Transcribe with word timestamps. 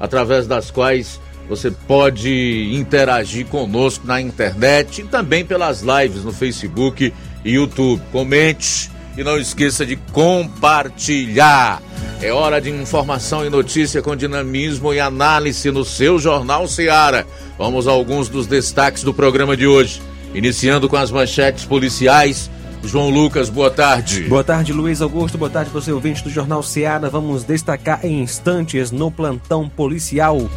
através 0.04 0.46
das 0.46 0.70
quais 0.70 1.18
você 1.48 1.72
pode 1.72 2.74
interagir 2.74 3.46
conosco 3.46 4.06
na 4.06 4.20
internet 4.20 5.00
e 5.00 5.06
também 5.06 5.46
pelas 5.46 5.82
lives 5.82 6.26
no 6.26 6.34
Facebook 6.34 7.14
e 7.46 7.52
YouTube. 7.52 8.02
Comente 8.12 8.92
e 9.18 9.24
não 9.24 9.38
esqueça 9.38 9.86
de 9.86 9.96
compartilhar. 10.12 11.82
É 12.22 12.34
hora 12.34 12.60
de 12.60 12.70
informação 12.70 13.46
e 13.46 13.50
notícia 13.50 14.02
com 14.02 14.14
dinamismo 14.14 14.94
e 14.94 15.00
análise 15.00 15.72
no 15.72 15.86
seu 15.86 16.20
Jornal 16.20 16.68
Seara. 16.68 17.26
Vamos 17.58 17.88
a 17.88 17.92
alguns 17.92 18.28
dos 18.28 18.46
destaques 18.46 19.04
do 19.04 19.14
programa 19.14 19.56
de 19.56 19.66
hoje. 19.66 20.02
Iniciando 20.34 20.90
com 20.90 20.98
as 20.98 21.12
manchetes 21.12 21.64
policiais 21.64 22.52
João 22.84 23.10
Lucas, 23.10 23.50
boa 23.50 23.72
tarde. 23.72 24.24
Boa 24.24 24.44
tarde, 24.44 24.74
Luiz 24.74 25.02
Augusto. 25.02 25.38
Boa 25.38 25.50
tarde, 25.50 25.72
você 25.72 25.92
ouvinte 25.92 26.24
do 26.24 26.30
Jornal 26.30 26.62
Seara. 26.62 27.10
Vamos 27.10 27.44
destacar 27.44 28.06
em 28.06 28.22
instantes 28.22 28.92
no 28.92 29.10
plantão 29.10 29.70
policial. 29.70 30.50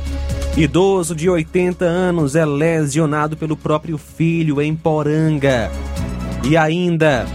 Idoso 0.56 1.14
de 1.14 1.30
80 1.30 1.84
anos 1.84 2.34
é 2.34 2.44
lesionado 2.44 3.36
pelo 3.36 3.56
próprio 3.56 3.96
filho 3.96 4.60
em 4.60 4.74
Poranga. 4.74 5.70
E 6.44 6.56
ainda, 6.56 7.26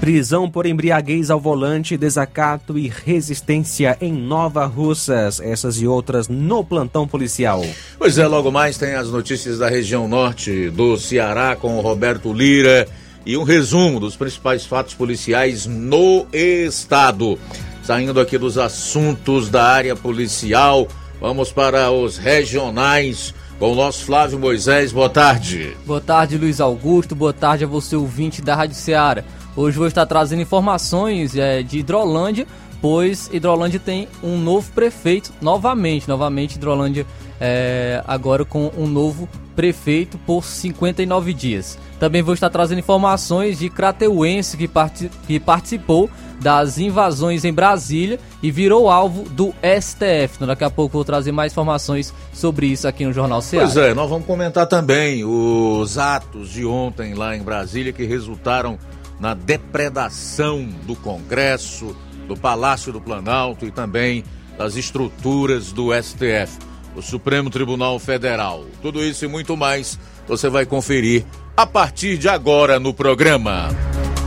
prisão 0.00 0.50
por 0.50 0.66
embriaguez 0.66 1.30
ao 1.30 1.40
volante, 1.40 1.96
desacato 1.96 2.78
e 2.78 2.92
resistência 3.04 3.96
em 4.00 4.12
Nova 4.12 4.66
Russas. 4.66 5.40
Essas 5.40 5.80
e 5.80 5.86
outras 5.86 6.28
no 6.28 6.62
plantão 6.62 7.08
policial. 7.08 7.64
Pois 7.98 8.18
é, 8.18 8.26
logo 8.26 8.52
mais 8.52 8.76
tem 8.76 8.94
as 8.94 9.08
notícias 9.08 9.58
da 9.58 9.68
região 9.68 10.06
norte 10.06 10.68
do 10.70 10.98
Ceará 10.98 11.56
com 11.56 11.78
o 11.78 11.80
Roberto 11.80 12.32
Lira 12.32 12.86
e 13.26 13.36
um 13.36 13.42
resumo 13.42 13.98
dos 13.98 14.16
principais 14.16 14.66
fatos 14.66 14.94
policiais 14.94 15.66
no 15.66 16.26
estado. 16.32 17.38
Saindo 17.82 18.18
aqui 18.20 18.38
dos 18.38 18.56
assuntos 18.56 19.48
da 19.48 19.64
área 19.64 19.94
policial, 19.94 20.88
vamos 21.20 21.52
para 21.52 21.90
os 21.90 22.16
regionais 22.16 23.34
com 23.58 23.72
o 23.72 23.74
nosso 23.74 24.04
Flávio 24.04 24.38
Moisés. 24.38 24.92
Boa 24.92 25.08
tarde. 25.08 25.76
Boa 25.86 26.00
tarde, 26.00 26.38
Luiz 26.38 26.60
Augusto. 26.60 27.14
Boa 27.14 27.32
tarde 27.32 27.64
a 27.64 27.66
você, 27.66 27.96
ouvinte 27.96 28.42
da 28.42 28.54
Rádio 28.54 28.74
Ceará. 28.74 29.24
Hoje 29.56 29.78
vou 29.78 29.86
estar 29.86 30.04
trazendo 30.06 30.42
informações 30.42 31.36
é, 31.36 31.62
de 31.62 31.78
Hidrolândia, 31.78 32.46
pois 32.80 33.30
Hidrolândia 33.32 33.78
tem 33.78 34.08
um 34.22 34.36
novo 34.38 34.72
prefeito 34.72 35.32
novamente. 35.40 36.08
Novamente, 36.08 36.56
Hidrolândia 36.56 37.06
é, 37.40 38.02
agora 38.06 38.44
com 38.44 38.72
um 38.76 38.86
novo 38.86 39.28
prefeito 39.54 40.18
por 40.18 40.44
59 40.44 41.32
dias. 41.32 41.78
Também 41.98 42.22
vou 42.22 42.34
estar 42.34 42.50
trazendo 42.50 42.78
informações 42.78 43.58
de 43.58 43.70
Crateuense 43.70 44.56
que, 44.56 44.68
part 44.68 45.10
que 45.26 45.40
participou 45.40 46.10
das 46.40 46.78
invasões 46.78 47.44
em 47.44 47.52
Brasília 47.52 48.18
e 48.42 48.50
virou 48.50 48.90
alvo 48.90 49.28
do 49.30 49.54
STF. 49.62 50.34
Então, 50.36 50.46
daqui 50.48 50.64
a 50.64 50.70
pouco 50.70 50.94
vou 50.94 51.04
trazer 51.04 51.32
mais 51.32 51.52
informações 51.52 52.12
sobre 52.32 52.66
isso 52.66 52.86
aqui 52.86 53.04
no 53.04 53.12
Jornal 53.12 53.40
Ceará. 53.40 53.66
Pois 53.66 53.76
é, 53.76 53.94
nós 53.94 54.10
vamos 54.10 54.26
comentar 54.26 54.66
também 54.66 55.24
os 55.24 55.96
atos 55.96 56.50
de 56.50 56.66
ontem 56.66 57.14
lá 57.14 57.36
em 57.36 57.42
Brasília 57.42 57.92
que 57.92 58.04
resultaram 58.04 58.78
na 59.18 59.32
depredação 59.32 60.68
do 60.82 60.96
Congresso, 60.96 61.96
do 62.26 62.36
Palácio 62.36 62.92
do 62.92 63.00
Planalto 63.00 63.64
e 63.64 63.70
também 63.70 64.24
das 64.58 64.76
estruturas 64.76 65.72
do 65.72 65.90
STF 65.94 66.73
o 66.94 67.02
Supremo 67.02 67.50
Tribunal 67.50 67.98
Federal. 67.98 68.64
Tudo 68.82 69.04
isso 69.04 69.24
e 69.24 69.28
muito 69.28 69.56
mais 69.56 69.98
você 70.26 70.48
vai 70.48 70.64
conferir 70.66 71.24
a 71.56 71.66
partir 71.66 72.16
de 72.18 72.28
agora 72.28 72.80
no 72.80 72.92
programa. 72.92 73.68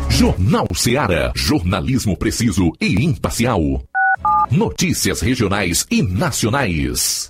Jornal 0.10 0.68
Seara. 0.74 1.32
Jornalismo 1.36 2.18
preciso 2.18 2.72
e 2.82 3.04
imparcial. 3.04 3.62
Notícias 4.50 5.22
regionais 5.22 5.86
e 5.92 6.02
nacionais. 6.02 7.30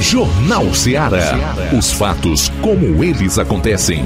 Jornal 0.00 0.72
Ceará. 0.74 1.54
Os 1.76 1.92
fatos 1.92 2.48
como 2.60 3.02
eles 3.02 3.38
acontecem. 3.38 4.04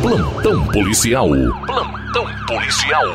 Plantão 0.00 0.66
policial. 0.66 1.28
Plantão 1.66 2.26
policial. 2.46 3.06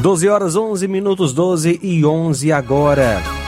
Doze 0.00 0.28
horas 0.28 0.56
11 0.56 0.88
minutos 0.88 1.32
12 1.32 1.78
e 1.82 2.04
11 2.04 2.52
agora. 2.52 3.39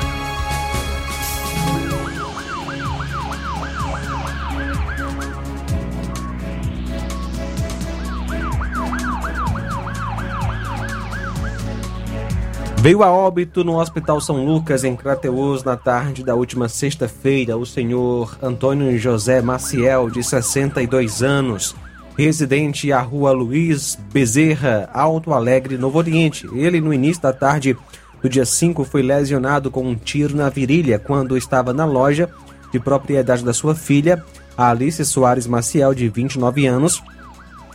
Veio 12.82 13.04
a 13.04 13.12
óbito 13.12 13.62
no 13.62 13.78
Hospital 13.78 14.20
São 14.20 14.44
Lucas, 14.44 14.82
em 14.82 14.96
Crateus, 14.96 15.62
na 15.62 15.76
tarde 15.76 16.24
da 16.24 16.34
última 16.34 16.68
sexta-feira, 16.68 17.56
o 17.56 17.64
senhor 17.64 18.36
Antônio 18.42 18.98
José 18.98 19.40
Maciel, 19.40 20.10
de 20.10 20.20
62 20.20 21.22
anos, 21.22 21.76
residente 22.18 22.92
à 22.92 23.00
rua 23.00 23.30
Luiz 23.30 23.96
Bezerra, 24.12 24.90
Alto 24.92 25.32
Alegre, 25.32 25.78
Novo 25.78 25.96
Oriente. 25.96 26.48
Ele, 26.52 26.80
no 26.80 26.92
início 26.92 27.22
da 27.22 27.32
tarde 27.32 27.76
do 28.20 28.28
dia 28.28 28.44
5, 28.44 28.82
foi 28.82 29.00
lesionado 29.00 29.70
com 29.70 29.86
um 29.86 29.94
tiro 29.94 30.34
na 30.34 30.48
virilha 30.48 30.98
quando 30.98 31.36
estava 31.36 31.72
na 31.72 31.84
loja 31.84 32.28
de 32.72 32.80
propriedade 32.80 33.44
da 33.44 33.52
sua 33.52 33.76
filha, 33.76 34.24
Alice 34.58 35.04
Soares 35.04 35.46
Maciel, 35.46 35.94
de 35.94 36.08
29 36.08 36.66
anos, 36.66 37.00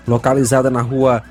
localizada 0.06 0.70
na 0.70 0.82
rua 0.82 1.24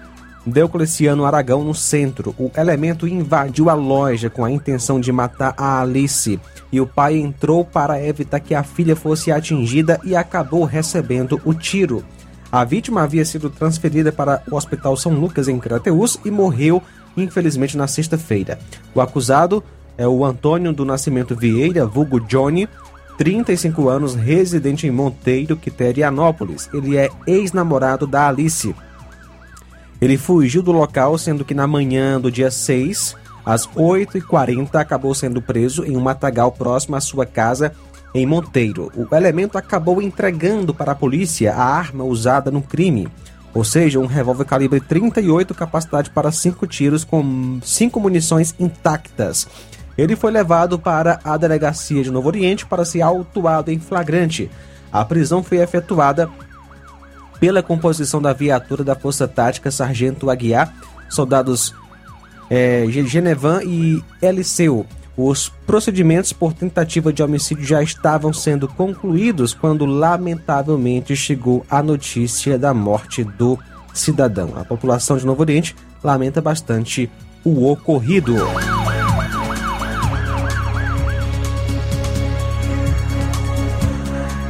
Deocleciano 0.46 1.24
Aragão, 1.24 1.64
no 1.64 1.74
centro. 1.74 2.34
O 2.38 2.50
elemento 2.56 3.08
invadiu 3.08 3.68
a 3.68 3.74
loja 3.74 4.30
com 4.30 4.44
a 4.44 4.50
intenção 4.50 5.00
de 5.00 5.10
matar 5.10 5.54
a 5.56 5.80
Alice 5.80 6.38
e 6.70 6.80
o 6.80 6.86
pai 6.86 7.16
entrou 7.16 7.64
para 7.64 8.02
evitar 8.02 8.40
que 8.40 8.54
a 8.54 8.62
filha 8.62 8.94
fosse 8.94 9.32
atingida 9.32 10.00
e 10.04 10.14
acabou 10.14 10.64
recebendo 10.64 11.40
o 11.44 11.52
tiro. 11.52 12.04
A 12.50 12.64
vítima 12.64 13.02
havia 13.02 13.24
sido 13.24 13.50
transferida 13.50 14.12
para 14.12 14.42
o 14.50 14.54
Hospital 14.54 14.96
São 14.96 15.12
Lucas, 15.12 15.48
em 15.48 15.58
Crateús, 15.58 16.18
e 16.24 16.30
morreu, 16.30 16.80
infelizmente, 17.16 17.76
na 17.76 17.86
sexta-feira. 17.86 18.58
O 18.94 19.00
acusado 19.00 19.62
é 19.98 20.06
o 20.06 20.24
Antônio 20.24 20.72
do 20.72 20.84
Nascimento 20.84 21.34
Vieira, 21.34 21.84
vulgo 21.86 22.20
Johnny, 22.20 22.68
35 23.18 23.88
anos, 23.88 24.14
residente 24.14 24.86
em 24.86 24.90
Monteiro, 24.90 25.56
Quiterianópolis. 25.56 26.68
Ele 26.72 26.96
é 26.96 27.10
ex-namorado 27.26 28.06
da 28.06 28.28
Alice. 28.28 28.74
Ele 30.00 30.16
fugiu 30.16 30.62
do 30.62 30.72
local, 30.72 31.16
sendo 31.16 31.44
que 31.44 31.54
na 31.54 31.66
manhã 31.66 32.20
do 32.20 32.30
dia 32.30 32.50
6, 32.50 33.16
às 33.44 33.66
8h40, 33.66 34.74
acabou 34.74 35.14
sendo 35.14 35.40
preso 35.40 35.84
em 35.84 35.96
um 35.96 36.00
matagal 36.00 36.52
próximo 36.52 36.96
à 36.96 37.00
sua 37.00 37.24
casa 37.24 37.72
em 38.14 38.26
Monteiro. 38.26 38.90
O 38.94 39.14
elemento 39.14 39.56
acabou 39.56 40.02
entregando 40.02 40.74
para 40.74 40.92
a 40.92 40.96
polícia 40.96 41.54
a 41.54 41.64
arma 41.64 42.04
usada 42.04 42.50
no 42.50 42.62
crime, 42.62 43.08
ou 43.54 43.64
seja, 43.64 43.98
um 43.98 44.06
revólver 44.06 44.44
calibre 44.44 44.80
38, 44.80 45.54
capacidade 45.54 46.10
para 46.10 46.30
cinco 46.30 46.66
tiros 46.66 47.04
com 47.04 47.58
cinco 47.62 47.98
munições 47.98 48.54
intactas. 48.58 49.48
Ele 49.96 50.14
foi 50.14 50.30
levado 50.30 50.78
para 50.78 51.20
a 51.24 51.38
delegacia 51.38 52.02
de 52.02 52.10
Novo 52.10 52.28
Oriente 52.28 52.66
para 52.66 52.84
ser 52.84 53.00
autuado 53.00 53.70
em 53.70 53.78
flagrante. 53.78 54.50
A 54.92 55.04
prisão 55.04 55.42
foi 55.42 55.58
efetuada 55.58 56.28
pela 57.38 57.62
composição 57.62 58.20
da 58.20 58.32
viatura 58.32 58.82
da 58.82 58.94
Força 58.94 59.26
Tática 59.28 59.70
Sargento 59.70 60.30
Aguiar, 60.30 60.72
soldados 61.08 61.74
é, 62.50 62.86
Genevan 62.88 63.62
e 63.64 64.02
Eliseu. 64.22 64.86
Os 65.16 65.48
procedimentos 65.66 66.32
por 66.32 66.52
tentativa 66.52 67.10
de 67.12 67.22
homicídio 67.22 67.64
já 67.64 67.82
estavam 67.82 68.32
sendo 68.32 68.68
concluídos 68.68 69.54
quando, 69.54 69.86
lamentavelmente, 69.86 71.16
chegou 71.16 71.64
a 71.70 71.82
notícia 71.82 72.58
da 72.58 72.74
morte 72.74 73.24
do 73.24 73.58
cidadão. 73.94 74.52
A 74.56 74.64
população 74.64 75.16
de 75.16 75.24
Novo 75.24 75.40
Oriente 75.40 75.74
lamenta 76.04 76.42
bastante 76.42 77.10
o 77.42 77.70
ocorrido. 77.70 78.36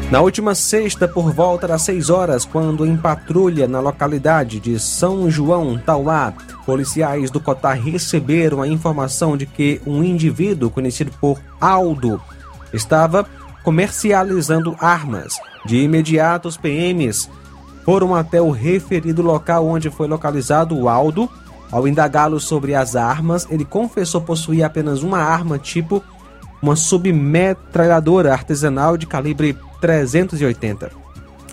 Na 0.08 0.20
última 0.20 0.54
sexta, 0.54 1.08
por 1.08 1.32
volta 1.32 1.66
das 1.66 1.82
6 1.82 2.10
horas, 2.10 2.44
quando 2.44 2.86
em 2.86 2.96
patrulha 2.96 3.66
na 3.66 3.80
localidade 3.80 4.60
de 4.60 4.78
São 4.78 5.28
João, 5.28 5.76
Tauá, 5.78 6.32
policiais 6.64 7.28
do 7.28 7.40
Cotá 7.40 7.72
receberam 7.72 8.62
a 8.62 8.68
informação 8.68 9.36
de 9.36 9.46
que 9.46 9.80
um 9.84 10.04
indivíduo 10.04 10.70
conhecido 10.70 11.10
por 11.20 11.40
Aldo 11.60 12.22
estava 12.72 13.26
comercializando 13.64 14.76
armas. 14.78 15.40
De 15.64 15.78
imediato, 15.78 16.46
os 16.46 16.56
PMs 16.56 17.28
foram 17.84 18.14
até 18.14 18.40
o 18.40 18.52
referido 18.52 19.22
local 19.22 19.66
onde 19.66 19.90
foi 19.90 20.06
localizado 20.06 20.78
o 20.78 20.88
Aldo. 20.88 21.28
Ao 21.68 21.88
indagá-lo 21.88 22.38
sobre 22.38 22.76
as 22.76 22.94
armas, 22.94 23.44
ele 23.50 23.64
confessou 23.64 24.20
possuir 24.20 24.62
apenas 24.62 25.02
uma 25.02 25.18
arma 25.18 25.58
tipo 25.58 26.00
uma 26.62 26.76
submetralhadora 26.76 28.32
artesanal 28.32 28.96
de 28.96 29.06
calibre 29.06 29.56
380. 29.80 30.90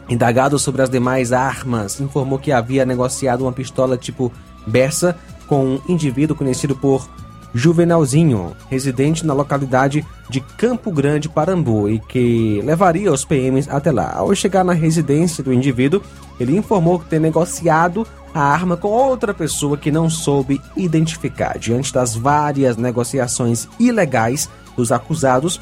Indagado 0.09 0.59
sobre 0.59 0.81
as 0.81 0.89
demais 0.89 1.31
armas, 1.31 1.99
informou 1.99 2.37
que 2.37 2.51
havia 2.51 2.85
negociado 2.85 3.41
uma 3.41 3.51
pistola 3.51 3.97
tipo 3.97 4.31
Bersa 4.67 5.15
com 5.47 5.75
um 5.75 5.81
indivíduo 5.87 6.35
conhecido 6.35 6.75
por 6.75 7.07
Juvenalzinho, 7.53 8.55
residente 8.69 9.25
na 9.25 9.33
localidade 9.33 10.05
de 10.27 10.39
Campo 10.39 10.91
Grande, 10.91 11.29
Parambu, 11.29 11.87
e 11.87 11.99
que 11.99 12.61
levaria 12.63 13.11
os 13.11 13.23
PMs 13.23 13.69
até 13.69 13.91
lá. 13.91 14.11
Ao 14.15 14.33
chegar 14.33 14.63
na 14.63 14.73
residência 14.73 15.43
do 15.43 15.53
indivíduo, 15.53 16.01
ele 16.39 16.57
informou 16.57 16.99
que 16.99 17.05
tem 17.05 17.19
negociado 17.19 18.07
a 18.33 18.41
arma 18.41 18.75
com 18.75 18.87
outra 18.87 19.33
pessoa 19.33 19.77
que 19.77 19.91
não 19.91 20.09
soube 20.09 20.59
identificar. 20.75 21.59
Diante 21.59 21.93
das 21.93 22.15
várias 22.15 22.75
negociações 22.75 23.67
ilegais 23.79 24.49
dos 24.75 24.91
acusados, 24.91 25.61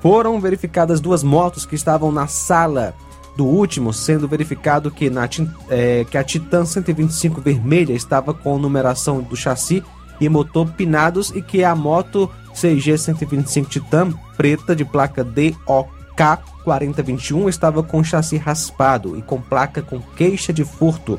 foram 0.00 0.40
verificadas 0.40 1.00
duas 1.00 1.22
motos 1.22 1.66
que 1.66 1.74
estavam 1.74 2.12
na 2.12 2.26
sala 2.26 2.94
do 3.36 3.44
último, 3.44 3.92
sendo 3.92 4.26
verificado 4.26 4.90
que, 4.90 5.08
na, 5.08 5.28
é, 5.68 6.04
que 6.10 6.18
a 6.18 6.24
Titan 6.24 6.64
125 6.64 7.40
vermelha 7.40 7.92
estava 7.92 8.34
com 8.34 8.58
numeração 8.58 9.20
do 9.20 9.36
chassi 9.36 9.82
e 10.20 10.28
motor 10.28 10.68
pinados 10.72 11.30
e 11.30 11.40
que 11.40 11.62
a 11.62 11.74
moto 11.74 12.28
CG 12.52 12.98
125 12.98 13.70
Titan 13.70 14.12
preta 14.36 14.74
de 14.74 14.84
placa 14.84 15.22
DOK 15.22 16.42
4021 16.64 17.48
estava 17.48 17.82
com 17.82 18.02
chassi 18.02 18.36
raspado 18.36 19.16
e 19.16 19.22
com 19.22 19.40
placa 19.40 19.80
com 19.82 20.00
queixa 20.00 20.52
de 20.52 20.64
furto. 20.64 21.18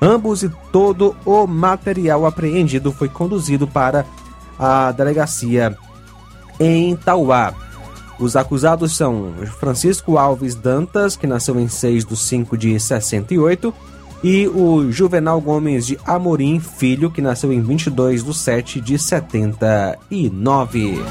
Ambos 0.00 0.42
e 0.42 0.50
todo 0.70 1.16
o 1.24 1.46
material 1.46 2.26
apreendido 2.26 2.92
foi 2.92 3.08
conduzido 3.08 3.66
para 3.66 4.04
a 4.58 4.92
delegacia 4.92 5.76
em 6.60 6.94
Tauá. 6.94 7.54
Os 8.18 8.36
acusados 8.36 8.96
são 8.96 9.32
Francisco 9.58 10.16
Alves 10.16 10.54
Dantas, 10.54 11.16
que 11.16 11.26
nasceu 11.26 11.58
em 11.58 11.68
6 11.68 12.04
de 12.04 12.16
5 12.16 12.56
de 12.56 12.78
68, 12.78 13.74
e 14.22 14.46
o 14.48 14.90
Juvenal 14.90 15.40
Gomes 15.40 15.86
de 15.86 15.98
Amorim 16.06 16.60
Filho, 16.60 17.10
que 17.10 17.20
nasceu 17.20 17.52
em 17.52 17.60
22 17.60 18.24
de 18.24 18.34
7 18.34 18.80
de 18.80 18.98
79. 18.98 21.04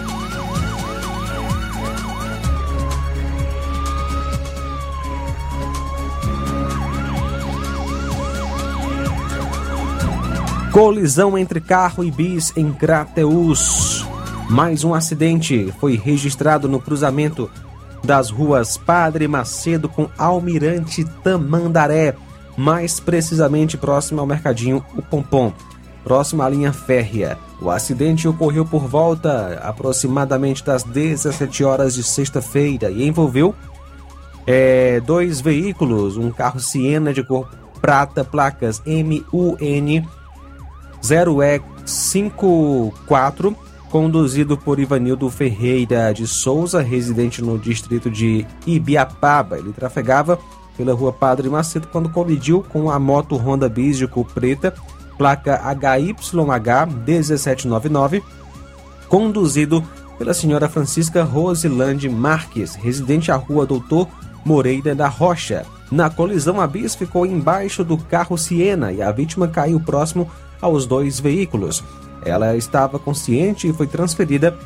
Colisão 10.72 11.38
entre 11.38 11.62
carro 11.62 12.04
e 12.04 12.10
bis 12.10 12.52
em 12.58 12.74
Crateus. 12.74 14.08
Mais 14.50 14.84
um 14.84 14.94
acidente 14.94 15.74
foi 15.80 15.96
registrado 15.96 16.68
no 16.68 16.80
cruzamento 16.80 17.50
das 18.04 18.30
ruas 18.30 18.78
Padre 18.78 19.28
Macedo 19.28 19.88
com 19.88 20.10
Almirante 20.18 21.06
Tamandaré, 21.24 22.16
mais 22.58 23.00
precisamente 23.00 23.78
próximo 23.78 24.20
ao 24.20 24.28
Mercadinho 24.28 24.84
O 24.96 25.02
Pompom, 25.02 25.54
próximo 26.04 26.44
à 26.44 26.50
linha 26.50 26.74
férrea. 26.74 27.38
O 27.62 27.72
acidente 27.72 28.28
ocorreu 28.28 28.66
por 28.66 28.88
volta 28.88 29.62
aproximadamente 29.64 30.64
das 30.64 30.84
17 30.84 31.64
horas 31.64 31.96
de 31.96 32.04
sexta-feira 32.04 32.92
e 32.92 33.08
envolveu 33.08 33.56
é, 34.46 35.00
dois 35.00 35.40
veículos, 35.40 36.18
um 36.18 36.30
carro 36.30 36.60
Siena 36.60 37.14
de 37.14 37.24
cor 37.24 37.50
prata, 37.82 38.24
placas 38.24 38.80
MUN 38.86 40.06
0E54, 41.02 43.56
conduzido 43.94 44.58
por 44.58 44.80
Ivanildo 44.80 45.30
Ferreira 45.30 46.12
de 46.12 46.26
Souza, 46.26 46.82
residente 46.82 47.44
no 47.44 47.60
distrito 47.60 48.10
de 48.10 48.44
Ibiapaba. 48.66 49.60
Ele 49.60 49.72
trafegava 49.72 50.40
pela 50.76 50.96
rua 50.96 51.14
Padre 51.14 51.48
Macedo 51.48 51.88
quando 51.92 52.10
colidiu 52.10 52.66
com 52.70 52.90
a 52.90 52.98
moto 52.98 53.36
Honda 53.36 53.70
Bis 53.70 53.96
de 53.96 54.08
cor 54.08 54.26
preta, 54.26 54.74
placa 55.16 55.62
HYH 55.72 56.88
1799, 57.06 58.24
conduzido 59.08 59.84
pela 60.18 60.34
senhora 60.34 60.68
Francisca 60.68 61.24
Rosilande 61.24 62.10
Marques, 62.10 62.74
residente 62.74 63.32
à 63.32 63.36
rua 63.36 63.64
Doutor 63.64 64.08
Moreira 64.44 64.96
da 64.96 65.08
Rocha. 65.08 65.68
Na 65.92 66.10
colisão, 66.10 66.60
a 66.60 66.66
bis 66.66 66.96
ficou 66.96 67.28
embaixo 67.28 67.84
do 67.84 68.00
carro 68.00 68.40
Siena 68.40 68.92
e 68.92 69.04
a 69.04 69.12
vítima 69.12 69.48
caiu 69.48 69.80
próximo 69.80 70.28
aos 70.60 70.88
dois 70.88 71.20
veículos. 71.20 71.84
Ela 72.26 72.56
estava 72.56 73.00
consciente 73.00 73.68
e 73.68 73.74
foi 73.74 73.88
transferida, 73.88 74.58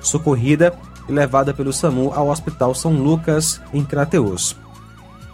socorrida 0.00 0.72
e 1.08 1.12
levada 1.12 1.54
pelo 1.54 1.72
SAMU 1.72 2.12
ao 2.14 2.28
Hospital 2.28 2.74
São 2.74 2.92
Lucas, 2.92 3.60
em 3.72 3.84
Crateus. 3.84 4.56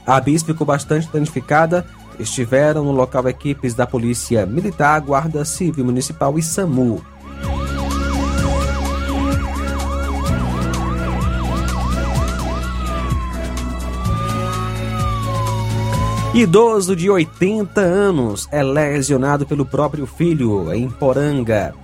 A 0.07 0.21
bis 0.21 0.43
ficou 0.43 0.67
bastante 0.67 1.09
danificada. 1.13 1.87
Estiveram 2.19 2.85
no 2.85 2.93
local 2.93 3.27
equipes 3.29 3.75
da 3.75 3.87
Polícia 3.87 4.45
Militar, 4.45 5.01
Guarda 5.01 5.45
Civil 5.45 5.85
Municipal 5.85 6.39
e 6.39 6.43
SAMU. 6.43 7.03
Idoso 16.35 16.97
de 16.97 17.11
80 17.11 17.79
anos 17.83 18.49
é 18.51 18.63
lesionado 18.63 19.45
pelo 19.45 19.67
próprio 19.67 20.07
filho 20.07 20.73
em 20.73 20.89
Poranga. 20.89 21.75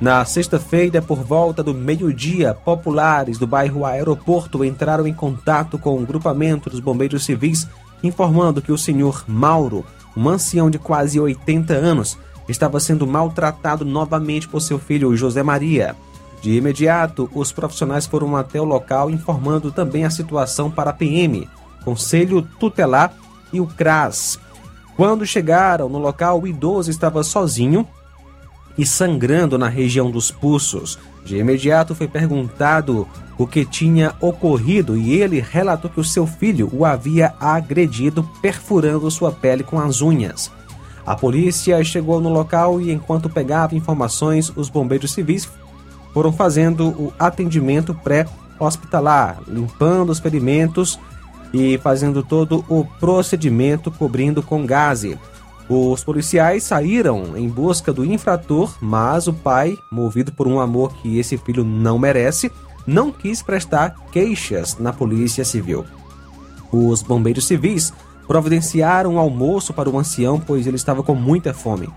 Na 0.00 0.24
sexta-feira, 0.24 1.02
por 1.02 1.22
volta 1.22 1.62
do 1.62 1.74
meio-dia, 1.74 2.54
populares 2.54 3.36
do 3.36 3.46
bairro 3.46 3.84
Aeroporto 3.84 4.64
entraram 4.64 5.06
em 5.06 5.12
contato 5.12 5.78
com 5.78 6.02
o 6.02 6.06
grupamento 6.06 6.70
dos 6.70 6.80
bombeiros 6.80 7.26
civis, 7.26 7.68
informando 8.02 8.62
que 8.62 8.72
o 8.72 8.78
senhor 8.78 9.22
Mauro, 9.28 9.84
um 10.16 10.30
ancião 10.30 10.70
de 10.70 10.78
quase 10.78 11.20
80 11.20 11.74
anos, 11.74 12.16
estava 12.48 12.80
sendo 12.80 13.06
maltratado 13.06 13.84
novamente 13.84 14.48
por 14.48 14.60
seu 14.60 14.78
filho 14.78 15.14
José 15.14 15.42
Maria. 15.42 15.94
De 16.40 16.56
imediato, 16.56 17.28
os 17.34 17.52
profissionais 17.52 18.06
foram 18.06 18.34
até 18.34 18.58
o 18.58 18.64
local, 18.64 19.10
informando 19.10 19.70
também 19.70 20.06
a 20.06 20.10
situação 20.10 20.70
para 20.70 20.88
a 20.88 20.94
PM, 20.94 21.46
Conselho 21.84 22.40
Tutelar 22.58 23.14
e 23.54 23.60
o 23.60 23.66
CRAS. 23.66 24.38
Quando 24.96 25.24
chegaram 25.26 25.88
no 25.88 25.98
local, 25.98 26.40
o 26.40 26.46
idoso 26.46 26.90
estava 26.90 27.22
sozinho 27.22 27.86
e 28.76 28.84
sangrando 28.84 29.56
na 29.56 29.68
região 29.68 30.10
dos 30.10 30.30
pulsos. 30.30 30.98
De 31.24 31.36
imediato 31.36 31.94
foi 31.94 32.06
perguntado 32.06 33.08
o 33.38 33.46
que 33.46 33.64
tinha 33.64 34.14
ocorrido 34.20 34.96
e 34.96 35.14
ele 35.14 35.40
relatou 35.40 35.90
que 35.90 36.00
o 36.00 36.04
seu 36.04 36.26
filho 36.26 36.68
o 36.72 36.84
havia 36.84 37.34
agredido, 37.40 38.28
perfurando 38.42 39.10
sua 39.10 39.32
pele 39.32 39.64
com 39.64 39.80
as 39.80 40.02
unhas. 40.02 40.50
A 41.06 41.14
polícia 41.14 41.82
chegou 41.84 42.20
no 42.20 42.28
local 42.28 42.80
e, 42.80 42.92
enquanto 42.92 43.28
pegava 43.28 43.74
informações, 43.74 44.52
os 44.56 44.68
bombeiros 44.68 45.12
civis 45.12 45.48
foram 46.12 46.32
fazendo 46.32 46.88
o 46.88 47.12
atendimento 47.18 47.94
pré-hospitalar, 47.94 49.40
limpando 49.46 50.10
os 50.10 50.20
ferimentos 50.20 50.98
e 51.54 51.78
fazendo 51.78 52.20
todo 52.20 52.64
o 52.68 52.84
procedimento 52.84 53.88
cobrindo 53.88 54.42
com 54.42 54.66
gaze. 54.66 55.16
Os 55.68 56.02
policiais 56.02 56.64
saíram 56.64 57.38
em 57.38 57.48
busca 57.48 57.92
do 57.92 58.04
infrator, 58.04 58.74
mas 58.80 59.28
o 59.28 59.32
pai, 59.32 59.78
movido 59.90 60.32
por 60.32 60.48
um 60.48 60.58
amor 60.58 60.92
que 60.96 61.16
esse 61.16 61.38
filho 61.38 61.64
não 61.64 61.96
merece, 61.96 62.50
não 62.84 63.12
quis 63.12 63.40
prestar 63.40 63.94
queixas 64.10 64.76
na 64.78 64.92
Polícia 64.92 65.44
Civil. 65.44 65.84
Os 66.72 67.02
bombeiros 67.02 67.46
civis 67.46 67.92
providenciaram 68.26 69.14
um 69.14 69.18
almoço 69.18 69.72
para 69.72 69.88
o 69.88 69.96
ancião, 69.96 70.40
pois 70.40 70.66
ele 70.66 70.76
estava 70.76 71.04
com 71.04 71.14
muita 71.14 71.54
fome. 71.54 71.88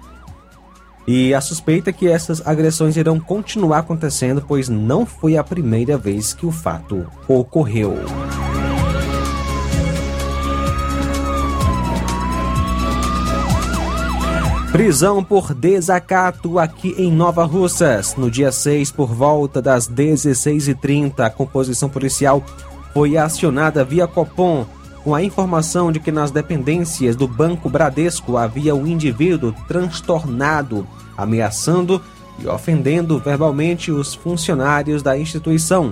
E 1.07 1.33
a 1.33 1.41
suspeita 1.41 1.89
é 1.89 1.93
que 1.93 2.07
essas 2.07 2.45
agressões 2.45 2.95
irão 2.95 3.19
continuar 3.19 3.79
acontecendo, 3.79 4.43
pois 4.47 4.69
não 4.69 5.05
foi 5.05 5.35
a 5.35 5.43
primeira 5.43 5.97
vez 5.97 6.31
que 6.33 6.45
o 6.45 6.51
fato 6.51 7.07
ocorreu. 7.27 7.95
Prisão 14.77 15.23
por 15.23 15.55
desacato 15.55 16.59
aqui 16.59 16.93
em 16.99 17.11
Nova 17.11 17.43
Russas. 17.45 18.15
No 18.15 18.29
dia 18.29 18.51
6, 18.51 18.91
por 18.91 19.07
volta 19.07 19.59
das 19.59 19.89
16h30, 19.89 21.21
a 21.21 21.31
composição 21.31 21.89
policial 21.89 22.43
foi 22.93 23.17
acionada 23.17 23.83
via 23.83 24.05
Copom 24.05 24.67
com 25.03 25.15
a 25.15 25.23
informação 25.23 25.91
de 25.91 25.99
que 25.99 26.11
nas 26.11 26.29
dependências 26.29 27.15
do 27.15 27.27
Banco 27.27 27.67
Bradesco 27.67 28.37
havia 28.37 28.75
um 28.75 28.85
indivíduo 28.85 29.51
transtornado, 29.67 30.87
ameaçando 31.17 31.99
e 32.37 32.47
ofendendo 32.47 33.17
verbalmente 33.17 33.91
os 33.91 34.13
funcionários 34.13 35.01
da 35.01 35.17
instituição. 35.17 35.91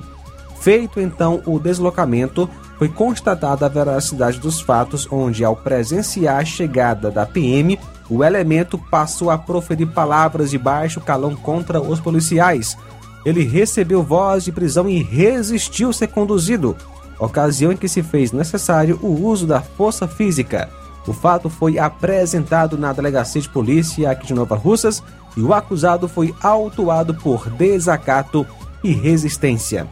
Feito 0.59 0.99
então 0.99 1.41
o 1.47 1.57
deslocamento, 1.57 2.47
foi 2.77 2.89
constatada 2.89 3.65
a 3.65 3.69
veracidade 3.69 4.39
dos 4.39 4.61
fatos, 4.61 5.07
onde, 5.11 5.43
ao 5.43 5.55
presenciar 5.55 6.41
a 6.41 6.45
chegada 6.45 7.09
da 7.09 7.25
PM, 7.25 7.79
o 8.09 8.23
elemento 8.23 8.77
passou 8.77 9.29
a 9.29 9.37
proferir 9.37 9.87
palavras 9.87 10.51
de 10.51 10.57
baixo 10.57 11.01
calão 11.01 11.35
contra 11.35 11.81
os 11.81 11.99
policiais. 11.99 12.77
Ele 13.25 13.43
recebeu 13.43 14.03
voz 14.03 14.43
de 14.43 14.51
prisão 14.51 14.87
e 14.87 15.01
resistiu 15.01 15.91
ser 15.91 16.07
conduzido, 16.07 16.75
ocasião 17.19 17.71
em 17.71 17.77
que 17.77 17.87
se 17.87 18.03
fez 18.03 18.31
necessário 18.31 18.99
o 19.01 19.25
uso 19.25 19.47
da 19.47 19.61
força 19.61 20.07
física. 20.07 20.69
O 21.07 21.13
fato 21.13 21.49
foi 21.49 21.77
apresentado 21.77 22.77
na 22.77 22.93
delegacia 22.93 23.41
de 23.41 23.49
polícia 23.49 24.09
aqui 24.09 24.27
de 24.27 24.33
Nova 24.33 24.55
Russas 24.55 25.03
e 25.35 25.41
o 25.41 25.53
acusado 25.53 26.07
foi 26.07 26.33
autuado 26.41 27.13
por 27.13 27.49
desacato 27.49 28.45
e 28.83 28.91
resistência. 28.91 29.87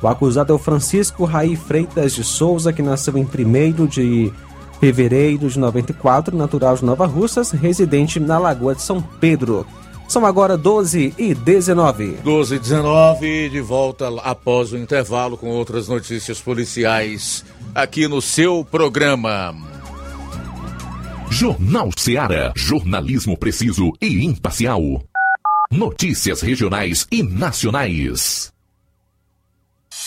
O 0.00 0.06
acusado 0.06 0.52
é 0.52 0.56
o 0.56 0.58
Francisco 0.58 1.24
Raí 1.24 1.56
Freitas 1.56 2.14
de 2.14 2.22
Souza, 2.22 2.72
que 2.72 2.82
nasceu 2.82 3.18
em 3.18 3.24
1 3.24 3.86
de 3.86 4.32
fevereiro 4.80 5.48
de 5.48 5.58
94, 5.58 6.36
natural 6.36 6.76
de 6.76 6.84
Nova 6.84 7.06
Russas, 7.06 7.50
residente 7.50 8.18
na 8.20 8.38
Lagoa 8.38 8.74
de 8.74 8.82
São 8.82 9.02
Pedro. 9.02 9.66
São 10.08 10.24
agora 10.24 10.56
12 10.56 11.14
e 11.18 11.34
19. 11.34 12.18
12 12.24 12.54
e 12.54 12.58
19, 12.58 13.48
de 13.50 13.60
volta 13.60 14.08
após 14.22 14.72
o 14.72 14.78
intervalo 14.78 15.36
com 15.36 15.50
outras 15.50 15.86
notícias 15.86 16.40
policiais 16.40 17.44
aqui 17.74 18.08
no 18.08 18.22
seu 18.22 18.64
programa. 18.64 19.54
Jornal 21.30 21.90
Seara. 21.96 22.52
Jornalismo 22.56 23.36
preciso 23.36 23.92
e 24.00 24.24
imparcial. 24.24 24.80
Notícias 25.70 26.40
regionais 26.40 27.06
e 27.12 27.22
nacionais. 27.22 28.50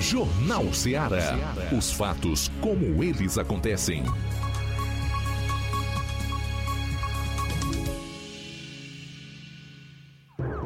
Jornal 0.00 0.72
Ceará. 0.72 1.36
Os 1.76 1.92
fatos 1.92 2.50
como 2.60 3.02
eles 3.02 3.36
acontecem. 3.36 4.04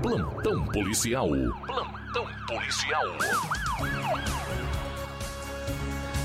Plantão 0.03 0.67
policial. 0.67 1.29
Plantão 1.29 2.27
policial. 2.47 3.05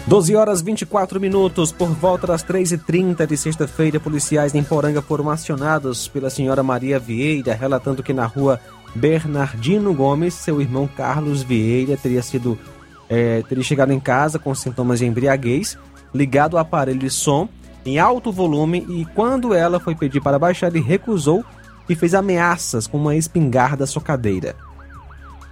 12 0.06 0.36
horas 0.36 0.62
24 0.62 1.20
minutos, 1.20 1.72
por 1.72 1.90
volta 1.90 2.28
das 2.28 2.44
3h30 2.44 3.26
de 3.26 3.38
sexta-feira, 3.38 4.00
policiais 4.00 4.54
em 4.56 4.64
Poranga 4.64 5.02
foram 5.02 5.30
acionados 5.30 6.08
pela 6.08 6.30
senhora 6.30 6.64
Maria 6.64 7.00
Vieira, 7.00 7.54
relatando 7.54 8.04
que 8.04 8.14
na 8.14 8.26
rua 8.26 8.60
Bernardino 8.96 9.94
Gomes, 9.94 10.34
seu 10.34 10.62
irmão 10.62 10.88
Carlos 10.88 11.44
Vieira 11.44 11.98
teria 11.98 12.22
sido 12.22 12.58
é, 13.10 13.42
teria 13.44 13.64
chegado 13.64 13.92
em 13.92 14.00
casa 14.00 14.40
com 14.40 14.54
sintomas 14.54 15.00
de 15.00 15.06
embriaguez, 15.06 15.78
ligado 16.14 16.58
ao 16.58 16.62
aparelho 16.62 17.00
de 17.00 17.10
som 17.10 17.48
em 17.86 18.00
alto 18.00 18.32
volume 18.32 18.86
e 18.90 19.06
quando 19.16 19.54
ela 19.54 19.80
foi 19.80 19.96
pedir 19.96 20.20
para 20.20 20.38
baixar, 20.38 20.68
ele 20.68 20.82
recusou 20.82 21.44
e 21.88 21.96
fez 21.96 22.14
ameaças 22.14 22.86
com 22.86 22.98
uma 22.98 23.16
espingarda 23.16 23.86
socadeira. 23.86 24.56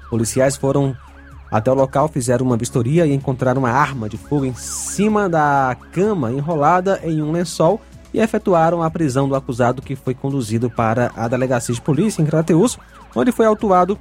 Policiais 0.09 0.57
foram 0.57 0.95
até 1.49 1.71
o 1.71 1.75
local, 1.75 2.09
fizeram 2.09 2.45
uma 2.45 2.57
vistoria 2.57 3.05
e 3.05 3.13
encontraram 3.13 3.61
uma 3.61 3.71
arma 3.71 4.09
de 4.09 4.17
fogo 4.17 4.45
em 4.45 4.53
cima 4.55 5.29
da 5.29 5.77
cama 5.93 6.31
enrolada 6.31 6.99
em 7.03 7.21
um 7.21 7.31
lençol 7.31 7.79
e 8.13 8.19
efetuaram 8.19 8.81
a 8.83 8.89
prisão 8.89 9.29
do 9.29 9.35
acusado 9.35 9.81
que 9.81 9.95
foi 9.95 10.13
conduzido 10.13 10.69
para 10.69 11.11
a 11.15 11.27
delegacia 11.27 11.73
de 11.73 11.81
polícia 11.81 12.21
em 12.21 12.25
Crateus, 12.25 12.77
onde 13.15 13.31
foi 13.31 13.45
autuado 13.45 13.97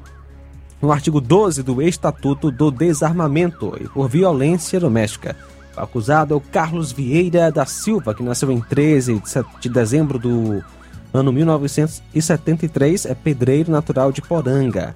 no 0.84 0.92
artigo 0.92 1.18
12 1.18 1.62
do 1.62 1.80
Estatuto 1.80 2.50
do 2.50 2.70
Desarmamento 2.70 3.74
e 3.80 3.88
por 3.88 4.06
violência 4.06 4.78
doméstica. 4.78 5.34
O 5.74 5.80
acusado 5.80 6.34
é 6.34 6.36
o 6.36 6.40
Carlos 6.40 6.92
Vieira 6.92 7.50
da 7.50 7.64
Silva, 7.64 8.14
que 8.14 8.22
nasceu 8.22 8.52
em 8.52 8.60
13 8.60 9.22
de 9.60 9.70
dezembro 9.70 10.18
do 10.18 10.62
ano 11.10 11.32
1973, 11.32 13.06
é 13.06 13.14
pedreiro 13.14 13.72
natural 13.72 14.12
de 14.12 14.20
Poranga. 14.20 14.94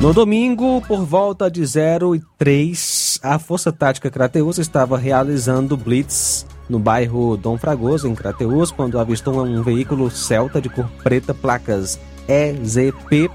No 0.00 0.14
domingo, 0.14 0.80
por 0.82 1.04
volta 1.04 1.50
de 1.50 1.64
0 1.66 2.16
e 2.16 2.22
3, 2.38 3.20
a 3.22 3.38
Força 3.38 3.70
Tática 3.70 4.10
Crateus 4.10 4.58
estava 4.58 4.96
realizando 4.96 5.76
blitz 5.76 6.46
no 6.68 6.78
bairro 6.78 7.36
Dom 7.36 7.58
Fragoso, 7.58 8.08
em 8.08 8.14
Crateus, 8.14 8.70
quando 8.70 8.98
avistou 8.98 9.44
um 9.44 9.62
veículo 9.62 10.10
Celta 10.10 10.60
de 10.60 10.68
cor 10.68 10.88
preta, 11.02 11.34
placas 11.34 11.98
EZP 12.28 13.30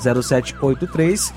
0783, 0.00 1.32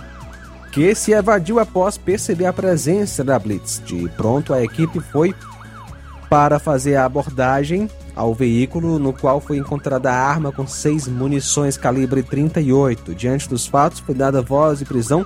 que 0.71 0.93
se 0.95 1.12
evadiu 1.12 1.60
após 1.60 1.97
perceber 1.97 2.45
a 2.45 2.54
presença 2.54 3.23
da 3.23 3.38
blitz. 3.38 3.82
De 3.86 4.10
pronto, 4.10 4.54
a 4.54 4.63
equipe 4.63 5.00
foi 5.00 5.34
para 6.30 6.60
fazer 6.60 6.95
a 6.95 7.06
abordagem 7.06 7.89
ao 8.15 8.34
veículo, 8.34 8.97
no 8.97 9.13
qual 9.13 9.39
foi 9.39 9.58
encontrada 9.58 10.12
a 10.12 10.15
arma 10.15 10.52
com 10.52 10.65
seis 10.65 11.08
munições 11.08 11.78
calibre 11.78 12.23
38. 12.23 13.13
Diante 13.13 13.47
dos 13.47 13.67
fatos, 13.67 14.00
foi 14.00 14.15
dada 14.15 14.41
voz 14.41 14.80
de 14.80 14.86
prisão 14.86 15.26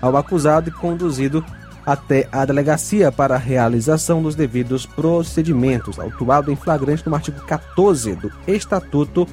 ao 0.00 0.16
acusado 0.16 0.68
e 0.68 0.72
conduzido 0.72 1.44
até 1.84 2.28
a 2.30 2.44
delegacia 2.44 3.10
para 3.10 3.34
a 3.34 3.38
realização 3.38 4.22
dos 4.22 4.34
devidos 4.34 4.86
procedimentos, 4.86 5.98
autuado 5.98 6.50
em 6.50 6.56
flagrante 6.56 7.06
no 7.06 7.14
artigo 7.14 7.40
14 7.40 8.14
do 8.14 8.32
Estatuto 8.46 9.26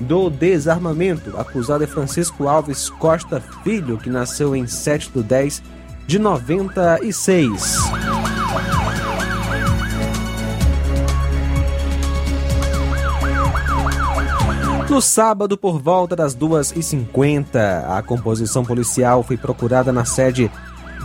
do 0.00 0.30
Desarmamento. 0.30 1.38
Acusado 1.38 1.84
é 1.84 1.86
Francisco 1.86 2.48
Alves 2.48 2.88
Costa 2.90 3.42
Filho, 3.64 3.98
que 3.98 4.10
nasceu 4.10 4.54
em 4.54 4.66
7 4.66 5.10
de 5.14 5.22
10 5.22 5.62
de 6.06 6.18
96. 6.18 7.76
No 14.88 15.02
sábado, 15.02 15.58
por 15.58 15.80
volta 15.80 16.14
das 16.14 16.34
2h50, 16.34 17.84
a 17.88 18.00
composição 18.02 18.64
policial 18.64 19.22
foi 19.22 19.36
procurada 19.36 19.92
na 19.92 20.04
sede 20.04 20.50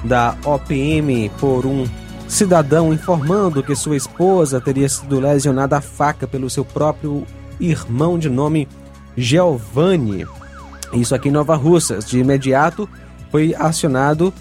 da 0.03 0.35
OPM 0.43 1.29
por 1.39 1.65
um 1.65 1.87
cidadão 2.27 2.93
informando 2.93 3.61
que 3.61 3.75
sua 3.75 3.97
esposa 3.97 4.61
teria 4.61 4.87
sido 4.87 5.19
lesionada 5.19 5.77
a 5.77 5.81
faca 5.81 6.25
pelo 6.25 6.49
seu 6.49 6.63
próprio 6.63 7.25
irmão 7.59 8.17
de 8.17 8.29
nome 8.29 8.67
Giovanni. 9.15 10.25
Isso 10.93 11.13
aqui 11.13 11.29
em 11.29 11.31
Nova 11.31 11.55
Russas. 11.55 12.05
De 12.05 12.19
imediato 12.19 12.87
foi 13.29 13.53
acionado 13.55 14.33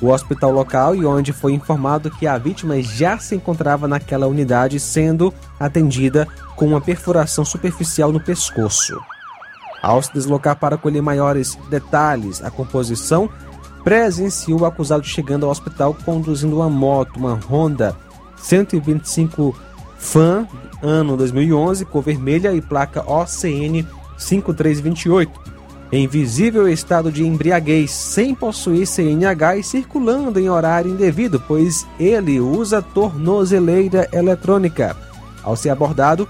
o 0.00 0.08
hospital 0.08 0.52
local 0.52 0.94
e 0.94 1.06
onde 1.06 1.32
foi 1.32 1.52
informado 1.52 2.10
que 2.10 2.26
a 2.26 2.36
vítima 2.36 2.80
já 2.82 3.18
se 3.18 3.34
encontrava 3.34 3.88
naquela 3.88 4.26
unidade 4.26 4.78
sendo 4.78 5.32
atendida 5.58 6.28
com 6.54 6.66
uma 6.66 6.80
perfuração 6.80 7.44
superficial 7.44 8.12
no 8.12 8.20
pescoço. 8.20 8.98
Ao 9.82 10.02
se 10.02 10.12
deslocar 10.12 10.56
para 10.56 10.76
colher 10.76 11.02
maiores 11.02 11.56
detalhes, 11.70 12.42
a 12.42 12.50
composição 12.50 13.30
presenciou 13.86 14.62
o 14.62 14.66
acusado 14.66 15.04
chegando 15.04 15.46
ao 15.46 15.52
hospital 15.52 15.96
conduzindo 16.04 16.56
uma 16.56 16.68
moto, 16.68 17.18
uma 17.18 17.38
Honda 17.48 17.96
125 18.36 19.56
Fan, 19.96 20.44
ano 20.82 21.16
2011, 21.16 21.84
cor 21.84 22.02
vermelha 22.02 22.52
e 22.52 22.60
placa 22.60 23.08
OCN 23.08 23.86
5328 24.18 25.40
em 25.92 26.08
visível 26.08 26.68
estado 26.68 27.12
de 27.12 27.24
embriaguez, 27.24 27.92
sem 27.92 28.34
possuir 28.34 28.88
CNH 28.88 29.58
e 29.58 29.62
circulando 29.62 30.40
em 30.40 30.50
horário 30.50 30.90
indevido, 30.90 31.40
pois 31.46 31.86
ele 31.96 32.40
usa 32.40 32.82
tornozeleira 32.82 34.08
eletrônica. 34.12 34.96
Ao 35.44 35.54
ser 35.54 35.70
abordado, 35.70 36.28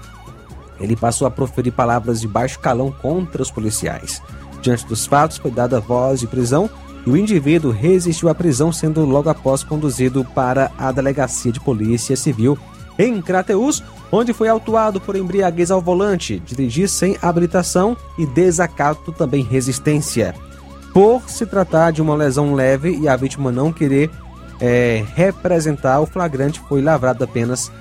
ele 0.79 0.95
passou 0.95 1.27
a 1.27 1.31
proferir 1.31 1.73
palavras 1.73 2.21
de 2.21 2.27
baixo 2.27 2.59
calão 2.59 2.91
contra 2.91 3.41
os 3.41 3.49
policiais. 3.49 4.21
Diante 4.61 4.85
dos 4.85 5.07
fatos, 5.07 5.37
foi 5.37 5.49
dada 5.49 5.79
voz 5.79 6.19
de 6.19 6.27
prisão 6.27 6.69
e 7.07 7.09
o 7.09 7.15
indivíduo 7.15 7.71
resistiu 7.71 8.27
à 8.27 8.35
prisão, 8.35 8.69
sendo 8.69 9.05
logo 9.05 9.29
após 9.29 9.63
conduzido 9.63 10.25
para 10.35 10.69
a 10.77 10.91
delegacia 10.91 11.53
de 11.53 11.59
polícia 11.61 12.17
civil 12.17 12.59
em 12.99 13.21
Crateus, 13.21 13.81
onde 14.11 14.33
foi 14.33 14.49
autuado 14.49 14.99
por 14.99 15.15
embriaguez 15.15 15.71
ao 15.71 15.79
volante, 15.79 16.37
dirigir 16.45 16.89
sem 16.89 17.17
habilitação 17.21 17.95
e 18.17 18.25
desacato 18.25 19.13
também 19.13 19.41
resistência. 19.41 20.35
Por 20.93 21.29
se 21.29 21.45
tratar 21.45 21.91
de 21.91 22.01
uma 22.01 22.13
lesão 22.13 22.53
leve 22.53 22.97
e 22.97 23.07
a 23.07 23.15
vítima 23.15 23.53
não 23.53 23.71
querer 23.71 24.11
é, 24.59 25.05
representar, 25.15 26.01
o 26.01 26.05
flagrante 26.05 26.59
foi 26.67 26.81
lavrado 26.81 27.23
apenas 27.23 27.71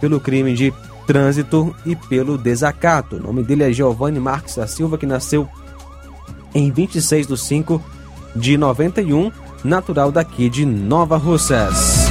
pelo 0.00 0.18
crime 0.18 0.54
de 0.54 0.74
trânsito 1.06 1.72
e 1.86 1.94
pelo 1.94 2.36
desacato. 2.36 3.14
O 3.14 3.20
nome 3.20 3.44
dele 3.44 3.62
é 3.62 3.72
Giovanni 3.72 4.18
Marques 4.18 4.56
da 4.56 4.66
Silva, 4.66 4.98
que 4.98 5.06
nasceu 5.06 5.48
em 6.52 6.72
26 6.72 7.28
de 7.28 7.38
5 7.38 8.01
de 8.34 8.56
91, 8.56 9.30
natural 9.64 10.10
daqui 10.10 10.48
de 10.48 10.64
Nova 10.64 11.16
Russas. 11.16 12.10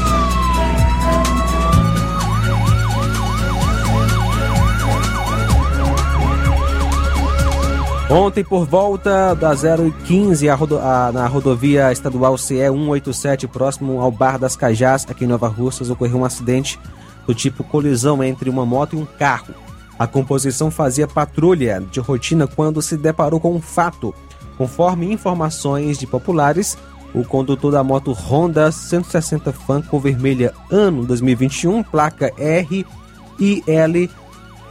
Ontem, 8.14 8.44
por 8.44 8.66
volta 8.66 9.34
da 9.34 9.54
0h15, 9.56 10.54
rodo, 10.54 10.78
a, 10.80 11.14
na 11.14 11.28
rodovia 11.28 11.94
estadual 11.94 12.38
CE 12.38 12.56
187, 12.56 13.48
próximo 13.48 14.02
ao 14.02 14.12
Bar 14.12 14.38
das 14.38 14.58
Cajás, 14.58 15.06
aqui 15.10 15.24
em 15.24 15.28
Nova 15.28 15.48
Russas, 15.48 15.90
ocorreu 15.90 16.18
um 16.18 16.26
acidente 16.26 16.78
do 17.26 17.34
tipo 17.34 17.64
colisão 17.64 18.22
entre 18.22 18.50
uma 18.50 18.66
moto 18.66 18.98
e 18.98 19.00
um 19.00 19.06
carro. 19.06 19.54
A 19.98 20.06
composição 20.08 20.70
fazia 20.70 21.08
patrulha 21.08 21.82
de 21.90 22.02
rotina 22.02 22.48
quando 22.48 22.82
se 22.82 22.98
deparou 22.98 23.40
com 23.40 23.56
um 23.56 23.62
fato. 23.62 24.14
Conforme 24.62 25.12
informações 25.12 25.98
de 25.98 26.06
populares, 26.06 26.78
o 27.16 27.24
condutor 27.24 27.72
da 27.72 27.84
moto 27.84 28.12
Honda 28.12 28.72
160 28.72 29.52
Fan 29.52 29.82
com 29.82 30.00
vermelha 30.00 30.54
ano 30.70 31.04
2021, 31.04 31.82
placa 31.82 32.32
RIL 32.38 32.86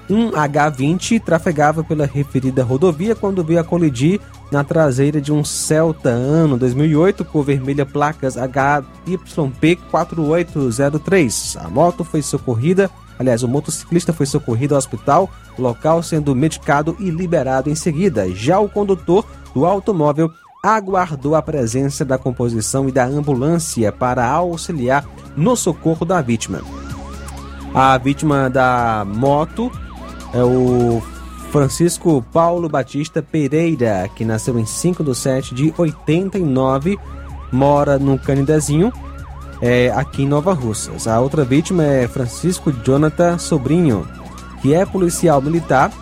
1H20 0.08 1.20
trafegava 1.20 1.82
pela 1.82 2.06
referida 2.06 2.62
rodovia 2.62 3.16
quando 3.16 3.42
veio 3.42 3.58
a 3.58 3.64
colidir 3.64 4.20
na 4.48 4.62
traseira 4.62 5.20
de 5.20 5.32
um 5.32 5.42
Celta 5.42 6.10
ano 6.10 6.56
2008 6.56 7.24
com 7.24 7.42
vermelha 7.42 7.84
placas 7.84 8.36
HYP 8.36 9.74
4803. 9.90 11.56
A 11.64 11.68
moto 11.68 12.04
foi 12.04 12.22
socorrida, 12.22 12.88
aliás, 13.20 13.42
o 13.42 13.48
motociclista 13.48 14.14
foi 14.14 14.24
socorrido 14.24 14.74
ao 14.74 14.78
hospital, 14.78 15.30
local 15.58 16.02
sendo 16.02 16.34
medicado 16.34 16.96
e 16.98 17.10
liberado 17.10 17.68
em 17.68 17.74
seguida. 17.74 18.34
Já 18.34 18.58
o 18.58 18.68
condutor 18.68 19.26
do 19.54 19.66
automóvel 19.66 20.30
aguardou 20.62 21.34
a 21.34 21.42
presença 21.42 22.02
da 22.02 22.16
composição 22.16 22.88
e 22.88 22.92
da 22.92 23.04
ambulância 23.04 23.92
para 23.92 24.26
auxiliar 24.26 25.06
no 25.36 25.54
socorro 25.54 26.06
da 26.06 26.22
vítima. 26.22 26.62
A 27.74 27.98
vítima 27.98 28.48
da 28.48 29.04
moto 29.06 29.70
é 30.32 30.42
o 30.42 31.02
Francisco 31.50 32.24
Paulo 32.32 32.70
Batista 32.70 33.22
Pereira, 33.22 34.08
que 34.16 34.24
nasceu 34.24 34.58
em 34.58 34.64
5 34.64 35.04
de 35.04 35.14
7 35.14 35.54
de 35.54 35.74
89, 35.76 36.98
mora 37.52 37.98
no 37.98 38.18
Canidezinho, 38.18 38.90
é, 39.60 39.90
aqui 39.94 40.22
em 40.22 40.28
Nova 40.28 40.52
Russas. 40.52 41.06
A 41.06 41.20
outra 41.20 41.44
vítima 41.44 41.84
é 41.84 42.08
Francisco 42.08 42.72
Jonathan 42.72 43.38
Sobrinho, 43.38 44.06
que 44.62 44.74
é 44.74 44.84
policial 44.84 45.40
militar, 45.40 45.92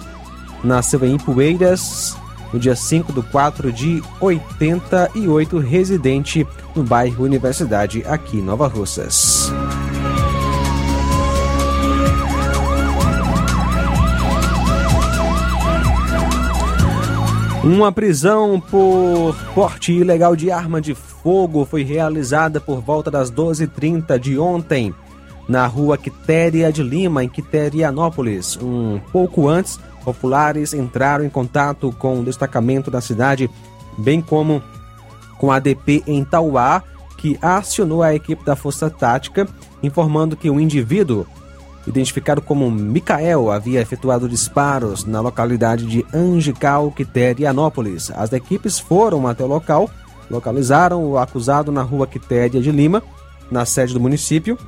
nasceu 0.63 1.05
em 1.05 1.19
Poeiras 1.19 2.17
no 2.53 2.59
dia 2.59 2.75
5 2.75 3.13
do 3.13 3.23
4 3.23 3.73
de 3.73 4.03
88, 4.21 5.59
residente 5.59 6.47
no 6.75 6.83
bairro 6.83 7.25
Universidade, 7.25 8.03
aqui 8.07 8.39
em 8.39 8.43
Nova 8.43 8.67
Russas. 8.67 9.53
Uma 17.63 17.93
prisão 17.93 18.59
por 18.61 19.37
porte 19.55 19.93
ilegal 19.93 20.35
de 20.35 20.51
arma 20.51 20.81
de 20.81 20.95
fogo 21.23 21.65
foi 21.65 21.83
realizada 21.83 22.61
por 22.61 22.81
volta 22.81 23.11
das 23.11 23.31
12h30 23.31 24.19
de 24.19 24.39
ontem, 24.39 24.95
na 25.49 25.67
rua 25.67 25.97
Quitéria 25.97 26.73
de 26.73 26.83
Lima, 26.83 27.25
em 27.25 27.29
Quiterianópolis. 27.29 28.59
Um 28.61 29.01
pouco 29.13 29.49
antes, 29.49 29.79
populares 30.05 30.75
entraram 30.75 31.25
em 31.25 31.31
contato 31.31 31.93
com 31.99 32.21
o 32.21 32.25
destacamento 32.25 32.91
da 32.91 33.01
cidade, 33.01 33.51
bem 33.97 34.21
como 34.21 34.63
com 35.39 35.51
a 35.51 35.59
DP 35.59 36.03
em 36.07 36.25
Tauá, 36.25 36.83
que 37.17 37.39
acionou 37.41 38.03
a 38.03 38.15
equipe 38.15 38.45
da 38.45 38.55
Força 38.55 38.91
Tática, 38.91 39.49
informando 39.83 40.37
que 40.37 40.51
o 40.51 40.61
indivíduo 40.61 41.27
identificado 41.89 42.43
como 42.43 42.71
Micael, 42.71 43.51
havia 43.51 43.81
efetuado 43.81 44.29
disparos 44.29 45.05
na 45.05 45.21
localidade 45.21 45.87
de 45.87 46.05
Angical, 46.13 46.93
Quiterianópolis. 46.93 48.11
As 48.11 48.33
equipes 48.33 48.79
foram 48.79 49.27
até 49.27 49.43
o 49.43 49.47
local, 49.47 49.91
localizaram 50.31 51.05
o 51.05 51.19
acusado 51.19 51.73
na 51.73 51.83
rua 51.83 52.07
Quitéria 52.07 52.61
de 52.61 52.71
Lima, 52.71 53.03
na 53.51 53.65
sede 53.65 53.95
do 53.95 54.01
município, 54.01 54.59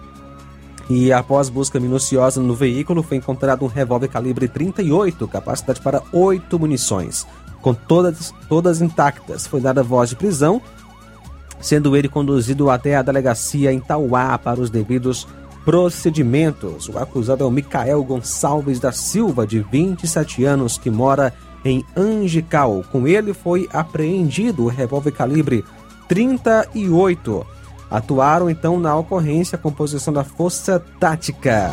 e 0.91 1.13
após 1.13 1.49
busca 1.49 1.79
minuciosa 1.79 2.41
no 2.41 2.53
veículo, 2.53 3.01
foi 3.01 3.17
encontrado 3.17 3.65
um 3.65 3.69
revólver 3.69 4.09
calibre 4.09 4.49
38, 4.49 5.29
capacidade 5.29 5.81
para 5.81 6.03
oito 6.13 6.59
munições, 6.59 7.25
com 7.63 7.73
todas, 7.73 8.35
todas 8.49 8.83
intactas. 8.83 9.47
Foi 9.47 9.61
dada 9.61 9.85
voz 9.85 10.11
de 10.11 10.17
prisão, 10.17 10.61
sendo 11.61 11.97
ele 11.97 12.09
conduzido 12.09 12.71
até 12.71 12.97
a 12.97 13.03
delegacia 13.03 13.73
em 13.73 13.79
Tauá 13.79 14.37
para 14.37 14.61
os 14.61 14.69
devidos 14.69 15.29
procedimentos. 15.65 16.89
O 16.89 16.99
acusado 16.99 17.45
é 17.45 17.47
o 17.47 17.53
Micael 17.53 18.03
Gonçalves 18.03 18.81
da 18.81 18.91
Silva, 18.91 19.47
de 19.47 19.61
27 19.61 20.45
anos, 20.45 20.77
que 20.77 20.91
mora 20.91 21.33
em 21.65 21.85
Angical. 21.97 22.85
Com 22.91 23.07
ele 23.07 23.35
foi 23.35 23.69
apreendido 23.73 24.65
o 24.65 24.69
revólver 24.69 25.13
calibre 25.13 25.65
38. 26.09 27.47
Atuaram 27.91 28.49
então 28.49 28.79
na 28.79 28.97
ocorrência 28.97 29.57
a 29.57 29.59
composição 29.59 30.13
da 30.13 30.25
Força 30.25 30.83
Tática. 30.99 31.73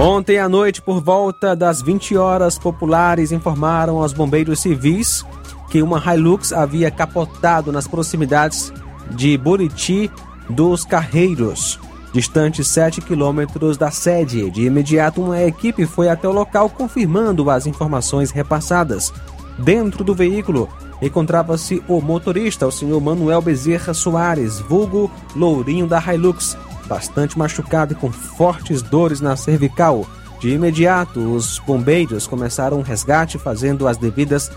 Ontem 0.00 0.38
à 0.38 0.48
noite, 0.48 0.80
por 0.80 1.00
volta 1.00 1.56
das 1.56 1.82
20 1.82 2.16
horas, 2.16 2.56
populares 2.56 3.32
informaram 3.32 4.00
aos 4.00 4.12
bombeiros 4.12 4.60
civis 4.60 5.24
que 5.70 5.82
uma 5.82 5.98
Hilux 5.98 6.52
havia 6.52 6.90
capotado 6.90 7.70
nas 7.70 7.86
proximidades 7.86 8.72
de 9.10 9.36
Buriti 9.36 10.10
dos 10.48 10.84
Carreiros, 10.84 11.78
distante 12.12 12.64
7 12.64 13.00
quilômetros 13.00 13.76
da 13.76 13.90
sede. 13.90 14.50
De 14.50 14.64
imediato, 14.64 15.22
uma 15.22 15.42
equipe 15.42 15.86
foi 15.86 16.08
até 16.08 16.28
o 16.28 16.32
local 16.32 16.70
confirmando 16.70 17.50
as 17.50 17.66
informações 17.66 18.30
repassadas. 18.30 19.12
Dentro 19.58 20.04
do 20.04 20.14
veículo 20.14 20.68
encontrava-se 21.02 21.82
o 21.88 22.00
motorista, 22.00 22.66
o 22.66 22.72
senhor 22.72 23.00
Manuel 23.00 23.42
Bezerra 23.42 23.92
Soares, 23.92 24.58
vulgo 24.60 25.10
Lourinho 25.34 25.86
da 25.86 26.00
Hilux, 26.00 26.56
bastante 26.86 27.38
machucado 27.38 27.92
e 27.92 27.96
com 27.96 28.10
fortes 28.10 28.82
dores 28.82 29.20
na 29.20 29.36
cervical. 29.36 30.06
De 30.40 30.50
imediato, 30.50 31.18
os 31.34 31.58
bombeiros 31.58 32.26
começaram 32.26 32.78
o 32.78 32.82
resgate, 32.82 33.38
fazendo 33.38 33.88
as 33.88 33.96
devidas, 33.96 34.50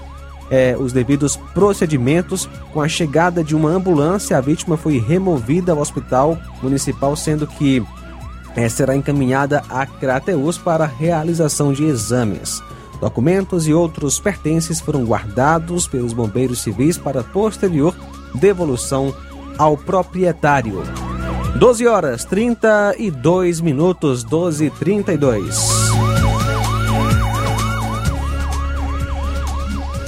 eh, 0.51 0.75
os 0.77 0.91
devidos 0.91 1.37
procedimentos. 1.53 2.47
Com 2.73 2.81
a 2.81 2.87
chegada 2.87 3.43
de 3.43 3.55
uma 3.55 3.69
ambulância, 3.69 4.37
a 4.37 4.41
vítima 4.41 4.77
foi 4.77 4.99
removida 4.99 5.71
ao 5.71 5.79
hospital 5.79 6.37
municipal, 6.61 7.15
sendo 7.15 7.47
que 7.47 7.81
eh, 8.55 8.69
será 8.69 8.95
encaminhada 8.95 9.63
a 9.69 9.85
Crateus 9.85 10.57
para 10.57 10.85
realização 10.85 11.71
de 11.71 11.85
exames. 11.85 12.61
Documentos 12.99 13.67
e 13.67 13.73
outros 13.73 14.19
pertences 14.19 14.79
foram 14.79 15.03
guardados 15.03 15.87
pelos 15.87 16.13
bombeiros 16.13 16.59
civis 16.59 16.99
para 16.99 17.23
posterior 17.23 17.95
devolução 18.35 19.11
ao 19.57 19.75
proprietário. 19.75 20.83
12 21.55 21.87
horas 21.87 22.23
32 22.25 23.59
minutos, 23.59 24.23
12 24.23 24.65
e 24.65 24.69
32. 24.69 25.80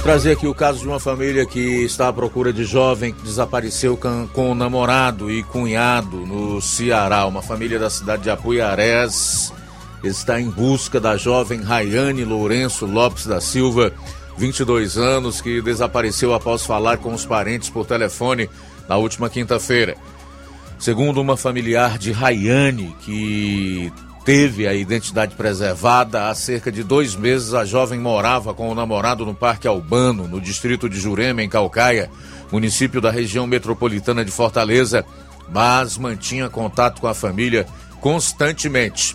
Trazer 0.04 0.32
aqui 0.32 0.46
o 0.46 0.54
caso 0.54 0.80
de 0.80 0.86
uma 0.86 1.00
família 1.00 1.46
que 1.46 1.58
está 1.58 2.08
à 2.08 2.12
procura 2.12 2.52
de 2.52 2.62
jovem 2.62 3.14
que 3.14 3.22
desapareceu 3.22 3.96
com, 3.96 4.28
com 4.28 4.52
o 4.52 4.54
namorado 4.54 5.30
e 5.30 5.42
cunhado 5.42 6.18
no 6.18 6.60
Ceará. 6.60 7.24
Uma 7.24 7.40
família 7.40 7.78
da 7.78 7.88
cidade 7.88 8.24
de 8.24 8.30
Apuiarés 8.30 9.50
está 10.02 10.38
em 10.38 10.50
busca 10.50 11.00
da 11.00 11.16
jovem 11.16 11.62
Rayane 11.62 12.22
Lourenço 12.22 12.84
Lopes 12.84 13.26
da 13.26 13.40
Silva, 13.40 13.94
22 14.36 14.98
anos, 14.98 15.40
que 15.40 15.62
desapareceu 15.62 16.34
após 16.34 16.66
falar 16.66 16.98
com 16.98 17.14
os 17.14 17.24
parentes 17.24 17.70
por 17.70 17.86
telefone 17.86 18.50
na 18.86 18.98
última 18.98 19.30
quinta-feira. 19.30 19.96
Segundo 20.78 21.18
uma 21.18 21.34
familiar 21.34 21.96
de 21.96 22.12
Rayane, 22.12 22.94
que 23.00 23.90
teve 24.24 24.66
a 24.66 24.72
identidade 24.72 25.34
preservada, 25.34 26.28
há 26.28 26.34
cerca 26.34 26.72
de 26.72 26.82
dois 26.82 27.14
meses 27.14 27.52
a 27.52 27.64
jovem 27.64 28.00
morava 28.00 28.54
com 28.54 28.70
o 28.70 28.74
namorado 28.74 29.26
no 29.26 29.34
Parque 29.34 29.68
Albano, 29.68 30.26
no 30.26 30.40
distrito 30.40 30.88
de 30.88 30.98
Jurema, 30.98 31.42
em 31.42 31.48
Calcaia, 31.48 32.10
município 32.50 33.02
da 33.02 33.10
região 33.10 33.46
metropolitana 33.46 34.24
de 34.24 34.30
Fortaleza, 34.30 35.04
mas 35.52 35.98
mantinha 35.98 36.48
contato 36.48 37.02
com 37.02 37.06
a 37.06 37.12
família 37.12 37.66
constantemente. 38.00 39.14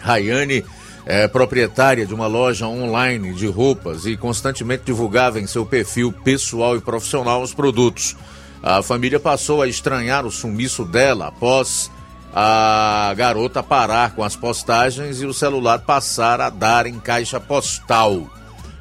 Rayane 0.00 0.62
é 1.06 1.26
proprietária 1.26 2.04
de 2.04 2.12
uma 2.12 2.26
loja 2.26 2.66
online 2.66 3.32
de 3.32 3.46
roupas 3.46 4.04
e 4.04 4.16
constantemente 4.18 4.84
divulgava 4.84 5.40
em 5.40 5.46
seu 5.46 5.64
perfil 5.64 6.12
pessoal 6.12 6.76
e 6.76 6.80
profissional 6.80 7.40
os 7.40 7.54
produtos. 7.54 8.14
A 8.62 8.82
família 8.82 9.18
passou 9.18 9.62
a 9.62 9.68
estranhar 9.68 10.26
o 10.26 10.30
sumiço 10.30 10.84
dela 10.84 11.28
após 11.28 11.90
a 12.38 13.14
garota 13.16 13.62
parar 13.62 14.14
com 14.14 14.22
as 14.22 14.36
postagens 14.36 15.22
e 15.22 15.24
o 15.24 15.32
celular 15.32 15.78
passar 15.78 16.38
a 16.38 16.50
dar 16.50 16.84
em 16.84 17.00
caixa 17.00 17.40
postal. 17.40 18.30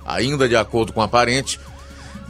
Ainda 0.06 0.50
de 0.50 0.58
acordo 0.58 0.92
com 0.92 1.02
a 1.02 1.08
parente, 1.08 1.58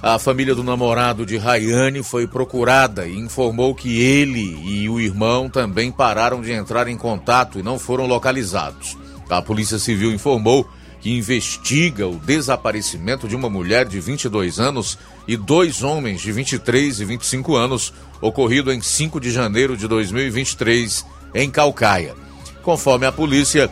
a 0.03 0.19
família 0.19 0.53
do 0.53 0.63
namorado 0.63 1.25
de 1.25 1.35
Rayane 1.35 2.03
foi 2.03 2.27
procurada 2.27 3.07
e 3.07 3.17
informou 3.17 3.73
que 3.73 3.99
ele 3.99 4.61
e 4.69 4.88
o 4.88 4.99
irmão 4.99 5.49
também 5.49 5.91
pararam 5.91 6.41
de 6.41 6.51
entrar 6.51 6.88
em 6.88 6.95
contato 6.95 7.57
e 7.57 7.63
não 7.63 7.79
foram 7.79 8.05
localizados. 8.05 8.95
A 9.27 9.41
Polícia 9.41 9.79
Civil 9.79 10.13
informou 10.13 10.69
que 11.01 11.09
investiga 11.09 12.07
o 12.07 12.19
desaparecimento 12.19 13.27
de 13.27 13.35
uma 13.35 13.49
mulher 13.49 13.88
de 13.88 13.99
22 13.99 14.59
anos 14.59 14.95
e 15.27 15.35
dois 15.35 15.81
homens 15.81 16.21
de 16.21 16.31
23 16.31 16.99
e 16.99 17.05
25 17.05 17.55
anos, 17.55 17.91
ocorrido 18.21 18.71
em 18.71 18.79
5 18.79 19.19
de 19.19 19.31
janeiro 19.31 19.75
de 19.75 19.88
2023, 19.88 21.03
em 21.35 21.51
Calcaia. 21.51 22.15
Conforme 22.63 23.05
a 23.05 23.11
polícia, 23.11 23.69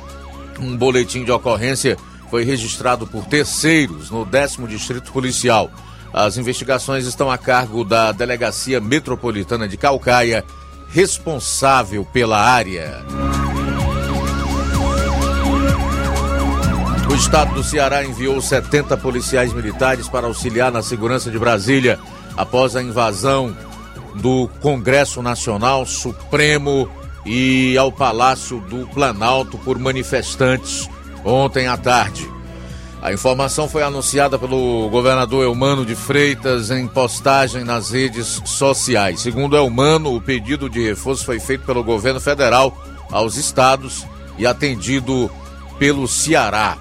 um 0.60 0.78
boletim 0.78 1.24
de 1.24 1.32
ocorrência 1.32 1.98
foi 2.30 2.44
registrado 2.44 3.08
por 3.08 3.26
terceiros 3.26 4.12
no 4.12 4.26
10 4.26 4.58
Distrito 4.68 5.12
Policial. 5.12 5.72
As 6.12 6.38
investigações 6.38 7.08
estão 7.08 7.32
a 7.32 7.38
cargo 7.38 7.84
da 7.84 8.12
Delegacia 8.12 8.80
Metropolitana 8.80 9.68
de 9.68 9.78
Calcaia, 9.78 10.44
responsável 10.90 12.06
pela 12.06 12.40
área. 12.40 13.04
O 17.10 17.16
estado 17.16 17.54
do 17.54 17.64
Ceará 17.64 18.04
enviou 18.04 18.42
70 18.42 18.98
policiais 18.98 19.54
militares 19.54 20.08
para 20.08 20.28
auxiliar 20.28 20.72
na 20.72 20.82
segurança 20.82 21.32
de 21.32 21.40
Brasília 21.40 22.00
após 22.36 22.76
a 22.76 22.82
invasão 22.82 23.56
do 24.16 24.50
Congresso 24.60 25.22
Nacional 25.22 25.86
Supremo 25.86 26.90
e 27.26 27.78
ao 27.78 27.92
Palácio 27.92 28.60
do 28.60 28.88
Planalto 28.88 29.58
por 29.58 29.78
manifestantes 29.80 30.90
ontem 31.24 31.68
à 31.68 31.78
tarde. 31.78 32.30
A 33.02 33.12
informação 33.12 33.68
foi 33.68 33.84
anunciada 33.84 34.40
pelo 34.40 34.90
governador 34.90 35.44
Elmano 35.44 35.86
de 35.86 35.94
Freitas 35.94 36.72
em 36.72 36.88
postagem 36.88 37.66
nas 37.66 37.92
redes 37.92 38.42
sociais. 38.46 39.20
Segundo 39.20 39.58
Elmano, 39.58 40.16
o 40.16 40.22
pedido 40.22 40.70
de 40.70 40.82
reforço 40.82 41.26
foi 41.26 41.38
feito 41.38 41.66
pelo 41.66 41.84
governo 41.84 42.22
federal 42.22 42.74
aos 43.12 43.36
estados 43.36 44.06
e 44.38 44.48
atendido 44.48 45.30
pelo 45.78 46.08
Ceará. 46.08 46.78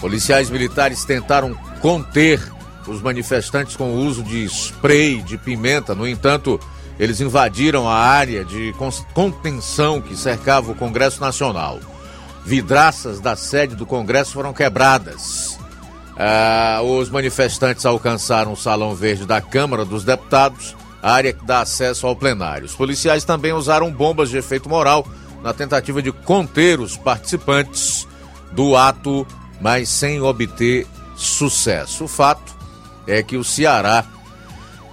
Policiais 0.00 0.50
militares 0.50 1.04
tentaram 1.04 1.54
conter 1.80 2.40
os 2.86 3.00
manifestantes 3.00 3.76
com 3.76 3.94
o 3.94 4.04
uso 4.04 4.24
de 4.24 4.44
spray 4.44 5.22
de 5.22 5.38
pimenta. 5.38 5.94
No 5.94 6.06
entanto, 6.06 6.58
eles 6.98 7.20
invadiram 7.20 7.88
a 7.88 7.96
área 7.96 8.44
de 8.44 8.74
contenção 9.12 10.00
que 10.00 10.16
cercava 10.16 10.72
o 10.72 10.74
Congresso 10.74 11.20
Nacional. 11.20 11.80
Vidraças 12.44 13.20
da 13.20 13.34
sede 13.34 13.74
do 13.74 13.86
Congresso 13.86 14.32
foram 14.32 14.52
quebradas. 14.52 15.58
Ah, 16.16 16.80
os 16.82 17.10
manifestantes 17.10 17.84
alcançaram 17.84 18.52
o 18.52 18.56
Salão 18.56 18.94
Verde 18.94 19.26
da 19.26 19.40
Câmara 19.40 19.84
dos 19.84 20.04
Deputados, 20.04 20.76
área 21.02 21.32
que 21.32 21.44
dá 21.44 21.60
acesso 21.60 22.06
ao 22.06 22.14
plenário. 22.14 22.66
Os 22.66 22.74
policiais 22.74 23.24
também 23.24 23.52
usaram 23.52 23.90
bombas 23.90 24.30
de 24.30 24.36
efeito 24.36 24.68
moral 24.68 25.06
na 25.42 25.52
tentativa 25.52 26.00
de 26.00 26.12
conter 26.12 26.80
os 26.80 26.96
participantes 26.96 28.06
do 28.52 28.76
ato, 28.76 29.26
mas 29.60 29.88
sem 29.88 30.20
obter 30.20 30.86
sucesso. 31.16 32.04
O 32.04 32.08
fato 32.08 32.54
é 33.06 33.22
que 33.22 33.36
o 33.36 33.44
Ceará 33.44 34.04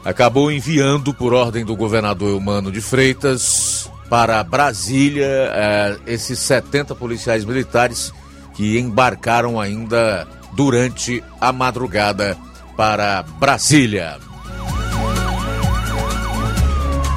acabou 0.04 0.52
enviando, 0.52 1.14
por 1.14 1.34
ordem 1.34 1.64
do 1.64 1.76
governador 1.76 2.30
Eumano 2.30 2.72
de 2.72 2.82
Freitas, 2.82 3.90
para 4.10 4.44
Brasília 4.44 5.26
eh, 5.26 5.98
esses 6.08 6.40
70 6.40 6.96
policiais 6.96 7.46
militares 7.46 8.14
que 8.54 8.78
embarcaram 8.78 9.60
ainda 9.60 10.28
durante 10.54 11.24
a 11.40 11.52
madrugada 11.54 12.38
para 12.76 13.24
Brasília. 13.40 14.18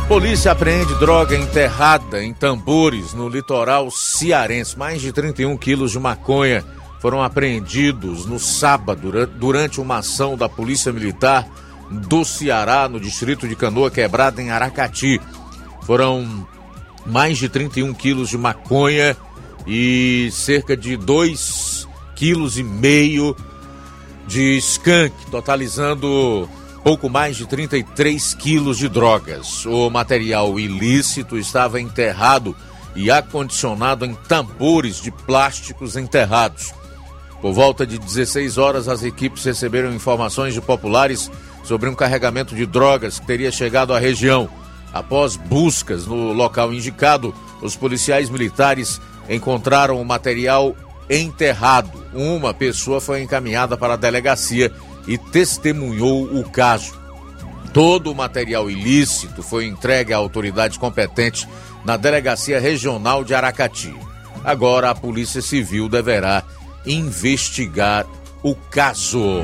Polícia 0.07 0.53
apreende 0.53 0.95
droga 0.97 1.35
enterrada 1.35 2.23
em 2.23 2.35
tambores 2.35 3.15
no 3.15 3.29
litoral 3.29 3.91
cearense. 3.91 4.79
Mais 4.79 5.01
de 5.01 5.11
31 5.11 5.57
quilos 5.57 5.93
de 5.93 5.99
maconha 5.99 6.63
foram 7.01 7.23
apreendidos 7.23 8.27
no 8.27 8.39
sábado 8.39 9.27
durante 9.27 9.81
uma 9.81 9.99
ação 9.99 10.37
da 10.37 10.49
Polícia 10.49 10.93
Militar 10.93 11.49
do 12.01 12.25
Ceará, 12.25 12.89
no 12.89 13.01
distrito 13.01 13.49
de 13.49 13.57
Canoa 13.57 13.91
Quebrada, 13.91 14.43
em 14.43 14.51
Aracati. 14.51 15.21
Foram 15.83 16.47
mais 17.07 17.39
de 17.39 17.49
31 17.49 17.93
quilos 17.95 18.29
de 18.29 18.39
maconha 18.39 19.17
e 19.67 20.29
cerca 20.33 20.77
de 20.77 20.97
2 20.97 21.89
quilos 22.15 22.59
e 22.59 22.63
meio 22.63 23.37
de 24.27 24.57
skunk, 24.59 25.15
totalizando 25.31 26.49
pouco 26.83 27.09
mais 27.09 27.37
de 27.37 27.47
33 27.47 28.35
quilos 28.35 28.79
de 28.79 28.89
drogas. 28.89 29.65
O 29.67 29.91
material 29.91 30.59
ilícito 30.59 31.37
estava 31.39 31.81
enterrado 31.81 32.55
e 32.95 33.11
acondicionado 33.11 34.05
em 34.05 34.15
tambores 34.29 35.01
de 35.01 35.11
plásticos 35.11 35.97
enterrados. 35.97 36.73
Por 37.41 37.53
volta 37.53 37.87
de 37.87 37.99
16 37.99 38.57
horas, 38.57 38.89
as 38.89 39.03
equipes 39.03 39.45
receberam 39.45 39.93
informações 39.93 40.55
de 40.55 40.61
populares 40.61 41.31
sobre 41.65 41.89
um 41.89 41.95
carregamento 41.95 42.55
de 42.55 42.67
drogas 42.67 43.19
que 43.19 43.27
teria 43.27 43.51
chegado 43.51 43.93
à 43.93 43.99
região. 43.99 44.49
Após 44.93 45.35
buscas 45.37 46.07
no 46.07 46.33
local 46.33 46.73
indicado, 46.73 47.35
os 47.61 47.75
policiais 47.75 48.31
militares 48.31 49.01
encontraram 49.29 50.01
o 50.01 50.05
material 50.05 50.77
enterrado. 51.11 52.05
Uma 52.13 52.55
pessoa 52.55 53.01
foi 53.01 53.23
encaminhada 53.23 53.77
para 53.77 53.95
a 53.95 53.97
delegacia 53.97 54.71
e 55.07 55.19
testemunhou 55.19 56.25
o 56.25 56.49
caso. 56.49 56.95
Todo 57.73 58.13
o 58.13 58.15
material 58.15 58.71
ilícito 58.71 59.43
foi 59.43 59.67
entregue 59.67 60.13
à 60.13 60.17
autoridade 60.17 60.79
competente 60.79 61.49
na 61.85 61.97
Delegacia 61.97 62.61
Regional 62.61 63.25
de 63.25 63.35
Aracati. 63.35 63.93
Agora 64.45 64.91
a 64.91 64.95
Polícia 64.95 65.43
Civil 65.43 65.89
deverá 65.89 66.45
investigar 66.87 68.07
o 68.43 68.55
caso. 68.55 69.43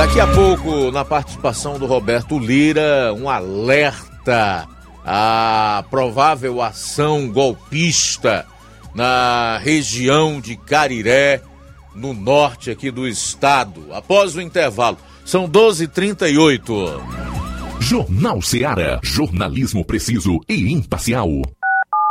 Daqui 0.00 0.18
a 0.18 0.26
pouco, 0.26 0.90
na 0.90 1.04
participação 1.04 1.78
do 1.78 1.84
Roberto 1.84 2.38
Lira, 2.38 3.12
um 3.12 3.28
alerta 3.28 4.66
à 5.04 5.84
provável 5.90 6.62
ação 6.62 7.28
golpista 7.28 8.46
na 8.94 9.58
região 9.58 10.40
de 10.40 10.56
Cariré, 10.56 11.42
no 11.94 12.14
norte 12.14 12.70
aqui 12.70 12.90
do 12.90 13.06
estado. 13.06 13.92
Após 13.92 14.34
o 14.34 14.40
intervalo, 14.40 14.96
são 15.22 15.46
12h38. 15.46 16.98
Jornal 17.78 18.40
Seara. 18.40 19.00
Jornalismo 19.02 19.84
preciso 19.84 20.40
e 20.48 20.72
imparcial. 20.72 21.28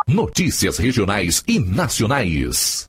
Notícias 0.08 0.78
regionais 0.78 1.43
e 1.47 1.58
nacionais. 1.60 2.88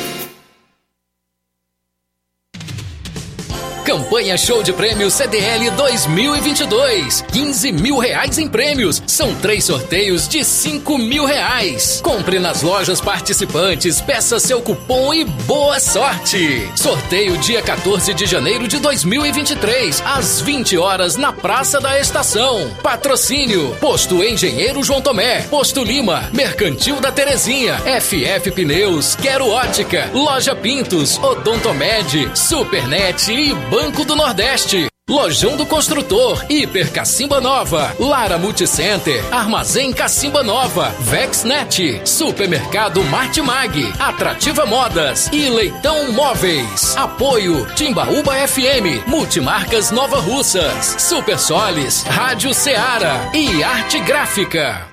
Campanha 3.91 4.37
Show 4.37 4.63
de 4.63 4.71
Prêmios 4.71 5.15
CDL 5.15 5.69
2022. 5.71 7.25
15 7.29 7.73
mil 7.73 7.97
reais 7.97 8.37
em 8.37 8.47
prêmios. 8.47 9.03
São 9.05 9.35
três 9.35 9.65
sorteios 9.65 10.29
de 10.29 10.45
5 10.45 10.97
mil 10.97 11.25
reais. 11.25 11.99
Compre 12.01 12.39
nas 12.39 12.61
lojas 12.61 13.01
participantes, 13.01 13.99
peça 13.99 14.39
seu 14.39 14.61
cupom 14.61 15.13
e 15.13 15.25
boa 15.25 15.77
sorte. 15.81 16.71
Sorteio 16.73 17.37
dia 17.39 17.61
14 17.61 18.13
de 18.13 18.25
janeiro 18.25 18.65
de 18.65 18.79
2023, 18.79 20.01
às 20.05 20.39
20 20.39 20.77
horas 20.77 21.17
na 21.17 21.33
Praça 21.33 21.81
da 21.81 21.99
Estação. 21.99 22.71
Patrocínio: 22.81 23.75
Posto 23.81 24.23
Engenheiro 24.23 24.81
João 24.85 25.01
Tomé, 25.01 25.41
Posto 25.49 25.83
Lima, 25.83 26.29
Mercantil 26.31 27.01
da 27.01 27.11
Terezinha, 27.11 27.77
FF 27.99 28.51
Pneus, 28.51 29.15
Quero 29.15 29.49
Ótica, 29.49 30.09
Loja 30.13 30.55
Pintos, 30.55 31.17
Odontomed, 31.17 32.31
Supernet 32.33 33.29
e 33.29 33.53
Banco 33.53 33.80
do 33.89 34.15
Nordeste. 34.15 34.87
Lojão 35.09 35.57
do 35.57 35.65
Construtor, 35.65 36.45
Hiper 36.49 36.91
Cacimba 36.91 37.41
Nova, 37.41 37.93
Lara 37.99 38.37
Multicenter, 38.37 39.23
Armazém 39.33 39.91
Cacimba 39.91 40.43
Nova, 40.43 40.89
Vexnet, 40.99 42.01
Supermercado 42.05 43.03
Martimag, 43.05 43.91
Atrativa 43.99 44.65
Modas 44.65 45.27
e 45.33 45.49
Leitão 45.49 46.11
Móveis. 46.11 46.95
Apoio 46.95 47.65
Timbaúba 47.75 48.33
FM, 48.47 49.07
Multimarcas 49.07 49.91
Nova 49.91 50.19
Russas, 50.19 50.95
Super 50.99 51.39
Solis, 51.39 52.03
Rádio 52.03 52.53
Ceará 52.53 53.31
e 53.33 53.63
Arte 53.63 53.99
Gráfica. 53.99 54.90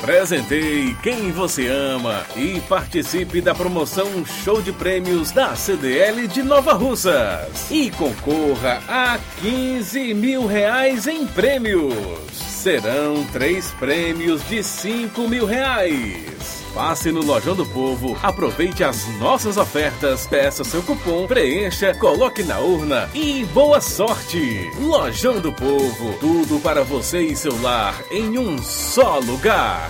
Presenteie 0.00 0.94
quem 1.02 1.32
você 1.32 1.66
ama 1.68 2.24
e 2.36 2.60
participe 2.68 3.40
da 3.40 3.54
promoção 3.54 4.24
Show 4.24 4.60
de 4.60 4.72
Prêmios 4.72 5.30
da 5.30 5.56
CDL 5.56 6.28
de 6.28 6.42
Nova 6.42 6.74
Russas. 6.74 7.70
E 7.70 7.90
concorra 7.90 8.82
a 8.88 9.18
15 9.40 10.14
mil 10.14 10.46
reais 10.46 11.06
em 11.06 11.26
prêmios. 11.26 12.55
Serão 12.66 13.24
três 13.32 13.70
prêmios 13.78 14.42
de 14.48 14.60
5 14.60 15.28
mil 15.28 15.46
reais. 15.46 16.64
Passe 16.74 17.12
no 17.12 17.24
Lojão 17.24 17.54
do 17.54 17.64
Povo, 17.64 18.18
aproveite 18.20 18.82
as 18.82 19.06
nossas 19.20 19.56
ofertas, 19.56 20.26
peça 20.26 20.64
seu 20.64 20.82
cupom, 20.82 21.28
preencha, 21.28 21.94
coloque 21.94 22.42
na 22.42 22.58
urna 22.58 23.08
e 23.14 23.44
boa 23.54 23.80
sorte! 23.80 24.68
Lojão 24.80 25.38
do 25.38 25.52
Povo, 25.52 26.18
tudo 26.18 26.58
para 26.58 26.82
você 26.82 27.20
e 27.20 27.36
seu 27.36 27.56
lar 27.62 27.94
em 28.10 28.36
um 28.36 28.58
só 28.58 29.20
lugar. 29.20 29.88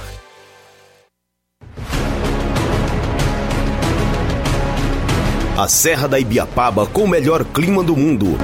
A 5.57 5.67
Serra 5.67 6.07
da 6.07 6.21
Ibiapaba 6.21 6.87
com 6.87 7.05
o 7.05 7.09
melhor 7.09 7.43
clima 7.43 7.83
do 7.83 7.97
mundo. 7.97 8.37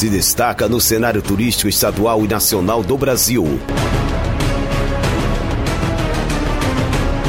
Se 0.00 0.08
destaca 0.08 0.66
no 0.66 0.80
cenário 0.80 1.20
turístico 1.20 1.68
estadual 1.68 2.24
e 2.24 2.26
nacional 2.26 2.82
do 2.82 2.96
Brasil. 2.96 3.60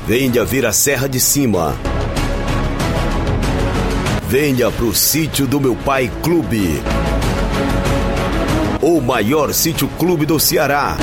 Venha 0.08 0.46
ver 0.46 0.66
a 0.66 0.72
Serra 0.72 1.10
de 1.10 1.20
Cima. 1.20 1.76
Venha 4.26 4.72
pro 4.72 4.96
sítio 4.96 5.46
do 5.46 5.60
meu 5.60 5.76
pai 5.76 6.10
Clube. 6.24 6.82
o 8.82 9.02
maior 9.02 9.54
sítio 9.54 9.90
clube 10.00 10.26
do 10.26 10.40
Ceará. 10.40 10.96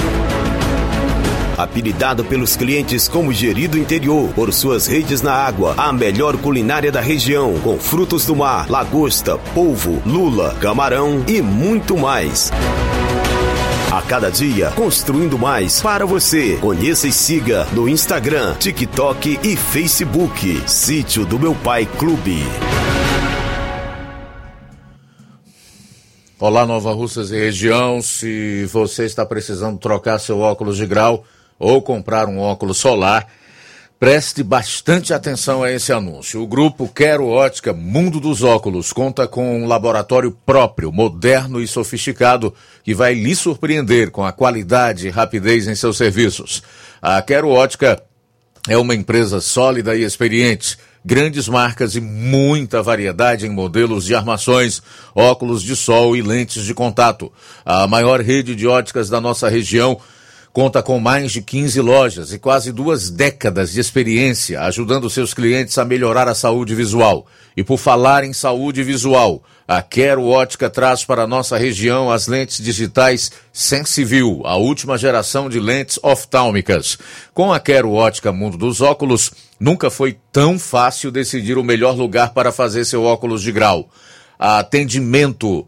Apelidado 1.59 2.25
pelos 2.25 2.55
clientes 2.55 3.09
como 3.09 3.33
Gerido 3.33 3.77
Interior, 3.77 4.33
por 4.33 4.53
suas 4.53 4.87
redes 4.87 5.23
na 5.23 5.33
água, 5.33 5.75
a 5.77 5.93
melhor 5.93 6.37
culinária 6.37 6.93
da 6.93 7.01
região, 7.01 7.59
com 7.59 7.77
frutos 7.77 8.25
do 8.25 8.37
mar, 8.37 8.71
lagosta, 8.71 9.37
polvo, 9.53 10.01
lula, 10.07 10.55
camarão 10.61 11.25
e 11.27 11.43
muito 11.43 11.97
mais. 11.97 12.53
A 13.91 14.01
cada 14.03 14.31
dia, 14.31 14.71
construindo 14.77 15.37
mais 15.37 15.83
para 15.83 16.07
você. 16.07 16.59
Conheça 16.61 17.09
e 17.09 17.13
siga 17.13 17.67
no 17.73 17.89
Instagram, 17.89 18.55
TikTok 18.55 19.41
e 19.43 19.57
Facebook. 19.57 20.63
Sítio 20.65 21.27
do 21.27 21.41
Meu 21.41 21.57
Pai 21.57 21.89
Clube. 21.99 22.41
Olá, 26.39 26.65
Nova 26.65 26.93
Russas 26.93 27.33
e 27.33 27.37
região. 27.37 28.01
Se 28.01 28.65
você 28.67 29.07
está 29.07 29.27
precisando 29.27 29.77
trocar 29.77 30.21
seu 30.21 30.39
óculos 30.39 30.77
de 30.77 30.87
grau 30.87 31.25
ou 31.59 31.83
comprar 31.83 32.29
um 32.29 32.39
óculos 32.39 32.79
solar, 32.79 33.27
preste 33.99 34.43
bastante 34.43 35.13
atenção 35.13 35.63
a 35.63 35.73
esse 35.73 35.93
anúncio. 35.93 36.41
O 36.41 36.47
grupo 36.47 36.89
Quero 36.89 37.27
Ótica 37.27 37.73
Mundo 37.73 38.21
dos 38.21 38.43
Óculos 38.43 38.93
conta 38.93 39.27
com 39.27 39.61
um 39.61 39.67
laboratório 39.67 40.31
próprio, 40.47 40.93
moderno 40.93 41.61
e 41.61 41.67
sofisticado, 41.67 42.55
que 42.85 42.95
vai 42.95 43.15
lhe 43.15 43.35
surpreender 43.35 44.11
com 44.11 44.25
a 44.25 44.33
qualidade 44.33 45.09
e 45.09 45.11
rapidez 45.11 45.67
em 45.67 45.75
seus 45.75 45.97
serviços. 45.97 46.63
A 47.03 47.21
Quero 47.23 47.49
Ótica 47.49 48.01
é 48.69 48.77
uma 48.77 48.95
empresa 48.95 49.41
sólida 49.41 49.97
e 49.97 50.05
experiente 50.05 50.79
grandes 51.05 51.49
marcas 51.49 51.95
e 51.95 52.01
muita 52.01 52.83
variedade 52.83 53.47
em 53.47 53.51
modelos 53.51 54.05
de 54.05 54.15
armações, 54.15 54.83
óculos 55.15 55.63
de 55.63 55.75
sol 55.75 56.15
e 56.15 56.23
lentes 56.23 56.65
de 56.65 56.75
contato. 56.75 57.33
A 57.65 57.87
maior 57.87 58.21
rede 58.21 58.55
de 58.55 58.67
óticas 58.67 59.09
da 59.09 59.21
nossa 59.21 59.49
região 59.49 59.99
conta 60.53 60.83
com 60.83 60.99
mais 60.99 61.33
de 61.33 61.43
15 61.43 61.81
lojas 61.81 62.33
e 62.33 62.39
quase 62.39 62.73
duas 62.73 63.11
décadas 63.11 63.73
de 63.73 63.81
experiência, 63.81 64.61
ajudando 64.63 65.11
seus 65.11 65.33
clientes 65.33 65.77
a 65.79 65.85
melhorar 65.85 66.29
a 66.29 66.35
saúde 66.35 66.75
visual. 66.75 67.27
E 67.57 67.63
por 67.63 67.79
falar 67.79 68.25
em 68.25 68.33
saúde 68.33 68.83
visual, 68.83 69.43
a 69.67 69.83
Quero 69.83 70.25
Ótica 70.25 70.71
traz 70.71 71.05
para 71.05 71.25
a 71.25 71.27
nossa 71.27 71.59
região 71.59 72.11
as 72.11 72.27
lentes 72.27 72.63
digitais 72.63 73.31
Sensiview, 73.53 74.43
a 74.45 74.57
última 74.57 74.97
geração 74.97 75.51
de 75.51 75.61
lentes 75.61 75.99
oftálmicas. 76.03 76.99
Com 77.35 77.53
a 77.53 77.61
Quero 77.61 77.93
Ótica 77.93 78.33
Mundo 78.33 78.57
dos 78.57 78.81
Óculos, 78.81 79.31
nunca 79.61 79.91
foi 79.91 80.17
tão 80.33 80.59
fácil 80.59 81.11
decidir 81.11 81.59
o 81.59 81.65
melhor 81.65 81.97
lugar 81.97 82.33
para 82.33 82.51
fazer 82.51 82.85
seu 82.85 83.05
óculos 83.05 83.43
de 83.43 83.53
grau. 83.53 83.91
Atendimento 84.39 85.67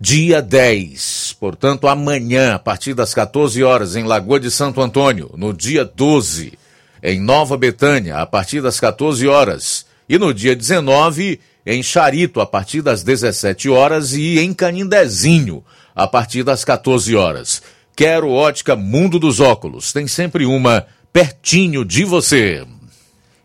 dia 0.00 0.42
10, 0.42 1.36
portanto 1.38 1.86
amanhã, 1.86 2.54
a 2.54 2.58
partir 2.58 2.94
das 2.94 3.14
14 3.14 3.62
horas, 3.62 3.96
em 3.96 4.04
Lagoa 4.04 4.40
de 4.40 4.50
Santo 4.50 4.80
Antônio, 4.80 5.30
no 5.36 5.52
dia 5.52 5.84
12, 5.84 6.58
em 7.02 7.20
Nova 7.20 7.56
Betânia, 7.56 8.18
a 8.18 8.26
partir 8.26 8.60
das 8.60 8.80
14 8.80 9.26
horas, 9.28 9.86
e 10.08 10.18
no 10.18 10.34
dia 10.34 10.56
19, 10.56 11.40
em 11.64 11.82
Charito, 11.82 12.40
a 12.40 12.46
partir 12.46 12.82
das 12.82 13.02
17 13.02 13.68
horas, 13.68 14.12
e 14.12 14.38
em 14.38 14.52
Canindezinho, 14.52 15.64
a 15.94 16.06
partir 16.06 16.42
das 16.42 16.64
14 16.64 17.14
horas. 17.14 17.62
Quero 17.96 18.28
ótica 18.30 18.74
Mundo 18.74 19.18
dos 19.18 19.38
Óculos, 19.38 19.92
tem 19.92 20.08
sempre 20.08 20.44
uma 20.44 20.86
pertinho 21.12 21.84
de 21.84 22.04
você. 22.04 22.66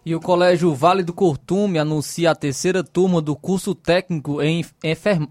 E 0.04 0.16
o 0.16 0.20
Colégio 0.20 0.74
Vale 0.74 1.04
do 1.04 1.14
Cortume 1.14 1.78
anuncia 1.78 2.32
a 2.32 2.36
terceira 2.36 2.84
turma 2.84 3.22
do 3.22 3.36
curso 3.36 3.76
técnico 3.76 4.42
em 4.42 4.66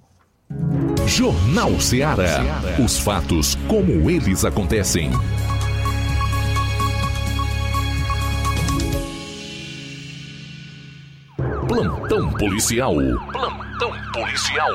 Jornal 1.07 1.79
Ceará. 1.79 2.41
Os 2.83 2.99
fatos 2.99 3.55
como 3.67 4.09
eles 4.09 4.43
acontecem. 4.43 5.11
Plantão 11.67 12.31
policial. 12.33 12.93
Plantão 13.31 13.91
policial. 14.13 14.69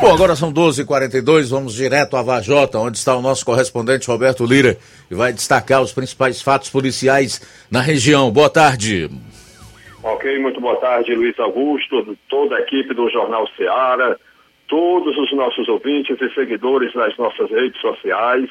Bom, 0.00 0.14
agora 0.14 0.36
são 0.36 0.52
12h42, 0.52 1.50
vamos 1.50 1.74
direto 1.74 2.16
a 2.16 2.22
Vajota, 2.22 2.78
onde 2.78 2.96
está 2.96 3.16
o 3.16 3.20
nosso 3.20 3.44
correspondente 3.44 4.06
Roberto 4.06 4.46
Lira, 4.46 4.76
e 5.10 5.14
vai 5.14 5.32
destacar 5.32 5.82
os 5.82 5.92
principais 5.92 6.40
fatos 6.40 6.70
policiais 6.70 7.40
na 7.70 7.80
região. 7.80 8.30
Boa 8.30 8.48
tarde. 8.48 9.10
Ok, 10.02 10.38
muito 10.38 10.60
boa 10.60 10.76
tarde, 10.76 11.14
Luiz 11.14 11.38
Augusto, 11.40 12.16
toda 12.28 12.56
a 12.56 12.60
equipe 12.60 12.94
do 12.94 13.10
Jornal 13.10 13.48
Ceará, 13.56 14.16
todos 14.68 15.16
os 15.18 15.32
nossos 15.34 15.68
ouvintes 15.68 16.16
e 16.20 16.34
seguidores 16.34 16.94
nas 16.94 17.16
nossas 17.16 17.50
redes 17.50 17.80
sociais. 17.80 18.48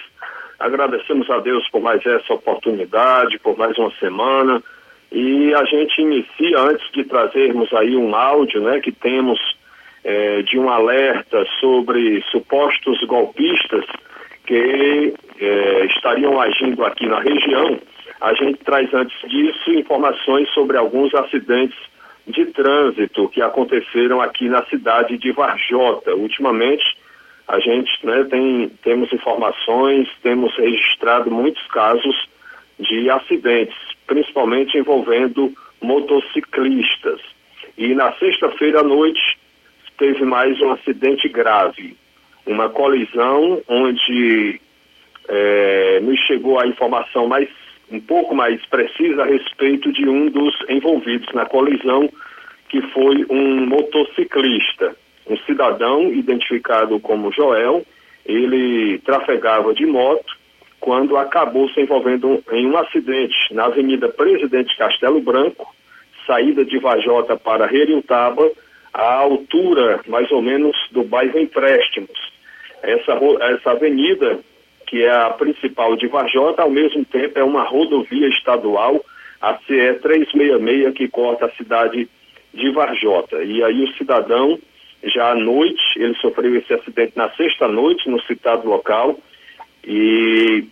Agradecemos 0.59 1.29
a 1.29 1.39
Deus 1.39 1.67
por 1.69 1.81
mais 1.81 2.05
essa 2.05 2.33
oportunidade, 2.33 3.39
por 3.39 3.57
mais 3.57 3.77
uma 3.77 3.91
semana 3.97 4.61
e 5.12 5.53
a 5.53 5.64
gente 5.66 6.01
inicia, 6.01 6.60
antes 6.60 6.91
de 6.91 7.03
trazermos 7.03 7.74
aí 7.74 7.95
um 7.95 8.14
áudio, 8.16 8.62
né, 8.62 8.80
que 8.80 8.91
temos 8.91 9.39
é, 10.03 10.41
de 10.43 10.57
um 10.60 10.70
alerta 10.70 11.45
sobre 11.60 12.22
supostos 12.32 13.03
golpistas 13.05 13.86
que 14.45 15.14
é, 15.39 15.86
estariam 15.86 16.39
agindo 16.39 16.86
aqui 16.86 17.07
na 17.07 17.20
região, 17.20 17.80
a 18.22 18.34
gente 18.34 18.60
traz 18.64 18.93
antes 18.93 19.16
disso 19.30 19.72
informações 19.72 20.49
sobre 20.49 20.78
alguns 20.78 21.14
acidentes 21.14 21.78
de 22.28 22.45
trânsito 22.47 23.30
que 23.30 23.41
aconteceram 23.41 24.22
aqui 24.22 24.47
na 24.49 24.64
cidade 24.66 25.18
de 25.18 25.32
Varjota. 25.32 26.14
Ultimamente, 26.16 26.97
a 27.47 27.60
gente 27.60 28.05
né, 28.05 28.24
tem, 28.30 28.70
temos 28.84 29.12
informações, 29.12 30.07
temos 30.22 30.55
registrado 30.55 31.32
muitos 31.32 31.66
casos 31.68 32.16
de 32.80 33.10
acidentes, 33.10 33.76
principalmente 34.10 34.76
envolvendo 34.76 35.53
motociclistas. 35.82 37.22
E 37.78 37.93
na 37.93 38.12
sexta-feira 38.14 38.82
à 38.82 38.84
noite 38.84 39.38
teve 39.97 40.26
mais 40.26 40.60
um 40.60 40.72
acidente 40.72 41.30
grave, 41.30 41.95
uma 42.45 42.70
colisão 42.70 43.62
onde 43.68 44.60
é, 45.28 45.99
nos 46.01 46.20
chegou 46.22 46.60
a 46.60 46.68
informação 46.68 47.28
mais 47.28 47.47
um 47.91 47.99
pouco 47.99 48.36
mais 48.36 48.64
precisa 48.68 49.24
a 49.24 49.26
respeito 49.26 49.91
de 49.91 50.07
um 50.07 50.30
dos 50.30 50.55
envolvidos 50.70 51.32
na 51.34 51.45
colisão, 51.45 52.07
que 52.70 52.82
foi 52.93 53.26
um 53.30 53.66
motociclista, 53.66 54.95
um 55.28 55.36
cidadão 55.39 56.12
identificado 56.14 56.99
como 56.99 57.32
Joel. 57.32 57.84
Ele 58.26 58.99
trafegava 58.99 59.74
de 59.74 59.88
moto 59.88 60.38
quando 60.80 61.17
acabou 61.17 61.69
se 61.69 61.82
envolvendo 61.82 62.43
em 62.51 62.67
um 62.67 62.77
acidente 62.77 63.36
na 63.51 63.65
Avenida 63.65 64.07
Presidente 64.09 64.75
Castelo 64.77 65.21
Branco, 65.21 65.73
saída 66.25 66.63
de 66.63 66.77
Vajota 66.77 67.36
para 67.36 67.65
Reriutaba, 67.65 68.49
à 68.93 69.15
altura 69.15 69.99
mais 70.07 70.32
ou 70.32 70.41
menos 70.41 70.75
do 70.91 71.03
bairro 71.03 71.39
Empréstimos. 71.39 72.32
Essa, 72.82 73.13
essa 73.53 73.71
avenida, 73.71 74.39
que 74.88 75.03
é 75.03 75.11
a 75.11 75.30
principal 75.32 75.95
de 75.95 76.07
Vajota, 76.07 76.61
ao 76.61 76.69
mesmo 76.69 77.03
tempo 77.05 77.38
é 77.38 77.43
uma 77.43 77.63
rodovia 77.63 78.27
estadual, 78.30 79.03
a 79.41 79.55
CE 79.67 79.93
366, 80.01 80.93
que 80.93 81.07
corta 81.07 81.45
a 81.45 81.51
cidade 81.51 82.09
de 82.53 82.71
Varjota. 82.71 83.43
E 83.43 83.63
aí 83.63 83.84
o 83.84 83.93
cidadão, 83.93 84.59
já 85.03 85.32
à 85.32 85.36
noite, 85.36 85.82
ele 85.97 86.15
sofreu 86.15 86.55
esse 86.55 86.73
acidente 86.73 87.13
na 87.15 87.30
sexta 87.32 87.67
noite, 87.67 88.09
no 88.09 88.21
citado 88.23 88.67
local, 88.67 89.17
e, 89.84 90.65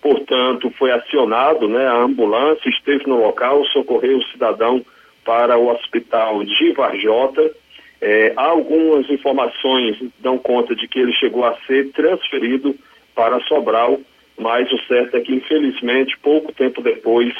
portanto, 0.00 0.70
foi 0.78 0.90
acionado, 0.90 1.68
né, 1.68 1.86
a 1.86 2.02
ambulância 2.02 2.68
esteve 2.68 3.06
no 3.06 3.20
local, 3.20 3.64
socorreu 3.66 4.18
o 4.18 4.24
cidadão 4.24 4.84
para 5.24 5.56
o 5.58 5.68
hospital 5.68 6.42
de 6.44 6.72
Varjota 6.72 7.50
É, 8.00 8.32
algumas 8.36 9.10
informações 9.10 9.96
dão 10.20 10.38
conta 10.38 10.74
de 10.74 10.86
que 10.86 11.00
ele 11.00 11.12
chegou 11.12 11.44
a 11.44 11.56
ser 11.66 11.90
transferido 11.90 12.74
para 13.12 13.40
Sobral, 13.40 14.00
mas 14.38 14.70
o 14.70 14.78
certo 14.86 15.16
é 15.16 15.20
que, 15.20 15.34
infelizmente, 15.34 16.16
pouco 16.18 16.52
tempo 16.52 16.80
depois, 16.80 17.34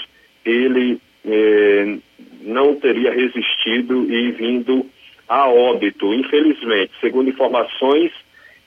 ele 0.45 0.99
é, 1.25 1.97
não 2.43 2.75
teria 2.75 3.13
resistido 3.13 4.13
e 4.13 4.33
vindo 4.33 4.85
a 5.29 5.49
óbito, 5.49 6.13
infelizmente. 6.13 6.91
Segundo 7.01 7.31
informações, 7.31 8.11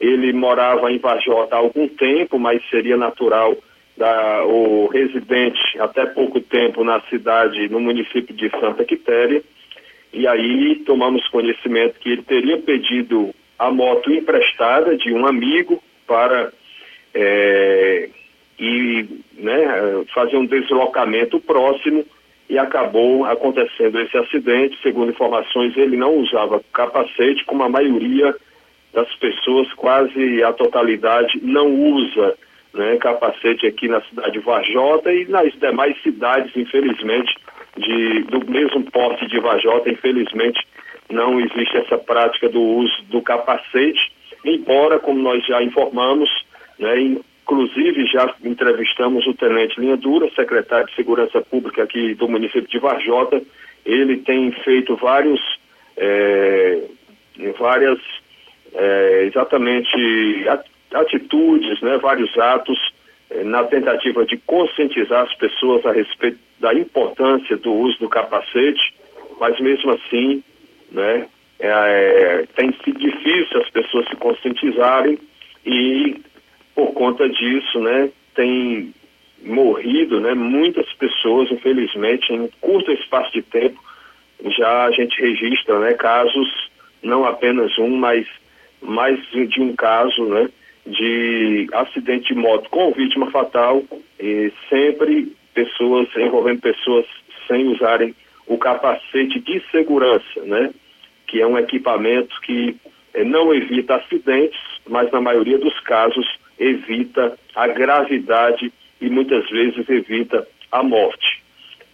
ele 0.01 0.33
morava 0.33 0.91
em 0.91 0.97
Vajota 0.97 1.55
há 1.55 1.59
algum 1.59 1.87
tempo, 1.87 2.39
mas 2.39 2.59
seria 2.69 2.97
natural 2.97 3.55
da, 3.95 4.43
o 4.45 4.87
residente 4.87 5.79
até 5.79 6.07
pouco 6.07 6.41
tempo 6.41 6.83
na 6.83 6.99
cidade, 7.01 7.69
no 7.69 7.79
município 7.79 8.35
de 8.35 8.49
Santa 8.49 8.83
Quitéria. 8.83 9.43
E 10.11 10.27
aí 10.27 10.81
tomamos 10.87 11.25
conhecimento 11.27 11.99
que 11.99 12.09
ele 12.09 12.23
teria 12.23 12.57
pedido 12.57 13.33
a 13.59 13.69
moto 13.69 14.11
emprestada 14.11 14.97
de 14.97 15.13
um 15.13 15.27
amigo 15.27 15.81
para 16.07 16.51
é, 17.13 18.09
né, 19.37 20.03
fazer 20.13 20.35
um 20.35 20.47
deslocamento 20.47 21.39
próximo 21.39 22.03
e 22.49 22.57
acabou 22.57 23.23
acontecendo 23.25 23.99
esse 24.01 24.17
acidente. 24.17 24.79
Segundo 24.81 25.11
informações, 25.11 25.77
ele 25.77 25.95
não 25.95 26.15
usava 26.17 26.59
capacete, 26.73 27.45
como 27.45 27.61
a 27.63 27.69
maioria 27.69 28.35
das 28.93 29.13
pessoas, 29.15 29.71
quase 29.73 30.43
a 30.43 30.51
totalidade, 30.53 31.39
não 31.41 31.73
usa 31.73 32.35
né, 32.73 32.97
capacete 32.97 33.67
aqui 33.67 33.87
na 33.87 34.01
cidade 34.01 34.33
de 34.33 34.39
Vajota 34.39 35.11
e 35.13 35.25
nas 35.25 35.53
demais 35.53 36.01
cidades, 36.01 36.55
infelizmente, 36.55 37.35
de, 37.77 38.23
do 38.23 38.45
mesmo 38.49 38.83
porte 38.91 39.25
de 39.27 39.39
Vajota, 39.39 39.89
infelizmente, 39.89 40.65
não 41.09 41.39
existe 41.39 41.77
essa 41.77 41.97
prática 41.97 42.49
do 42.49 42.61
uso 42.61 43.03
do 43.09 43.21
capacete, 43.21 44.11
embora, 44.45 44.99
como 44.99 45.21
nós 45.21 45.45
já 45.45 45.61
informamos, 45.61 46.29
né, 46.79 47.17
Inclusive, 47.51 48.05
já 48.05 48.33
entrevistamos 48.45 49.27
o 49.27 49.33
Tenente 49.33 49.77
Linha 49.77 49.97
Dura, 49.97 50.29
secretário 50.33 50.87
de 50.87 50.95
Segurança 50.95 51.41
Pública 51.41 51.83
aqui 51.83 52.13
do 52.13 52.29
município 52.29 52.69
de 52.69 52.79
Varjota. 52.79 53.41
Ele 53.85 54.17
tem 54.17 54.53
feito 54.63 54.95
vários, 54.95 55.41
é, 55.97 56.81
várias, 57.59 57.99
é, 58.73 59.23
exatamente, 59.25 60.45
atitudes, 60.93 61.81
né, 61.81 61.97
vários 61.97 62.37
atos 62.37 62.79
é, 63.29 63.43
na 63.43 63.63
tentativa 63.63 64.25
de 64.25 64.37
conscientizar 64.37 65.23
as 65.23 65.33
pessoas 65.35 65.85
a 65.85 65.91
respeito 65.91 66.39
da 66.59 66.73
importância 66.73 67.57
do 67.57 67.73
uso 67.73 67.99
do 67.99 68.09
capacete, 68.09 68.93
mas 69.39 69.59
mesmo 69.59 69.91
assim, 69.91 70.43
né, 70.91 71.27
é, 71.59 71.67
é 71.69 72.45
tem 72.55 72.73
sido 72.83 72.99
difícil 72.99 73.61
as 73.61 73.69
pessoas 73.69 74.07
se 74.07 74.15
conscientizarem 74.15 75.17
e 75.65 76.21
por 76.75 76.93
conta 76.93 77.27
disso, 77.27 77.79
né, 77.79 78.09
tem 78.35 78.93
morrido, 79.43 80.19
né, 80.19 80.33
muitas 80.33 80.91
pessoas, 80.93 81.51
infelizmente, 81.51 82.31
em 82.31 82.49
curto 82.59 82.91
espaço 82.91 83.31
de 83.33 83.41
tempo, 83.41 83.81
já 84.57 84.85
a 84.85 84.91
gente 84.91 85.19
registra, 85.21 85.79
né, 85.79 85.93
casos, 85.93 86.69
não 87.01 87.25
apenas 87.25 87.77
um, 87.77 87.95
mas 87.97 88.27
mais 88.81 89.19
de 89.31 89.61
um 89.61 89.75
caso, 89.75 90.25
né, 90.25 90.49
de 90.85 91.67
acidente 91.73 92.33
de 92.33 92.35
moto 92.35 92.69
com 92.69 92.91
vítima 92.91 93.29
fatal 93.29 93.83
e 94.19 94.51
sempre 94.69 95.31
pessoas, 95.53 96.07
envolvendo 96.17 96.61
pessoas 96.61 97.05
sem 97.47 97.67
usarem 97.67 98.15
o 98.47 98.57
capacete 98.57 99.39
de 99.39 99.61
segurança, 99.71 100.41
né, 100.43 100.71
que 101.27 101.41
é 101.41 101.47
um 101.47 101.57
equipamento 101.57 102.39
que 102.41 102.75
eh, 103.13 103.23
não 103.23 103.53
evita 103.53 103.95
acidentes, 103.95 104.59
mas 104.89 105.11
na 105.11 105.21
maioria 105.21 105.57
dos 105.57 105.79
casos 105.81 106.27
evita 106.59 107.37
a 107.55 107.67
gravidade 107.67 108.71
e 108.99 109.09
muitas 109.09 109.49
vezes 109.49 109.87
evita 109.89 110.47
a 110.71 110.83
morte. 110.83 111.41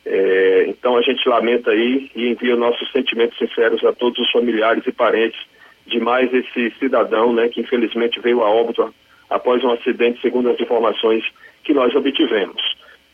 É, 0.06 0.66
então 0.70 0.96
a 0.96 1.02
gente 1.02 1.28
lamenta 1.28 1.72
aí 1.72 2.10
e 2.16 2.30
envia 2.30 2.56
nossos 2.56 2.90
sentimentos 2.92 3.38
sinceros 3.38 3.84
a 3.84 3.92
todos 3.92 4.18
os 4.20 4.32
familiares 4.32 4.86
e 4.88 4.92
parentes 4.92 5.40
de 5.88 6.00
mais 6.00 6.32
esse 6.34 6.72
cidadão, 6.80 7.34
né, 7.34 7.48
que 7.48 7.62
infelizmente 7.62 8.20
veio 8.20 8.44
a 8.44 8.50
óbito 8.50 8.94
após 9.30 9.64
um 9.64 9.72
acidente, 9.72 10.22
segundo 10.22 10.50
as 10.50 10.60
informações 10.60 11.24
que 11.64 11.74
nós 11.74 11.94
obtivemos. 11.96 12.62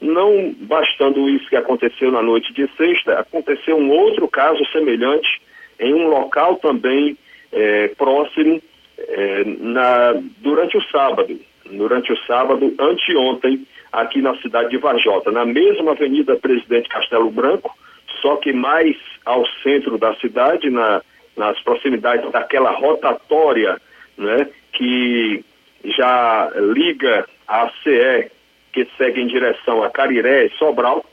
Não 0.02 0.54
bastando 0.60 1.30
isso 1.30 1.48
que 1.48 1.56
aconteceu 1.56 2.12
na 2.12 2.22
noite 2.22 2.54
de 2.54 2.68
sexta, 2.76 3.20
aconteceu 3.20 3.78
um 3.78 3.90
outro 3.90 4.28
caso 4.28 4.64
semelhante 4.72 5.42
em 5.80 5.94
um 5.94 6.08
local 6.08 6.58
também 6.58 7.18
é, 7.52 7.88
próximo 7.90 8.62
é, 8.98 9.44
na, 9.46 10.14
durante 10.40 10.78
o 10.78 10.84
sábado, 10.90 11.40
durante 11.66 12.12
o 12.12 12.18
sábado, 12.26 12.74
anteontem, 12.80 13.66
aqui 13.92 14.22
na 14.22 14.36
cidade 14.38 14.72
de 14.72 14.78
Varjota, 14.78 15.32
na 15.32 15.46
mesma 15.46 15.92
Avenida 15.92 16.36
Presidente 16.36 16.90
Castelo 16.90 17.30
Branco, 17.30 17.76
só 18.22 18.36
que 18.38 18.52
mais 18.52 18.98
ao 19.26 19.46
centro 19.62 19.98
da 19.98 20.14
cidade, 20.16 20.70
na, 20.70 21.02
nas 21.36 21.60
proximidades 21.62 22.32
daquela 22.32 22.72
rotatória, 22.72 23.80
né, 24.18 24.48
que 24.72 25.44
já 25.86 26.52
liga 26.56 27.28
a 27.48 27.70
CE, 27.84 28.32
que 28.72 28.88
segue 28.98 29.22
em 29.22 29.28
direção 29.28 29.84
a 29.84 29.90
Cariré 29.90 30.46
e 30.46 30.50
Sobral, 30.58 31.06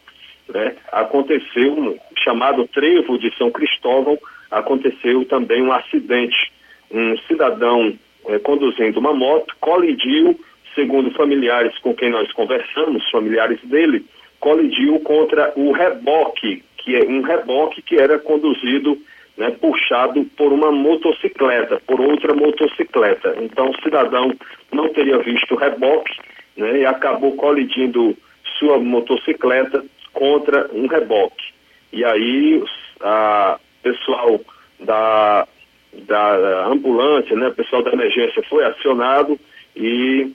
né, 0.49 0.75
aconteceu 0.93 1.73
um 1.73 1.99
chamado 2.19 2.67
Trevo 2.69 3.19
de 3.19 3.35
São 3.37 3.51
Cristóvão, 3.51 4.19
aconteceu 4.51 5.25
também 5.25 5.63
um 5.63 5.73
acidente. 5.73 6.53
Um 6.91 7.17
cidadão 7.29 7.97
é, 8.27 8.39
conduzindo 8.39 8.99
uma 8.99 9.15
moto 9.15 9.55
colidiu, 9.61 10.39
segundo 10.75 11.11
familiares 11.13 11.79
com 11.79 11.95
quem 11.95 12.11
nós 12.11 12.31
conversamos, 12.33 13.09
familiares 13.11 13.61
dele, 13.63 14.05
colidiu 14.41 14.99
contra 15.01 15.53
o 15.57 15.71
reboque, 15.73 16.65
que 16.79 16.97
é 16.97 17.05
um 17.05 17.21
reboque 17.21 17.83
que 17.83 17.97
era 17.97 18.19
conduzido, 18.19 18.99
né, 19.37 19.51
puxado 19.51 20.25
por 20.37 20.53
uma 20.53 20.71
motocicleta, 20.71 21.81
por 21.87 22.01
outra 22.01 22.35
motocicleta. 22.35 23.37
Então 23.41 23.71
o 23.71 23.83
cidadão 23.83 24.33
não 24.73 24.89
teria 24.91 25.19
visto 25.19 25.55
o 25.55 25.59
reboque 25.59 26.15
né, 26.57 26.81
e 26.81 26.87
acabou 26.87 27.37
colidindo 27.37 28.17
sua 28.59 28.79
motocicleta 28.79 29.85
contra 30.13 30.69
um 30.73 30.87
reboque. 30.87 31.53
E 31.93 32.05
aí 32.05 32.63
a 33.01 33.59
pessoal 33.83 34.41
da 34.79 35.47
da 35.93 36.67
ambulância, 36.69 37.35
né, 37.35 37.49
o 37.49 37.55
pessoal 37.55 37.83
da 37.83 37.93
emergência 37.93 38.43
foi 38.49 38.65
acionado 38.65 39.39
e 39.75 40.33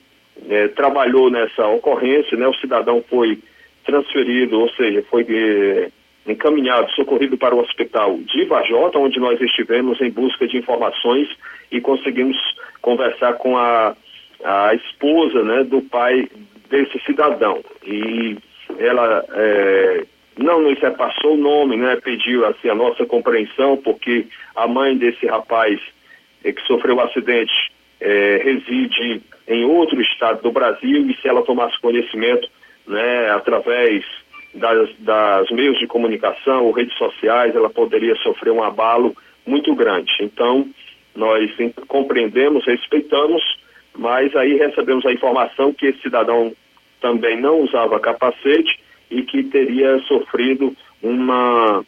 é, 0.50 0.68
trabalhou 0.68 1.30
nessa 1.30 1.66
ocorrência, 1.68 2.38
né, 2.38 2.46
o 2.46 2.54
cidadão 2.56 3.04
foi 3.10 3.40
transferido, 3.86 4.60
ou 4.60 4.70
seja, 4.72 5.02
foi 5.10 5.26
é, 5.30 5.90
encaminhado, 6.28 6.92
socorrido 6.92 7.38
para 7.38 7.56
o 7.56 7.60
hospital 7.60 8.18
de 8.18 8.46
Vajota, 8.46 9.00
onde 9.00 9.20
nós 9.20 9.40
estivemos 9.40 10.02
em 10.02 10.10
busca 10.10 10.48
de 10.48 10.58
informações 10.58 11.30
e 11.72 11.80
conseguimos 11.80 12.38
conversar 12.82 13.34
com 13.34 13.58
a, 13.58 13.96
a 14.44 14.74
esposa 14.76 15.44
né, 15.44 15.64
do 15.64 15.82
pai 15.82 16.28
desse 16.70 17.00
cidadão. 17.06 17.64
E 17.86 18.38
ela 18.80 19.24
é, 19.34 20.06
não 20.38 20.62
nos 20.62 20.80
repassou 20.80 21.36
o 21.36 21.38
nome, 21.38 21.78
né? 21.78 21.96
Pediu 21.98 22.46
assim 22.46 22.70
a 22.70 22.76
nossa 22.76 23.06
compreensão, 23.06 23.78
porque 23.78 24.28
a 24.56 24.68
mãe 24.68 24.98
desse 24.98 25.26
rapaz 25.26 25.80
eh, 26.44 26.52
que 26.52 26.62
sofreu 26.64 26.96
o 26.96 26.98
um 26.98 27.02
acidente 27.02 27.72
eh, 28.02 28.42
reside 28.44 29.22
em 29.48 29.64
outro 29.66 30.02
estado 30.02 30.42
do 30.42 30.52
Brasil 30.52 31.10
e 31.10 31.16
se 31.22 31.28
ela 31.28 31.44
tomasse 31.44 31.80
conhecimento, 31.80 32.50
né, 32.88 33.30
através 33.32 34.04
das, 34.56 34.90
das 35.00 35.50
meios 35.52 35.78
de 35.78 35.88
comunicação 35.88 36.66
ou 36.66 36.72
redes 36.72 36.98
sociais, 36.98 37.56
ela 37.56 37.70
poderia 37.70 38.16
sofrer 38.18 38.52
um 38.52 38.64
abalo 38.64 39.16
muito 39.46 39.76
grande. 39.76 40.12
Então, 40.22 40.68
nós 41.16 41.52
compreendemos, 41.88 42.66
respeitamos, 42.66 43.44
mas 43.98 44.36
aí 44.36 44.56
recebemos 44.56 45.06
a 45.06 45.14
informação 45.14 45.74
que 45.74 45.88
esse 45.88 46.02
cidadão 46.02 46.54
também 47.00 47.40
não 47.40 47.62
usava 47.62 48.00
capacete 48.00 48.80
e 49.12 49.22
que 49.22 49.44
teria 49.44 50.00
sofrido 50.08 50.76
uma 51.02 51.86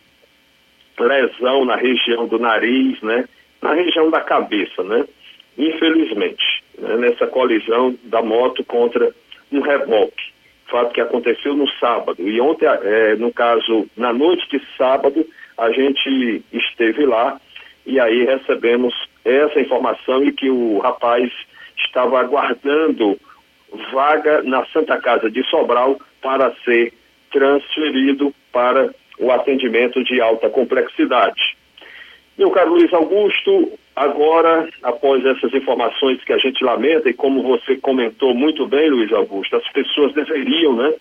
lesão 1.00 1.66
na 1.66 1.76
região 1.76 2.28
do 2.28 2.38
nariz, 2.40 3.02
né? 3.02 3.28
Na 3.62 3.74
região 3.74 4.10
da 4.10 4.22
cabeça, 4.22 4.84
né? 4.84 5.06
Infelizmente, 5.58 6.64
né? 6.78 6.96
nessa 6.98 7.26
colisão 7.28 7.96
da 8.04 8.22
moto 8.22 8.64
contra 8.64 9.12
um 9.52 9.62
reboque. 9.62 10.37
Fato 10.70 10.94
que 10.94 11.02
aconteceu 11.02 11.56
no 11.56 11.68
sábado. 11.80 12.28
E 12.28 12.40
ontem, 12.42 12.66
é, 12.68 13.16
no 13.16 13.32
caso, 13.32 13.88
na 13.96 14.12
noite 14.12 14.48
de 14.50 14.62
sábado, 14.78 15.26
a 15.58 15.72
gente 15.72 16.44
esteve 16.52 17.06
lá 17.06 17.40
e 17.86 18.00
aí 18.00 18.26
recebemos 18.26 18.94
essa 19.24 19.60
informação 19.60 20.24
e 20.24 20.32
que 20.32 20.50
o 20.50 20.80
rapaz 20.80 21.32
estava 21.78 22.20
aguardando 22.20 23.18
vaga 23.92 24.44
na 24.44 24.66
Santa 24.68 24.98
Casa 24.98 25.30
de 25.30 25.44
Sobral 25.50 25.98
para 26.22 26.54
ser 26.66 26.94
transferido 27.32 28.34
para 28.52 28.94
o 29.20 29.32
atendimento 29.32 30.04
de 30.04 30.22
alta 30.22 30.50
complexidade. 30.50 31.58
Meu 32.38 32.52
caro 32.52 32.72
Luiz 32.72 32.94
Augusto, 32.94 33.72
agora, 33.98 34.70
após 34.84 35.26
essas 35.26 35.52
informações 35.56 36.24
que 36.24 36.32
a 36.32 36.38
gente 36.38 36.64
lamenta, 36.64 37.10
e 37.10 37.14
como 37.14 37.42
você 37.42 37.76
comentou 37.78 38.34
muito 38.34 38.68
bem, 38.68 38.92
Luiz 38.92 39.12
Augusto, 39.12 39.56
as 39.56 39.68
pessoas 39.72 40.14
deveriam, 40.14 40.76
né, 40.76 40.94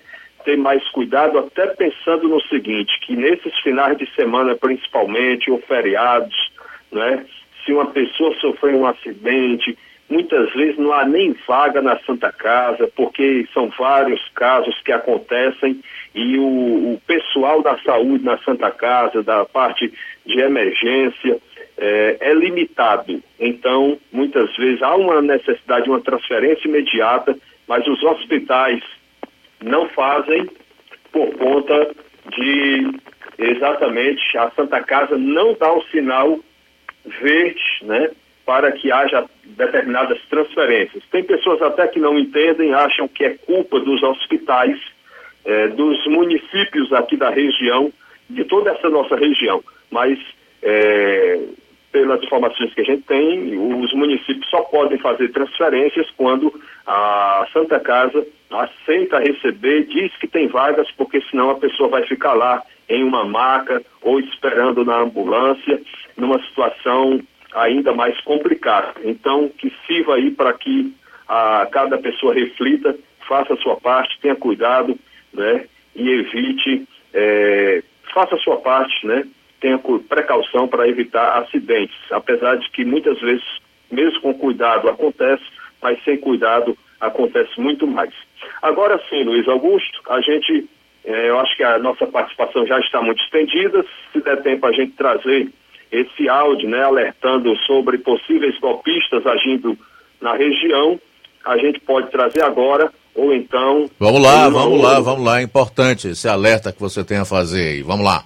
ter 0.47 0.57
mais 0.57 0.83
cuidado, 0.89 1.39
até 1.39 1.67
pensando 1.67 2.27
no 2.27 2.41
seguinte, 2.43 2.99
que 3.01 3.15
nesses 3.15 3.55
finais 3.61 3.99
de 3.99 4.07
semana, 4.15 4.55
principalmente, 4.55 5.51
ou 5.51 5.59
feriados, 5.61 6.51
né, 6.91 7.27
se 7.65 7.73
uma 7.73 7.87
pessoa 7.87 8.35
sofrer 8.37 8.75
um 8.75 8.87
acidente, 8.87 9.77
muitas 10.09 10.53
vezes 10.53 10.79
não 10.79 10.93
há 10.93 11.05
nem 11.05 11.37
vaga 11.47 11.83
na 11.83 11.99
Santa 12.01 12.31
Casa, 12.33 12.89
porque 12.95 13.47
são 13.53 13.69
vários 13.79 14.21
casos 14.35 14.81
que 14.83 14.93
acontecem 14.93 15.81
e 16.15 16.39
o, 16.39 16.95
o 16.95 17.03
pessoal 17.07 17.63
da 17.63 17.77
saúde 17.79 18.25
na 18.25 18.39
Santa 18.39 18.71
Casa, 18.71 19.23
da 19.23 19.45
parte 19.45 19.93
de 20.25 20.41
emergência, 20.41 21.39
é, 21.79 22.17
é, 22.21 22.35
limitado. 22.35 23.23
Então, 23.39 23.99
muitas 24.11 24.55
vezes 24.57 24.83
há 24.83 24.95
uma 24.95 25.21
necessidade 25.21 25.85
de 25.85 25.91
uma 25.91 26.01
transferência 26.01 26.67
imediata, 26.67 27.37
mas 27.69 27.87
os 27.87 28.03
hospitais 28.03 28.83
não 29.63 29.89
fazem 29.91 30.49
por 31.13 31.35
conta 31.37 31.95
de 32.37 32.91
exatamente 33.39 34.39
a 34.39 34.51
Santa 34.53 34.83
Casa 34.83 35.19
não 35.19 35.55
dá 35.55 35.73
o 35.73 35.83
sinal 35.89 36.39
verde, 37.21 37.63
né, 37.83 38.11
para 38.47 38.71
que 38.71 38.93
haja 38.93 39.25
determinadas 39.45 40.19
transferências. 40.31 41.03
Tem 41.11 41.25
pessoas 41.25 41.61
até 41.61 41.89
que 41.89 41.99
não 41.99 42.17
entendem, 42.17 42.73
acham 42.73 43.09
que 43.09 43.25
é 43.25 43.31
culpa 43.31 43.81
dos 43.81 44.01
hospitais, 44.05 44.79
eh, 45.45 45.69
dos 45.69 46.07
municípios 46.07 46.93
aqui 46.93 47.17
da 47.17 47.29
região, 47.29 47.93
de 48.31 48.45
toda 48.45 48.71
essa 48.71 48.89
nossa 48.89 49.17
região, 49.17 49.63
mas 49.91 50.19
eh, 50.63 51.41
pelas 51.91 52.23
informações 52.23 52.73
que 52.73 52.83
a 52.83 52.85
gente 52.85 53.03
tem, 53.03 53.59
os 53.59 53.93
municípios 53.95 54.49
só 54.49 54.61
podem 54.63 54.99
fazer 54.99 55.29
transferências 55.31 56.09
quando 56.17 56.53
a 56.87 57.47
Santa 57.53 57.81
Casa 57.81 58.25
aceita 58.51 59.19
receber, 59.19 59.87
diz 59.87 60.15
que 60.19 60.29
tem 60.29 60.47
vagas, 60.47 60.89
porque 60.93 61.21
senão 61.31 61.51
a 61.51 61.57
pessoa 61.57 61.89
vai 61.89 62.07
ficar 62.07 62.35
lá 62.35 62.63
em 62.89 63.03
uma 63.03 63.25
maca 63.25 63.83
ou 64.03 64.21
esperando 64.21 64.85
na 64.85 64.99
ambulância, 64.99 65.81
numa 66.17 66.41
situação 66.43 67.21
ainda 67.57 67.93
mais 67.95 68.21
complicada. 68.21 68.93
Então, 69.03 69.49
que 69.49 69.73
sirva 69.87 70.17
aí 70.17 70.31
para 70.31 70.53
que 70.53 70.95
a, 71.27 71.67
cada 71.71 71.97
pessoa 71.99 72.35
reflita, 72.35 72.95
faça 73.27 73.55
a 73.55 73.57
sua 73.57 73.77
parte, 73.77 74.21
tenha 74.21 74.37
cuidado, 74.37 74.97
né, 75.33 75.67
e 75.95 76.09
evite, 76.11 76.87
é, 77.15 77.83
faça 78.13 78.35
a 78.35 78.39
sua 78.39 78.59
parte, 78.59 79.07
né, 79.07 79.25
tenha 79.61 79.81
precaução 80.09 80.69
para 80.69 80.87
evitar 80.87 81.39
acidentes, 81.39 81.97
apesar 82.11 82.57
de 82.57 82.71
que 82.71 82.85
muitas 82.85 83.19
vezes, 83.21 83.45
mesmo 83.91 84.21
com 84.21 84.35
cuidado, 84.35 84.89
acontece, 84.89 85.45
mas 85.83 86.03
sem 86.05 86.19
cuidado 86.19 86.77
acontece 87.01 87.59
muito 87.59 87.87
mais. 87.87 88.13
Agora 88.61 89.01
sim, 89.09 89.25
Luiz 89.25 89.49
Augusto, 89.49 90.03
a 90.11 90.21
gente, 90.21 90.69
é, 91.05 91.31
eu 91.31 91.41
acho 91.41 91.57
que 91.57 91.65
a 91.65 91.79
nossa 91.79 92.07
participação 92.07 92.67
já 92.67 92.79
está 92.81 93.01
muito 93.01 93.23
estendida, 93.23 93.85
se 94.13 94.21
der 94.21 94.43
tempo 94.43 94.67
a 94.67 94.73
gente 94.73 94.93
trazer 94.93 95.49
esse 95.91 96.29
áudio, 96.29 96.69
né, 96.69 96.83
alertando 96.83 97.57
sobre 97.67 97.99
possíveis 97.99 98.59
golpistas 98.59 99.27
agindo 99.27 99.77
na 100.21 100.35
região, 100.35 100.99
a 101.45 101.57
gente 101.57 101.81
pode 101.81 102.11
trazer 102.11 102.43
agora 102.43 102.91
ou 103.15 103.33
então. 103.33 103.89
Vamos 103.99 104.21
lá, 104.21 104.49
vamos 104.49 104.83
lá, 104.83 105.01
vamos 105.01 105.25
lá. 105.25 105.41
É 105.41 105.43
importante 105.43 106.09
esse 106.09 106.29
alerta 106.29 106.73
que 106.73 106.81
você 106.81 107.05
tem 107.05 107.19
a 107.19 107.25
fazer 107.25 107.69
aí. 107.69 107.83
Vamos 107.83 108.05
lá. 108.05 108.25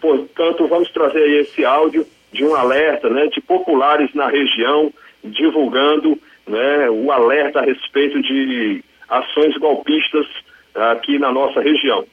Portanto, 0.00 0.66
vamos 0.66 0.90
trazer 0.90 1.22
aí 1.22 1.38
esse 1.38 1.64
áudio 1.64 2.06
de 2.32 2.44
um 2.44 2.54
alerta, 2.54 3.08
né, 3.08 3.26
de 3.26 3.40
populares 3.40 4.12
na 4.14 4.28
região 4.28 4.92
divulgando, 5.24 6.18
né, 6.46 6.88
o 6.90 7.10
alerta 7.10 7.60
a 7.60 7.64
respeito 7.64 8.20
de 8.22 8.82
ações 9.08 9.56
golpistas 9.58 10.26
aqui 10.74 11.18
na 11.18 11.32
nossa 11.32 11.60
região. 11.60 12.04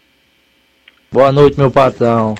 Boa 1.12 1.32
noite, 1.32 1.58
meu 1.58 1.72
patrão. 1.72 2.36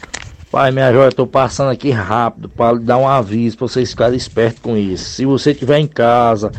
Pai, 0.56 0.72
minha 0.72 0.90
joia, 0.90 1.12
tô 1.12 1.28
passando 1.28 1.70
aqui 1.70 1.92
rápido 1.92 2.48
para 2.48 2.78
dar 2.78 2.98
um 2.98 3.06
aviso 3.06 3.58
para 3.58 3.68
vocês 3.68 3.90
ficarem 3.90 4.16
espertos 4.16 4.62
com 4.62 4.78
isso. 4.78 5.04
Se 5.04 5.26
você 5.26 5.52
estiver 5.52 5.80
em 5.80 5.86
casa 5.86 6.50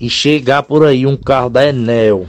e 0.00 0.08
chegar 0.08 0.62
por 0.62 0.82
aí 0.82 1.04
um 1.04 1.14
carro 1.14 1.50
da 1.50 1.68
Enel 1.68 2.26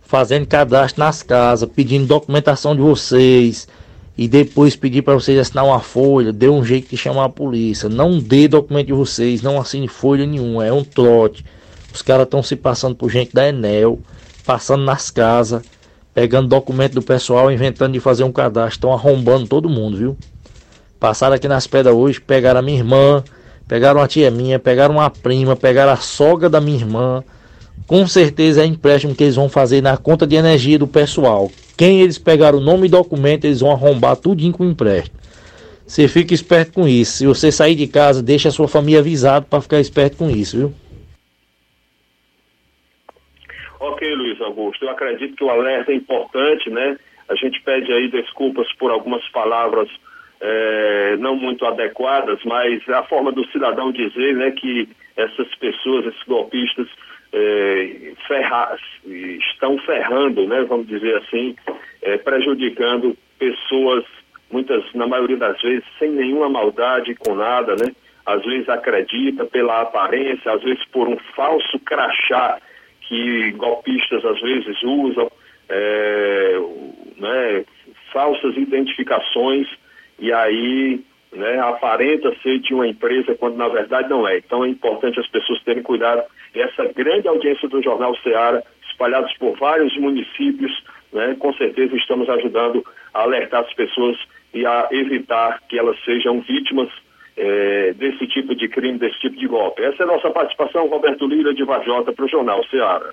fazendo 0.00 0.46
cadastro 0.46 1.00
nas 1.00 1.22
casas, 1.22 1.68
pedindo 1.68 2.06
documentação 2.06 2.74
de 2.74 2.80
vocês 2.80 3.68
e 4.16 4.26
depois 4.26 4.76
pedir 4.76 5.02
para 5.02 5.12
vocês 5.12 5.38
assinar 5.38 5.66
uma 5.66 5.80
folha, 5.80 6.32
dê 6.32 6.48
um 6.48 6.64
jeito 6.64 6.88
de 6.88 6.96
chamar 6.96 7.26
a 7.26 7.28
polícia. 7.28 7.86
Não 7.86 8.18
dê 8.18 8.48
documento 8.48 8.86
de 8.86 8.94
vocês, 8.94 9.42
não 9.42 9.60
assine 9.60 9.88
folha 9.88 10.24
nenhuma, 10.24 10.64
é 10.64 10.72
um 10.72 10.82
trote. 10.82 11.44
Os 11.92 12.00
caras 12.00 12.24
estão 12.24 12.42
se 12.42 12.56
passando 12.56 12.96
por 12.96 13.10
gente 13.10 13.34
da 13.34 13.46
Enel, 13.46 13.98
passando 14.42 14.84
nas 14.84 15.10
casas 15.10 15.62
pegando 16.14 16.48
documento 16.48 16.94
do 16.94 17.02
pessoal, 17.02 17.50
inventando 17.50 17.92
de 17.92 18.00
fazer 18.00 18.24
um 18.24 18.32
cadastro. 18.32 18.74
Estão 18.74 18.92
arrombando 18.92 19.46
todo 19.46 19.68
mundo, 19.68 19.96
viu? 19.96 20.16
Passaram 20.98 21.34
aqui 21.34 21.48
nas 21.48 21.66
pedras 21.66 21.94
hoje, 21.94 22.20
pegaram 22.20 22.60
a 22.60 22.62
minha 22.62 22.78
irmã, 22.78 23.24
pegaram 23.66 24.00
a 24.00 24.08
tia 24.08 24.30
minha, 24.30 24.58
pegaram 24.58 24.96
uma 24.96 25.08
prima, 25.08 25.56
pegaram 25.56 25.92
a 25.92 25.96
sogra 25.96 26.50
da 26.50 26.60
minha 26.60 26.78
irmã. 26.78 27.24
Com 27.86 28.06
certeza 28.06 28.62
é 28.62 28.66
empréstimo 28.66 29.14
que 29.14 29.24
eles 29.24 29.36
vão 29.36 29.48
fazer 29.48 29.80
na 29.80 29.96
conta 29.96 30.26
de 30.26 30.36
energia 30.36 30.78
do 30.78 30.86
pessoal. 30.86 31.50
Quem 31.76 32.02
eles 32.02 32.18
pegaram 32.18 32.58
o 32.58 32.60
nome 32.60 32.86
e 32.86 32.90
documento, 32.90 33.46
eles 33.46 33.60
vão 33.60 33.70
arrombar 33.70 34.16
tudinho 34.16 34.52
com 34.52 34.64
empréstimo. 34.64 35.18
Você 35.86 36.06
fica 36.06 36.34
esperto 36.34 36.72
com 36.72 36.86
isso. 36.86 37.16
Se 37.16 37.26
você 37.26 37.50
sair 37.50 37.74
de 37.74 37.86
casa, 37.86 38.22
deixa 38.22 38.48
a 38.48 38.52
sua 38.52 38.68
família 38.68 39.00
avisado 39.00 39.46
para 39.48 39.60
ficar 39.60 39.80
esperto 39.80 40.18
com 40.18 40.30
isso, 40.30 40.56
viu? 40.56 40.74
Ok, 43.80 44.14
Luiz 44.14 44.38
Augusto, 44.42 44.84
eu 44.84 44.90
acredito 44.90 45.34
que 45.34 45.42
o 45.42 45.48
alerta 45.48 45.90
é 45.90 45.94
importante, 45.94 46.68
né? 46.68 46.98
A 47.30 47.34
gente 47.34 47.62
pede 47.62 47.90
aí 47.90 48.08
desculpas 48.08 48.70
por 48.74 48.90
algumas 48.90 49.26
palavras 49.30 49.88
é, 50.38 51.16
não 51.18 51.34
muito 51.34 51.64
adequadas, 51.64 52.38
mas 52.44 52.86
a 52.90 53.02
forma 53.04 53.32
do 53.32 53.46
cidadão 53.46 53.90
dizer, 53.90 54.34
né, 54.34 54.50
que 54.50 54.86
essas 55.16 55.54
pessoas, 55.54 56.06
esses 56.06 56.22
golpistas, 56.24 56.88
é, 57.32 58.12
ferra, 58.26 58.76
estão 59.06 59.78
ferrando, 59.78 60.46
né, 60.46 60.62
vamos 60.68 60.86
dizer 60.86 61.16
assim, 61.16 61.56
é, 62.02 62.18
prejudicando 62.18 63.16
pessoas, 63.38 64.04
muitas, 64.50 64.84
na 64.92 65.06
maioria 65.06 65.38
das 65.38 65.58
vezes, 65.62 65.84
sem 65.98 66.10
nenhuma 66.10 66.50
maldade, 66.50 67.14
com 67.14 67.34
nada, 67.34 67.76
né? 67.76 67.94
Às 68.26 68.44
vezes 68.44 68.68
acredita 68.68 69.46
pela 69.46 69.80
aparência, 69.80 70.52
às 70.52 70.62
vezes 70.62 70.84
por 70.86 71.08
um 71.08 71.16
falso 71.34 71.78
crachá 71.78 72.58
que 73.10 73.50
golpistas 73.56 74.24
às 74.24 74.40
vezes 74.40 74.80
usam, 74.84 75.28
é, 75.68 76.60
né, 77.16 77.64
falsas 78.12 78.56
identificações 78.56 79.66
e 80.16 80.32
aí 80.32 81.00
né, 81.32 81.58
aparenta 81.58 82.32
ser 82.40 82.60
de 82.60 82.72
uma 82.72 82.86
empresa 82.86 83.34
quando 83.34 83.56
na 83.56 83.66
verdade 83.66 84.08
não 84.08 84.26
é. 84.28 84.38
Então 84.38 84.64
é 84.64 84.68
importante 84.68 85.18
as 85.18 85.26
pessoas 85.26 85.60
terem 85.64 85.82
cuidado. 85.82 86.22
E 86.54 86.60
essa 86.60 86.84
grande 86.94 87.26
audiência 87.26 87.68
do 87.68 87.82
Jornal 87.82 88.16
Ceará, 88.18 88.62
espalhados 88.88 89.36
por 89.38 89.58
vários 89.58 89.96
municípios, 89.96 90.72
né, 91.12 91.34
com 91.36 91.52
certeza 91.54 91.96
estamos 91.96 92.28
ajudando 92.28 92.84
a 93.12 93.22
alertar 93.22 93.64
as 93.64 93.74
pessoas 93.74 94.16
e 94.54 94.64
a 94.64 94.86
evitar 94.92 95.60
que 95.68 95.76
elas 95.76 95.98
sejam 96.04 96.40
vítimas 96.42 96.88
é, 97.36 97.92
desse 97.94 98.26
tipo 98.26 98.54
de 98.54 98.68
crime, 98.68 98.98
desse 98.98 99.18
tipo 99.20 99.36
de 99.36 99.46
golpe. 99.46 99.82
Essa 99.82 100.02
é 100.02 100.04
a 100.04 100.06
nossa 100.06 100.30
participação, 100.30 100.88
Roberto 100.88 101.26
Lira, 101.26 101.54
de 101.54 101.64
Vajota, 101.64 102.12
para 102.12 102.24
o 102.24 102.28
Jornal 102.28 102.62
Ceará. 102.70 103.10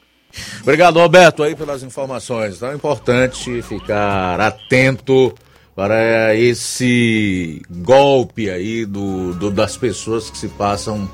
Obrigado, 0.62 1.00
Roberto, 1.00 1.44
aí 1.44 1.56
pelas 1.56 1.84
informações. 1.84 2.58
Então 2.58 2.72
é 2.72 2.76
importante 2.76 3.62
ficar 3.62 4.40
atento 4.40 5.34
para 5.76 6.36
esse 6.36 7.62
golpe 7.70 8.50
aí 8.50 8.86
do, 8.86 9.34
do, 9.34 9.52
das 9.52 9.78
pessoas 9.78 10.30
que 10.30 10.38
se 10.38 10.50
passam 10.50 11.10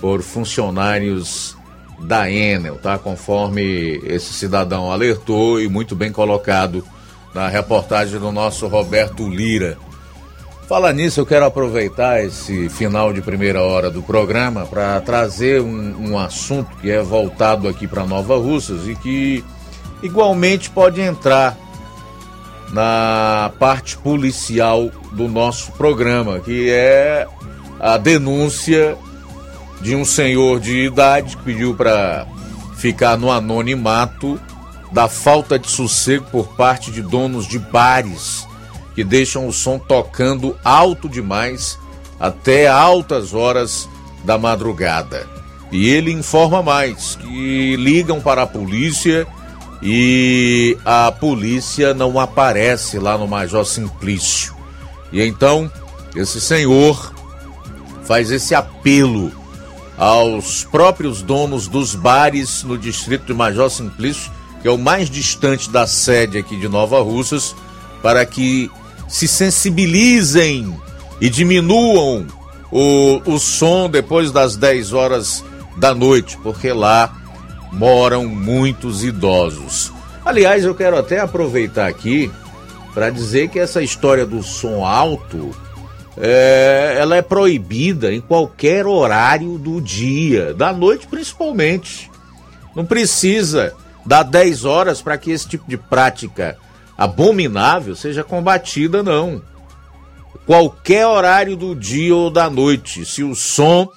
por 0.00 0.20
funcionários 0.22 1.56
da 2.00 2.30
Enel, 2.30 2.76
tá? 2.78 2.98
Conforme 2.98 4.00
esse 4.04 4.32
cidadão 4.32 4.90
alertou 4.90 5.60
e 5.60 5.68
muito 5.68 5.94
bem 5.94 6.10
colocado 6.10 6.84
na 7.34 7.48
reportagem 7.48 8.18
do 8.18 8.32
nosso 8.32 8.66
Roberto 8.66 9.28
Lira. 9.28 9.78
Falar 10.70 10.92
nisso, 10.92 11.18
eu 11.18 11.26
quero 11.26 11.44
aproveitar 11.44 12.24
esse 12.24 12.68
final 12.68 13.12
de 13.12 13.20
primeira 13.20 13.60
hora 13.60 13.90
do 13.90 14.04
programa 14.04 14.64
para 14.64 15.00
trazer 15.00 15.60
um, 15.60 16.12
um, 16.12 16.16
assunto 16.16 16.76
que 16.76 16.88
é 16.88 17.02
voltado 17.02 17.66
aqui 17.66 17.88
para 17.88 18.06
Nova 18.06 18.36
Russas 18.36 18.86
e 18.86 18.94
que 18.94 19.44
igualmente 20.00 20.70
pode 20.70 21.00
entrar 21.00 21.58
na 22.72 23.50
parte 23.58 23.96
policial 23.96 24.92
do 25.10 25.26
nosso 25.26 25.72
programa, 25.72 26.38
que 26.38 26.70
é 26.70 27.26
a 27.80 27.96
denúncia 27.96 28.96
de 29.80 29.96
um 29.96 30.04
senhor 30.04 30.60
de 30.60 30.86
idade 30.86 31.36
que 31.36 31.42
pediu 31.42 31.74
para 31.74 32.28
ficar 32.76 33.16
no 33.16 33.32
anonimato 33.32 34.40
da 34.92 35.08
falta 35.08 35.58
de 35.58 35.68
sossego 35.68 36.26
por 36.30 36.46
parte 36.54 36.92
de 36.92 37.02
donos 37.02 37.48
de 37.48 37.58
bares 37.58 38.48
que 39.00 39.04
deixam 39.04 39.48
o 39.48 39.52
som 39.52 39.78
tocando 39.78 40.54
alto 40.62 41.08
demais 41.08 41.78
até 42.20 42.68
altas 42.68 43.32
horas 43.32 43.88
da 44.24 44.36
madrugada. 44.36 45.26
E 45.72 45.88
ele 45.88 46.12
informa 46.12 46.62
mais 46.62 47.16
que 47.16 47.76
ligam 47.76 48.20
para 48.20 48.42
a 48.42 48.46
polícia 48.46 49.26
e 49.82 50.76
a 50.84 51.10
polícia 51.10 51.94
não 51.94 52.20
aparece 52.20 52.98
lá 52.98 53.16
no 53.16 53.26
Major 53.26 53.64
Simplício. 53.64 54.54
E 55.10 55.22
então 55.22 55.72
esse 56.14 56.38
senhor 56.38 57.14
faz 58.04 58.30
esse 58.30 58.54
apelo 58.54 59.32
aos 59.96 60.62
próprios 60.64 61.22
donos 61.22 61.66
dos 61.68 61.94
bares 61.94 62.64
no 62.64 62.76
distrito 62.76 63.24
de 63.24 63.32
Major 63.32 63.70
Simplício, 63.70 64.30
que 64.60 64.68
é 64.68 64.70
o 64.70 64.76
mais 64.76 65.08
distante 65.08 65.70
da 65.70 65.86
sede 65.86 66.36
aqui 66.36 66.54
de 66.54 66.68
Nova 66.68 67.00
Russas, 67.00 67.56
para 68.02 68.26
que 68.26 68.70
se 69.10 69.26
sensibilizem 69.26 70.74
e 71.20 71.28
diminuam 71.28 72.26
o, 72.70 73.20
o 73.26 73.38
som 73.38 73.90
depois 73.90 74.30
das 74.30 74.56
10 74.56 74.92
horas 74.92 75.44
da 75.76 75.92
noite, 75.92 76.38
porque 76.42 76.72
lá 76.72 77.12
moram 77.72 78.26
muitos 78.26 79.02
idosos. 79.02 79.92
Aliás, 80.24 80.64
eu 80.64 80.74
quero 80.74 80.96
até 80.96 81.18
aproveitar 81.18 81.88
aqui 81.88 82.30
para 82.94 83.10
dizer 83.10 83.48
que 83.48 83.58
essa 83.58 83.82
história 83.82 84.24
do 84.24 84.42
som 84.42 84.84
alto 84.86 85.50
é, 86.16 86.96
ela 86.98 87.16
é 87.16 87.22
proibida 87.22 88.12
em 88.12 88.20
qualquer 88.20 88.86
horário 88.86 89.58
do 89.58 89.80
dia, 89.80 90.54
da 90.54 90.72
noite 90.72 91.08
principalmente. 91.08 92.08
Não 92.76 92.84
precisa 92.84 93.74
dar 94.06 94.22
10 94.22 94.64
horas 94.64 95.02
para 95.02 95.18
que 95.18 95.32
esse 95.32 95.48
tipo 95.48 95.68
de 95.68 95.76
prática 95.76 96.56
abominável 97.00 97.96
seja 97.96 98.22
combatida, 98.22 99.02
não. 99.02 99.40
Qualquer 100.44 101.06
horário 101.06 101.56
do 101.56 101.74
dia 101.74 102.14
ou 102.14 102.30
da 102.30 102.50
noite, 102.50 103.06
se 103.06 103.22
o 103.22 103.34
som 103.34 103.88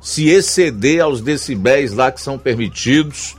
se 0.00 0.28
exceder 0.28 1.00
aos 1.00 1.20
decibéis 1.20 1.92
lá 1.92 2.10
que 2.10 2.20
são 2.20 2.36
permitidos 2.36 3.36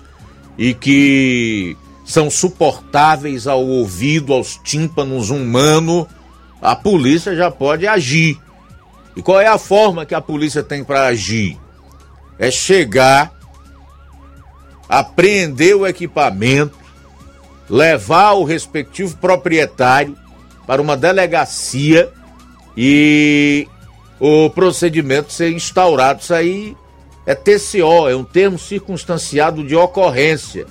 e 0.58 0.74
que 0.74 1.76
são 2.06 2.30
suportáveis 2.30 3.48
ao 3.48 3.62
ouvido, 3.62 4.32
aos 4.32 4.56
tímpanos 4.64 5.30
humanos, 5.30 6.06
a 6.62 6.74
polícia 6.74 7.36
já 7.36 7.52
pode 7.52 7.86
agir. 7.86 8.40
E 9.14 9.22
qual 9.22 9.42
é 9.42 9.48
a 9.48 9.58
forma 9.58 10.06
que 10.06 10.16
a 10.16 10.22
polícia 10.22 10.64
tem 10.64 10.86
para 10.86 11.08
agir? 11.08 11.60
É 12.40 12.50
chegar, 12.50 13.34
apreender 14.88 15.76
o 15.76 15.86
equipamento, 15.86 16.81
levar 17.72 18.34
o 18.34 18.44
respectivo 18.44 19.16
proprietário 19.16 20.18
para 20.68 20.82
uma 20.82 20.98
delegacia 20.98 22.12
e 22.76 23.66
o 24.20 24.50
procedimento 24.50 25.32
ser 25.32 25.54
instaurado. 25.54 26.20
Isso 26.20 26.34
aí 26.34 26.76
é 27.26 27.34
TCO, 27.34 28.10
é 28.10 28.16
um 28.16 28.26
termo 28.26 28.60
circunstanciado 28.60 29.66
de 29.66 29.74
ocorrência. 29.74 30.66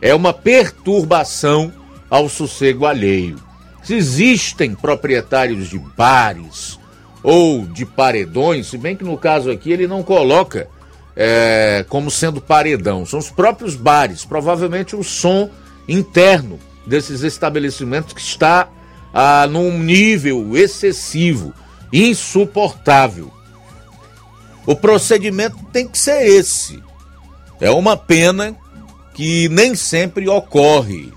É 0.00 0.14
uma 0.14 0.32
perturbação 0.32 1.70
ao 2.08 2.26
sossego 2.26 2.86
alheio. 2.86 3.36
Se 3.82 3.94
existem 3.94 4.74
proprietários 4.74 5.68
de 5.68 5.78
bares 5.78 6.78
ou 7.22 7.66
de 7.66 7.84
paredões, 7.84 8.68
se 8.68 8.78
bem 8.78 8.96
que 8.96 9.04
no 9.04 9.18
caso 9.18 9.50
aqui 9.50 9.70
ele 9.70 9.86
não 9.86 10.02
coloca 10.02 10.68
é, 11.14 11.84
como 11.86 12.10
sendo 12.10 12.40
paredão, 12.40 13.04
são 13.04 13.18
os 13.18 13.30
próprios 13.30 13.74
bares, 13.74 14.24
provavelmente 14.24 14.96
o 14.96 15.04
som 15.04 15.50
interno 15.90 16.58
desses 16.86 17.22
estabelecimentos 17.22 18.12
que 18.12 18.20
está 18.20 18.68
ah, 19.12 19.46
num 19.50 19.78
nível 19.78 20.56
excessivo, 20.56 21.52
insuportável. 21.92 23.30
O 24.66 24.76
procedimento 24.76 25.56
tem 25.72 25.88
que 25.88 25.98
ser 25.98 26.24
esse. 26.26 26.80
É 27.60 27.70
uma 27.70 27.96
pena 27.96 28.56
que 29.14 29.48
nem 29.48 29.74
sempre 29.74 30.28
ocorre 30.28 31.12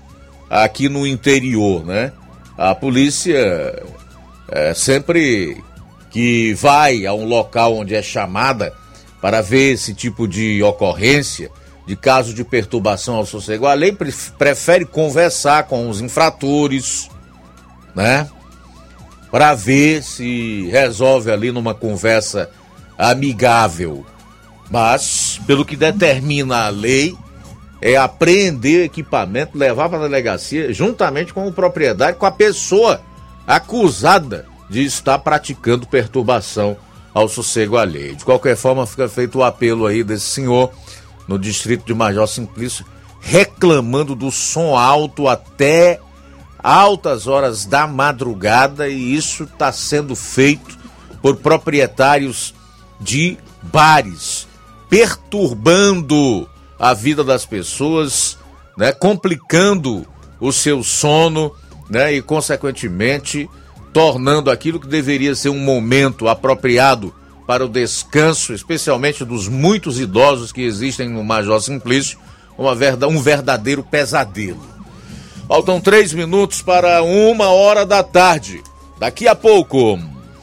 aqui 0.50 0.88
no 0.88 1.06
interior, 1.06 1.84
né? 1.86 2.12
A 2.58 2.74
polícia 2.74 3.82
é, 4.48 4.74
sempre 4.74 5.62
que 6.10 6.54
vai 6.54 7.06
a 7.06 7.12
um 7.12 7.26
local 7.26 7.76
onde 7.76 7.94
é 7.94 8.02
chamada 8.02 8.72
para 9.20 9.40
ver 9.40 9.72
esse 9.72 9.94
tipo 9.94 10.28
de 10.28 10.62
ocorrência, 10.62 11.50
de 11.86 11.94
caso 11.96 12.32
de 12.32 12.44
perturbação 12.44 13.16
ao 13.16 13.26
sossego, 13.26 13.66
a 13.66 13.74
lei 13.74 13.96
prefere 14.38 14.84
conversar 14.84 15.64
com 15.64 15.88
os 15.88 16.00
infratores, 16.00 17.10
né? 17.94 18.28
Para 19.30 19.54
ver 19.54 20.02
se 20.02 20.68
resolve 20.70 21.30
ali 21.30 21.52
numa 21.52 21.74
conversa 21.74 22.50
amigável. 22.96 24.06
Mas, 24.70 25.40
pelo 25.46 25.64
que 25.64 25.76
determina 25.76 26.66
a 26.66 26.68
lei, 26.68 27.14
é 27.82 27.96
apreender 27.96 28.84
equipamento, 28.84 29.58
levar 29.58 29.90
para 29.90 29.98
a 29.98 30.02
delegacia, 30.02 30.72
juntamente 30.72 31.34
com 31.34 31.46
o 31.46 31.52
proprietário, 31.52 32.16
com 32.16 32.24
a 32.24 32.30
pessoa 32.30 33.02
acusada 33.46 34.46
de 34.70 34.82
estar 34.84 35.18
praticando 35.18 35.86
perturbação 35.86 36.78
ao 37.12 37.28
sossego 37.28 37.76
alheio. 37.76 38.16
De 38.16 38.24
qualquer 38.24 38.56
forma, 38.56 38.86
fica 38.86 39.08
feito 39.08 39.38
o 39.38 39.44
apelo 39.44 39.86
aí 39.86 40.02
desse 40.02 40.24
senhor 40.24 40.72
no 41.26 41.38
distrito 41.38 41.86
de 41.86 41.94
Major 41.94 42.26
Simplício, 42.28 42.84
reclamando 43.20 44.14
do 44.14 44.30
som 44.30 44.76
alto 44.76 45.28
até 45.28 45.98
altas 46.62 47.26
horas 47.26 47.66
da 47.66 47.86
madrugada 47.86 48.88
e 48.88 49.14
isso 49.14 49.44
está 49.44 49.72
sendo 49.72 50.14
feito 50.16 50.78
por 51.20 51.36
proprietários 51.36 52.54
de 53.00 53.38
bares, 53.62 54.46
perturbando 54.88 56.48
a 56.78 56.92
vida 56.92 57.24
das 57.24 57.46
pessoas, 57.46 58.38
né, 58.76 58.92
complicando 58.92 60.06
o 60.40 60.52
seu 60.52 60.82
sono, 60.82 61.52
né, 61.88 62.12
e 62.12 62.22
consequentemente 62.22 63.48
tornando 63.92 64.50
aquilo 64.50 64.80
que 64.80 64.88
deveria 64.88 65.34
ser 65.34 65.48
um 65.48 65.58
momento 65.58 66.28
apropriado 66.28 67.14
para 67.46 67.64
o 67.64 67.68
descanso, 67.68 68.52
especialmente 68.52 69.24
dos 69.24 69.48
muitos 69.48 70.00
idosos 70.00 70.52
que 70.52 70.62
existem 70.62 71.08
no 71.08 71.22
Major 71.22 71.60
Simplício, 71.60 72.18
uma 72.56 72.74
verda, 72.74 73.08
um 73.08 73.20
verdadeiro 73.20 73.82
pesadelo. 73.82 74.60
Faltam 75.46 75.80
três 75.80 76.12
minutos 76.12 76.62
para 76.62 77.02
uma 77.02 77.48
hora 77.48 77.84
da 77.84 78.02
tarde. 78.02 78.62
Daqui 78.98 79.28
a 79.28 79.34
pouco. 79.34 79.98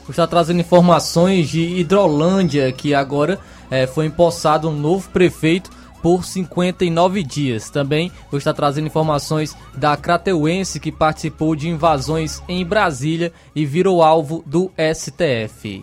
Está 0.08 0.26
trazendo 0.26 0.60
informações 0.60 1.48
de 1.48 1.60
Hidrolândia, 1.60 2.70
que 2.70 2.94
agora 2.94 3.38
é, 3.70 3.86
foi 3.86 4.06
empossado 4.06 4.68
um 4.68 4.76
novo 4.76 5.08
prefeito 5.08 5.70
por 6.02 6.24
59 6.24 7.22
dias. 7.22 7.70
Também 7.70 8.12
vou 8.30 8.36
estar 8.36 8.52
trazendo 8.52 8.86
informações 8.86 9.56
da 9.74 9.96
Crateuense 9.96 10.80
que 10.80 10.92
participou 10.92 11.56
de 11.56 11.68
invasões 11.68 12.42
em 12.48 12.64
Brasília 12.64 13.32
e 13.54 13.64
virou 13.64 14.02
alvo 14.02 14.42
do 14.46 14.70
STF. 14.76 15.82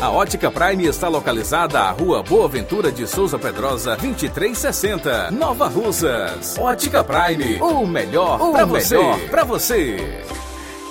A 0.00 0.10
Ótica 0.10 0.48
Prime 0.48 0.86
está 0.86 1.08
localizada 1.08 1.80
à 1.80 1.90
Rua 1.90 2.22
Boa 2.22 2.46
Ventura 2.46 2.92
de 2.92 3.04
Souza 3.04 3.36
Pedrosa, 3.36 3.96
2360, 3.96 5.32
Nova 5.32 5.66
Russas. 5.66 6.56
Ótica 6.56 7.02
Prime, 7.02 7.60
o 7.60 7.84
melhor 7.84 8.38
para 8.52 8.64
você. 8.64 8.96
Pra 9.28 9.42
você. 9.42 9.96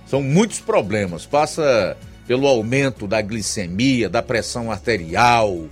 São 0.08 0.22
muitos 0.22 0.60
problemas. 0.60 1.26
Passa 1.26 1.98
pelo 2.26 2.48
aumento 2.48 3.06
da 3.08 3.22
glicemia, 3.22 4.10
da 4.10 4.22
pressão 4.22 4.72
arterial, 4.72 5.66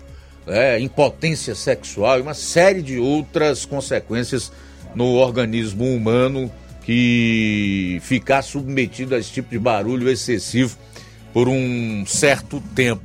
é, 0.45 0.79
impotência 0.79 1.55
sexual 1.55 2.19
e 2.19 2.21
uma 2.21 2.33
série 2.33 2.81
de 2.81 2.99
outras 2.99 3.65
consequências 3.65 4.51
no 4.93 5.15
organismo 5.15 5.85
humano 5.85 6.51
que 6.83 7.99
ficar 8.01 8.41
submetido 8.41 9.15
a 9.15 9.19
esse 9.19 9.31
tipo 9.31 9.49
de 9.49 9.59
barulho 9.59 10.09
excessivo 10.09 10.77
por 11.31 11.47
um 11.47 12.03
certo 12.05 12.61
tempo. 12.75 13.03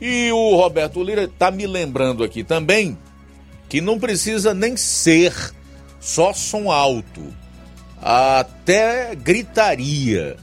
E 0.00 0.30
o 0.30 0.56
Roberto 0.56 1.02
Lira 1.02 1.24
está 1.24 1.50
me 1.50 1.66
lembrando 1.66 2.22
aqui 2.22 2.44
também 2.44 2.96
que 3.68 3.80
não 3.80 3.98
precisa 3.98 4.52
nem 4.52 4.76
ser 4.76 5.34
só 5.98 6.32
som 6.32 6.70
alto, 6.70 7.22
até 8.04 9.14
gritaria. 9.14 10.36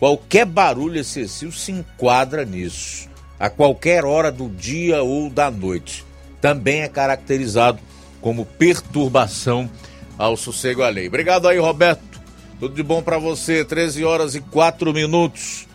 Qualquer 0.00 0.44
barulho 0.44 0.98
excessivo 0.98 1.52
se 1.52 1.70
enquadra 1.70 2.44
nisso, 2.44 3.08
a 3.38 3.48
qualquer 3.48 4.04
hora 4.04 4.32
do 4.32 4.48
dia 4.48 5.00
ou 5.00 5.30
da 5.30 5.48
noite. 5.48 6.04
Também 6.40 6.82
é 6.82 6.88
caracterizado 6.88 7.78
como 8.20 8.44
perturbação 8.44 9.70
ao 10.18 10.36
sossego 10.36 10.82
alheio. 10.82 11.06
Obrigado 11.06 11.46
aí, 11.46 11.58
Roberto. 11.58 12.20
Tudo 12.58 12.74
de 12.74 12.82
bom 12.82 13.00
para 13.00 13.16
você. 13.16 13.64
13 13.64 14.04
horas 14.04 14.34
e 14.34 14.40
4 14.40 14.92
minutos. 14.92 15.68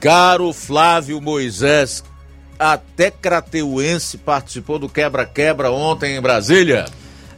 Caro 0.00 0.52
Flávio 0.52 1.20
Moisés, 1.20 2.04
até 2.58 3.10
Crateuense 3.10 4.18
participou 4.18 4.78
do 4.78 4.88
quebra-quebra 4.88 5.70
ontem 5.70 6.16
em 6.16 6.20
Brasília. 6.20 6.86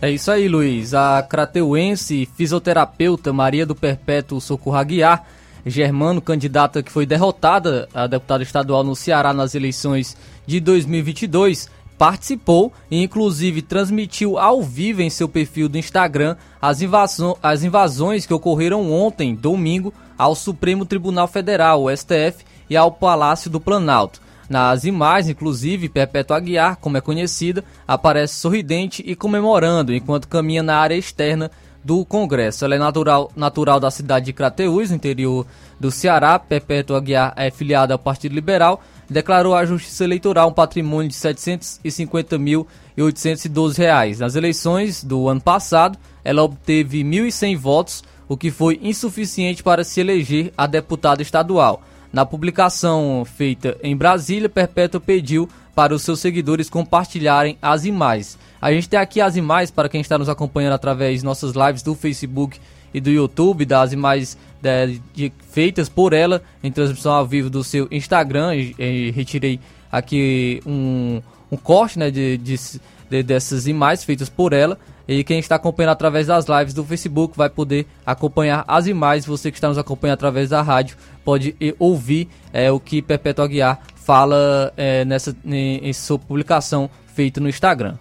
É 0.03 0.11
isso 0.11 0.31
aí, 0.31 0.49
Luiz. 0.49 0.95
A 0.95 1.23
crateuense 1.23 2.27
fisioterapeuta 2.35 3.35
Maria 3.35 3.67
do 3.67 3.75
Perpétuo 3.75 4.41
Socorro 4.41 4.77
Aguiar, 4.77 5.27
germano, 5.67 6.23
candidata 6.23 6.83
que 6.83 6.91
foi 6.91 7.05
derrotada 7.05 7.87
a 7.93 8.07
deputada 8.07 8.43
estadual 8.43 8.83
no 8.83 8.97
Ceará 8.97 9.35
nas 9.35 9.55
eleições 9.55 10.17
de 10.47 10.59
2022, 10.59 11.69
participou 11.99 12.73
e 12.91 13.03
inclusive 13.03 13.61
transmitiu 13.61 14.39
ao 14.39 14.63
vivo 14.63 15.03
em 15.03 15.11
seu 15.11 15.29
perfil 15.29 15.69
do 15.69 15.77
Instagram 15.77 16.35
as, 16.63 16.81
invasão, 16.81 17.37
as 17.43 17.63
invasões 17.63 18.25
que 18.25 18.33
ocorreram 18.33 18.91
ontem, 18.91 19.35
domingo, 19.35 19.93
ao 20.17 20.35
Supremo 20.35 20.87
Tribunal 20.87 21.29
Federal, 21.29 21.83
o 21.83 21.95
STF, 21.95 22.43
e 22.71 22.77
ao 22.77 22.91
Palácio 22.91 23.51
do 23.51 23.61
Planalto. 23.61 24.19
Nas 24.51 24.85
imagens, 24.85 25.31
inclusive, 25.31 25.89
Perpétua 25.89 26.37
Aguiar, 26.37 26.75
como 26.75 26.97
é 26.97 27.01
conhecida, 27.01 27.63
aparece 27.87 28.35
sorridente 28.35 29.01
e 29.07 29.15
comemorando 29.15 29.95
enquanto 29.95 30.27
caminha 30.27 30.61
na 30.61 30.77
área 30.77 30.97
externa 30.97 31.53
do 31.85 32.05
Congresso. 32.05 32.65
Ela 32.65 32.75
é 32.75 32.79
natural, 32.79 33.31
natural 33.37 33.79
da 33.79 33.93
cidade 33.93 34.27
de 34.27 34.33
Crateús, 34.33 34.91
no 34.91 34.97
interior 34.97 35.47
do 35.79 35.93
Ceará. 35.93 36.37
Perpétua 36.37 36.97
Aguiar 36.97 37.33
é 37.37 37.49
filiada 37.53 37.95
ao 37.95 37.99
Partido 37.99 38.35
Liberal. 38.35 38.83
Declarou 39.09 39.55
à 39.55 39.65
Justiça 39.65 40.03
Eleitoral 40.03 40.49
um 40.49 40.53
patrimônio 40.53 41.09
de 41.09 41.15
750.812 41.15 43.79
reais. 43.79 44.19
Nas 44.19 44.35
eleições 44.35 45.05
do 45.05 45.29
ano 45.29 45.41
passado, 45.41 45.97
ela 46.25 46.43
obteve 46.43 47.05
1.100 47.05 47.57
votos, 47.57 48.03
o 48.29 48.37
que 48.37 48.51
foi 48.51 48.81
insuficiente 48.83 49.63
para 49.63 49.85
se 49.85 50.01
eleger 50.01 50.53
a 50.59 50.67
deputada 50.67 51.23
estadual. 51.23 51.85
Na 52.13 52.27
publicação 52.27 53.25
feita 53.25 53.77
em 53.83 53.97
Brasília, 53.97 54.49
Perpétua 54.49 55.01
pediu 55.01 55.49
para 55.75 55.95
os 55.95 56.03
seus 56.03 56.19
seguidores 56.21 56.69
compartilharem 56.69 57.57
as 57.63 57.85
imagens. 57.85 58.37
A 58.61 58.73
gente 58.73 58.89
tem 58.89 58.99
aqui 58.99 59.21
as 59.21 59.37
imagens 59.37 59.71
para 59.71 59.89
quem 59.89 60.01
está 60.01 60.19
nos 60.19 60.29
acompanhando 60.29 60.75
através 60.75 61.21
de 61.21 61.25
nossas 61.25 61.53
lives 61.55 61.83
do 61.83 61.95
Facebook 61.95 62.59
e 62.93 63.01
do 63.01 63.11
YouTube, 63.11 63.65
das 63.65 63.93
imagens 63.93 64.37
de, 64.61 65.01
de, 65.15 65.33
feitas 65.51 65.89
por 65.89 66.13
ela 66.13 66.43
em 66.63 66.71
transmissão 66.71 67.13
ao 67.13 67.27
vivo 67.27 67.49
do 67.49 67.63
seu 67.63 67.87
Instagram. 67.91 68.55
E, 68.57 68.75
e 68.79 69.11
retirei 69.13 69.61
aqui 69.91 70.61
um, 70.67 71.23
um 71.51 71.57
corte 71.57 71.99
né, 71.99 72.11
de, 72.11 72.37
de, 72.37 73.23
dessas 73.23 73.67
imagens 73.67 74.05
feitas 74.05 74.29
por 74.29 74.53
ela. 74.53 74.77
E 75.11 75.25
quem 75.25 75.41
está 75.41 75.57
acompanhando 75.57 75.91
através 75.91 76.29
das 76.29 76.47
lives 76.47 76.73
do 76.73 76.85
Facebook 76.85 77.37
vai 77.37 77.51
poder 77.51 77.85
acompanhar 78.07 78.65
as 78.69 78.87
imagens. 78.87 79.27
Você 79.27 79.51
que 79.51 79.57
está 79.57 79.67
nos 79.67 79.77
acompanhando 79.77 80.15
através 80.15 80.51
da 80.51 80.63
rádio 80.63 80.97
pode 81.25 81.57
ouvir 81.81 82.29
é, 82.53 82.71
o 82.71 82.79
que 82.79 83.03
Perpétua 83.03 83.45
Aguiar 83.45 83.81
fala 83.97 84.73
é, 84.77 85.05
nessa 85.05 85.37
em, 85.45 85.89
em 85.89 85.93
sua 85.93 86.17
publicação 86.17 86.89
feita 87.13 87.41
no 87.41 87.49
Instagram. 87.49 87.97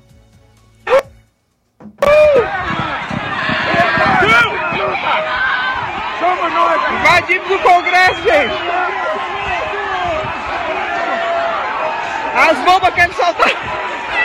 Somos 6.19 6.53
nós! 6.53 6.81
Invadimos 6.93 7.49
o 7.49 7.59
Congresso, 7.59 8.21
gente! 8.21 8.53
As 12.35 12.57
bombas 12.63 12.93
querem 12.93 13.15
soltar! 13.15 13.49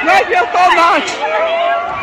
Não 0.04 0.12
adiantou 0.12 0.74
nada! 0.76 1.93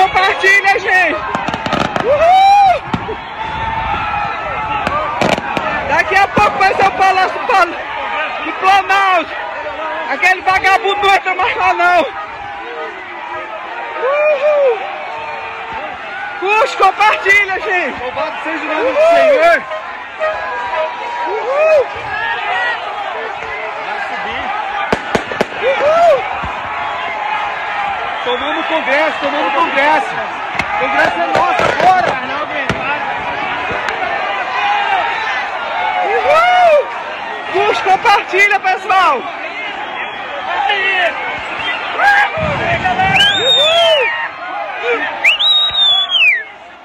Compartilha, 0.00 0.78
gente! 0.78 1.16
Uhul! 2.04 2.82
Daqui 5.88 6.16
a 6.16 6.28
pouco 6.28 6.58
vai 6.58 6.74
ser 6.74 6.86
o 6.86 6.90
Palácio 6.92 7.38
do 7.38 8.52
Planalto! 8.60 9.30
Aquele 10.10 10.40
vagabundo 10.40 11.06
não 11.06 11.14
entra 11.14 11.34
mais 11.34 11.56
lá, 11.56 11.74
não! 11.74 12.00
Uhul! 14.02 14.78
Curte, 16.40 16.76
compartilha, 16.78 17.60
gente! 17.60 18.00
Louvado 18.00 18.36
seja 18.42 18.64
o 18.64 18.68
nome 18.68 18.92
do 18.92 19.00
Senhor! 19.08 19.62
Uhul! 21.28 21.86
Uhul! 21.86 22.09
Tomamos 28.30 28.64
congresso, 28.66 29.18
tomamos 29.18 29.52
congresso. 29.54 30.06
O 30.06 30.78
congresso 30.78 31.20
é 31.20 31.26
nosso 31.26 31.62
agora. 31.64 32.10
Uhul! 36.06 36.86
Puxa, 37.52 37.82
compartilha, 37.82 38.60
pessoal. 38.60 39.16
Uhul! 43.40 43.98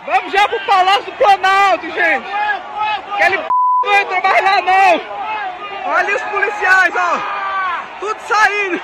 Vamos 0.08 0.32
já 0.34 0.48
pro 0.48 0.60
Palácio 0.62 1.04
do 1.04 1.12
Planalto, 1.12 1.92
gente. 1.92 2.28
Aquele 3.14 3.38
p... 3.38 3.48
não 3.84 3.94
entra 3.94 4.20
mais 4.20 4.44
lá, 4.44 4.62
não. 4.64 5.94
Olha 5.94 6.16
os 6.16 6.24
policiais, 6.24 6.94
ó. 6.98 7.20
Tudo 8.00 8.20
saindo. 8.22 8.82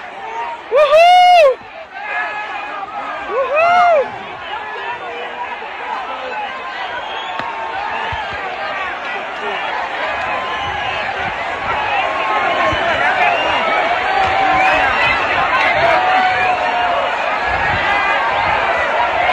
Uhul! 0.71 1.70
Uhul! 3.41 4.07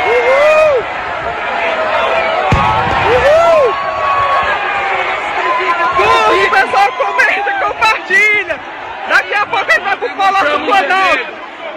Uhul! 0.09 0.75
Uhul! 3.15 3.75
Curte, 5.97 6.51
pessoal, 6.51 6.93
comenta, 6.93 7.51
compartilha. 7.65 8.57
Daqui 9.09 9.35
a 9.35 9.47
pouco 9.47 9.71
ele 9.71 9.81
vai 9.81 9.97
pro 9.97 10.09
Palácio 10.17 10.59
do 10.59 10.65
Planalto. 10.67 11.27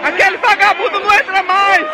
Aquele 0.04 0.36
vagabundo 0.38 1.00
não 1.00 1.14
entra 1.14 1.42
mais. 1.42 1.86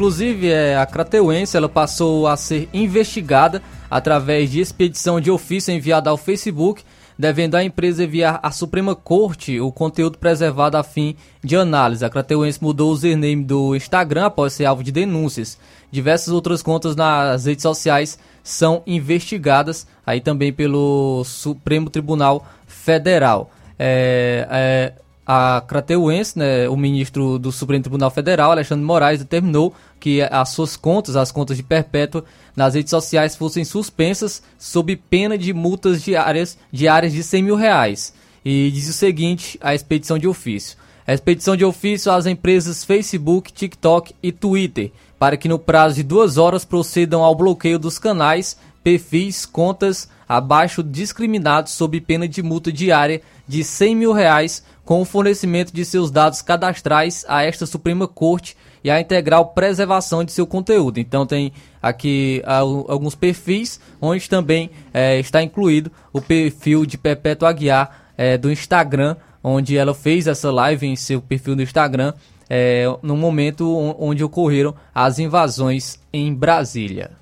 Inclusive, 0.00 0.48
é, 0.48 0.78
a 0.78 0.86
Crateuense 0.86 1.54
ela 1.54 1.68
passou 1.68 2.26
a 2.26 2.34
ser 2.34 2.70
investigada 2.72 3.60
através 3.90 4.50
de 4.50 4.58
expedição 4.58 5.20
de 5.20 5.30
ofício 5.30 5.74
enviada 5.74 6.08
ao 6.08 6.16
Facebook, 6.16 6.82
devendo 7.18 7.54
a 7.54 7.62
empresa 7.62 8.04
enviar 8.04 8.40
à 8.42 8.50
Suprema 8.50 8.96
Corte 8.96 9.60
o 9.60 9.70
conteúdo 9.70 10.16
preservado 10.16 10.78
a 10.78 10.82
fim 10.82 11.14
de 11.44 11.54
análise. 11.54 12.02
A 12.02 12.08
Crateuense 12.08 12.62
mudou 12.62 12.88
o 12.88 12.92
username 12.94 13.44
do 13.44 13.76
Instagram 13.76 14.24
após 14.24 14.54
ser 14.54 14.64
alvo 14.64 14.82
de 14.82 14.90
denúncias. 14.90 15.58
Diversas 15.92 16.32
outras 16.32 16.62
contas 16.62 16.96
nas 16.96 17.44
redes 17.44 17.60
sociais 17.60 18.18
são 18.42 18.82
investigadas 18.86 19.86
aí 20.06 20.22
também 20.22 20.50
pelo 20.50 21.24
Supremo 21.26 21.90
Tribunal 21.90 22.46
Federal. 22.66 23.50
É, 23.78 24.48
é, 24.50 24.92
a 25.32 25.60
Crateuense, 25.60 26.36
né, 26.36 26.68
o 26.68 26.76
ministro 26.76 27.38
do 27.38 27.52
Supremo 27.52 27.84
Tribunal 27.84 28.10
Federal, 28.10 28.50
Alexandre 28.50 28.84
Moraes, 28.84 29.20
determinou 29.20 29.72
que 30.00 30.22
as 30.22 30.48
suas 30.48 30.76
contas, 30.76 31.14
as 31.14 31.30
contas 31.30 31.56
de 31.56 31.62
perpétua 31.62 32.24
nas 32.56 32.74
redes 32.74 32.90
sociais 32.90 33.36
fossem 33.36 33.64
suspensas 33.64 34.42
sob 34.58 34.96
pena 34.96 35.38
de 35.38 35.52
multas 35.52 36.02
diárias, 36.02 36.58
diárias 36.72 37.12
de 37.12 37.22
100 37.22 37.42
mil 37.44 37.54
reais. 37.54 38.12
E 38.44 38.72
diz 38.72 38.88
o 38.88 38.92
seguinte, 38.92 39.56
a 39.62 39.72
expedição 39.72 40.18
de 40.18 40.26
ofício. 40.26 40.76
A 41.06 41.14
expedição 41.14 41.56
de 41.56 41.64
ofício 41.64 42.10
às 42.10 42.26
empresas 42.26 42.82
Facebook, 42.82 43.52
TikTok 43.52 44.12
e 44.20 44.32
Twitter, 44.32 44.90
para 45.16 45.36
que 45.36 45.48
no 45.48 45.60
prazo 45.60 45.94
de 45.94 46.02
duas 46.02 46.38
horas 46.38 46.64
procedam 46.64 47.22
ao 47.22 47.36
bloqueio 47.36 47.78
dos 47.78 48.00
canais, 48.00 48.56
perfis, 48.82 49.46
contas 49.46 50.08
abaixo 50.28 50.82
discriminados 50.82 51.72
sob 51.72 52.00
pena 52.00 52.26
de 52.26 52.42
multa 52.42 52.72
diária 52.72 53.22
de 53.46 53.62
100 53.62 53.94
mil 53.94 54.12
reais 54.12 54.64
com 54.90 55.02
o 55.02 55.04
fornecimento 55.04 55.72
de 55.72 55.84
seus 55.84 56.10
dados 56.10 56.42
cadastrais 56.42 57.24
a 57.28 57.44
esta 57.44 57.64
Suprema 57.64 58.08
Corte 58.08 58.56
e 58.82 58.90
a 58.90 59.00
integral 59.00 59.50
preservação 59.50 60.24
de 60.24 60.32
seu 60.32 60.44
conteúdo. 60.44 60.98
Então 60.98 61.24
tem 61.24 61.52
aqui 61.80 62.42
ah, 62.44 62.58
alguns 62.58 63.14
perfis, 63.14 63.78
onde 64.00 64.28
também 64.28 64.68
eh, 64.92 65.20
está 65.20 65.40
incluído 65.44 65.92
o 66.12 66.20
perfil 66.20 66.84
de 66.84 66.98
Perpétua 66.98 67.50
Aguiar 67.50 68.10
eh, 68.18 68.36
do 68.36 68.50
Instagram, 68.50 69.14
onde 69.44 69.78
ela 69.78 69.94
fez 69.94 70.26
essa 70.26 70.50
live 70.50 70.84
em 70.84 70.96
seu 70.96 71.22
perfil 71.22 71.54
no 71.54 71.62
Instagram, 71.62 72.12
eh, 72.48 72.86
no 73.00 73.16
momento 73.16 73.72
onde 73.96 74.24
ocorreram 74.24 74.74
as 74.92 75.20
invasões 75.20 76.00
em 76.12 76.34
Brasília. 76.34 77.12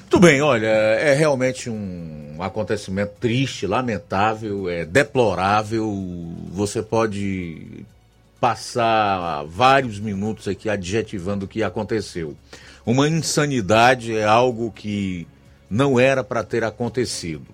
Muito 0.00 0.18
bem, 0.18 0.42
olha, 0.42 0.66
é 0.66 1.14
realmente 1.14 1.70
um 1.70 2.29
acontecimento 2.42 3.12
triste, 3.20 3.66
lamentável, 3.66 4.68
é 4.68 4.84
deplorável. 4.84 5.86
Você 6.52 6.82
pode 6.82 7.84
passar 8.40 9.44
vários 9.44 10.00
minutos 10.00 10.48
aqui 10.48 10.68
adjetivando 10.68 11.44
o 11.44 11.48
que 11.48 11.62
aconteceu. 11.62 12.36
Uma 12.84 13.08
insanidade 13.08 14.16
é 14.16 14.24
algo 14.24 14.72
que 14.72 15.26
não 15.68 16.00
era 16.00 16.24
para 16.24 16.42
ter 16.42 16.64
acontecido. 16.64 17.46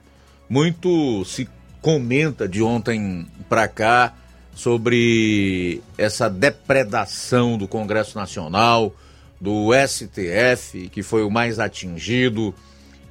Muito 0.48 1.24
se 1.24 1.48
comenta 1.82 2.48
de 2.48 2.62
ontem 2.62 3.26
para 3.48 3.68
cá 3.68 4.14
sobre 4.54 5.82
essa 5.98 6.30
depredação 6.30 7.58
do 7.58 7.68
Congresso 7.68 8.16
Nacional, 8.16 8.94
do 9.40 9.68
STF, 9.86 10.88
que 10.88 11.02
foi 11.02 11.22
o 11.22 11.30
mais 11.30 11.58
atingido, 11.58 12.54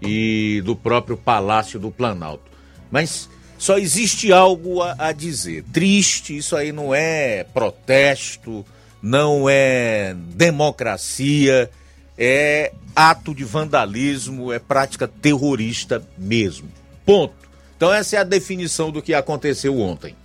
e 0.02 0.62
do 0.66 0.76
próprio 0.76 1.18
Palácio 1.18 1.80
do 1.80 1.92
Planalto. 1.92 2.52
Mas 2.92 3.30
só 3.58 3.78
existe 3.78 4.32
algo 4.32 4.82
a, 4.82 4.96
a 4.98 5.12
dizer. 5.12 5.64
Triste, 5.72 6.38
isso 6.38 6.56
aí 6.56 6.72
não 6.72 6.94
é 6.94 7.44
protesto, 7.44 8.66
não 9.02 9.50
é 9.50 10.16
democracia, 10.16 11.70
é 12.18 12.72
ato 12.96 13.34
de 13.34 13.44
vandalismo, 13.44 14.52
é 14.52 14.60
prática 14.60 15.08
terrorista 15.08 16.04
mesmo. 16.18 16.70
Ponto. 17.06 17.34
Então, 17.76 17.94
essa 17.94 18.16
é 18.16 18.20
a 18.20 18.24
definição 18.24 18.90
do 18.90 19.02
que 19.02 19.14
aconteceu 19.14 19.80
ontem. 19.80 20.16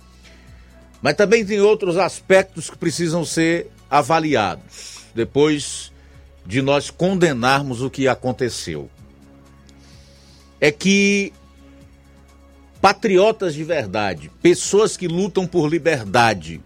Mas 1.01 1.15
também 1.15 1.45
tem 1.45 1.59
outros 1.59 1.97
aspectos 1.97 2.69
que 2.69 2.77
precisam 2.77 3.25
ser 3.25 3.69
avaliados 3.89 5.01
depois 5.13 5.91
de 6.45 6.61
nós 6.61 6.89
condenarmos 6.89 7.81
o 7.81 7.89
que 7.89 8.07
aconteceu. 8.07 8.89
É 10.61 10.71
que 10.71 11.33
patriotas 12.79 13.53
de 13.53 13.63
verdade, 13.63 14.31
pessoas 14.41 14.95
que 14.95 15.07
lutam 15.07 15.45
por 15.45 15.67
liberdade 15.67 16.61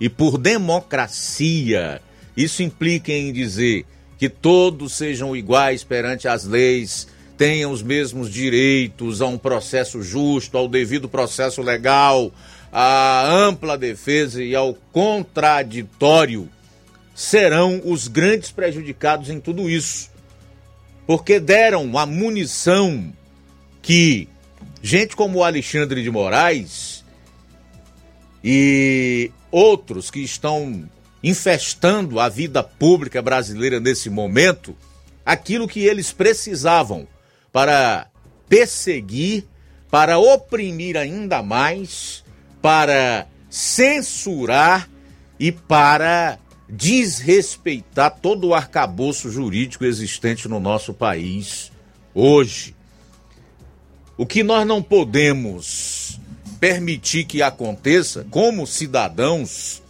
e 0.00 0.08
por 0.08 0.36
democracia, 0.36 2.02
isso 2.36 2.62
implica 2.62 3.12
em 3.12 3.32
dizer 3.32 3.86
que 4.18 4.28
todos 4.28 4.94
sejam 4.94 5.36
iguais 5.36 5.84
perante 5.84 6.26
as 6.26 6.44
leis, 6.44 7.08
tenham 7.38 7.70
os 7.70 7.82
mesmos 7.82 8.32
direitos 8.32 9.22
a 9.22 9.26
um 9.26 9.38
processo 9.38 10.02
justo, 10.02 10.58
ao 10.58 10.68
devido 10.68 11.08
processo 11.08 11.62
legal, 11.62 12.32
à 12.72 13.26
ampla 13.30 13.78
defesa 13.78 14.42
e 14.42 14.54
ao 14.54 14.74
contraditório 14.92 16.48
serão 17.14 17.80
os 17.84 18.08
grandes 18.08 18.50
prejudicados 18.50 19.30
em 19.30 19.40
tudo 19.40 19.68
isso. 19.70 20.10
Porque 21.06 21.38
deram 21.38 21.96
a 21.96 22.04
munição 22.04 23.12
que 23.86 24.28
gente 24.82 25.14
como 25.14 25.38
o 25.38 25.44
Alexandre 25.44 26.02
de 26.02 26.10
Moraes 26.10 27.04
e 28.42 29.30
outros 29.48 30.10
que 30.10 30.18
estão 30.18 30.90
infestando 31.22 32.18
a 32.18 32.28
vida 32.28 32.64
pública 32.64 33.22
brasileira 33.22 33.78
nesse 33.78 34.10
momento, 34.10 34.76
aquilo 35.24 35.68
que 35.68 35.84
eles 35.84 36.12
precisavam 36.12 37.06
para 37.52 38.08
perseguir, 38.48 39.46
para 39.88 40.18
oprimir 40.18 40.96
ainda 40.96 41.40
mais, 41.40 42.24
para 42.60 43.28
censurar 43.48 44.90
e 45.38 45.52
para 45.52 46.40
desrespeitar 46.68 48.18
todo 48.20 48.48
o 48.48 48.54
arcabouço 48.54 49.30
jurídico 49.30 49.84
existente 49.84 50.48
no 50.48 50.58
nosso 50.58 50.92
país 50.92 51.70
hoje. 52.12 52.75
O 54.16 54.24
que 54.24 54.42
nós 54.42 54.66
não 54.66 54.82
podemos 54.82 56.18
permitir 56.58 57.24
que 57.24 57.42
aconteça, 57.42 58.26
como 58.30 58.66
cidadãos, 58.66 59.82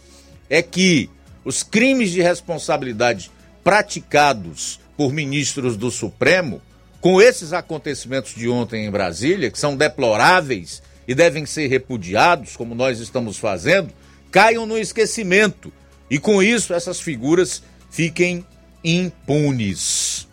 é 0.49 0.61
que 0.61 1.09
os 1.45 1.63
crimes 1.63 2.11
de 2.11 2.21
responsabilidade 2.21 3.31
praticados 3.63 4.79
por 4.97 5.13
ministros 5.13 5.77
do 5.77 5.89
Supremo, 5.89 6.61
com 6.99 7.21
esses 7.21 7.53
acontecimentos 7.53 8.35
de 8.35 8.49
ontem 8.49 8.85
em 8.85 8.91
Brasília, 8.91 9.49
que 9.49 9.59
são 9.59 9.77
deploráveis 9.77 10.83
e 11.07 11.15
devem 11.15 11.45
ser 11.45 11.67
repudiados, 11.67 12.57
como 12.57 12.75
nós 12.75 12.99
estamos 12.99 13.37
fazendo, 13.37 13.93
caiam 14.29 14.65
no 14.65 14.77
esquecimento 14.77 15.71
e 16.09 16.19
com 16.19 16.43
isso 16.43 16.73
essas 16.73 16.99
figuras 16.99 17.63
fiquem 17.89 18.45
impunes. 18.83 20.27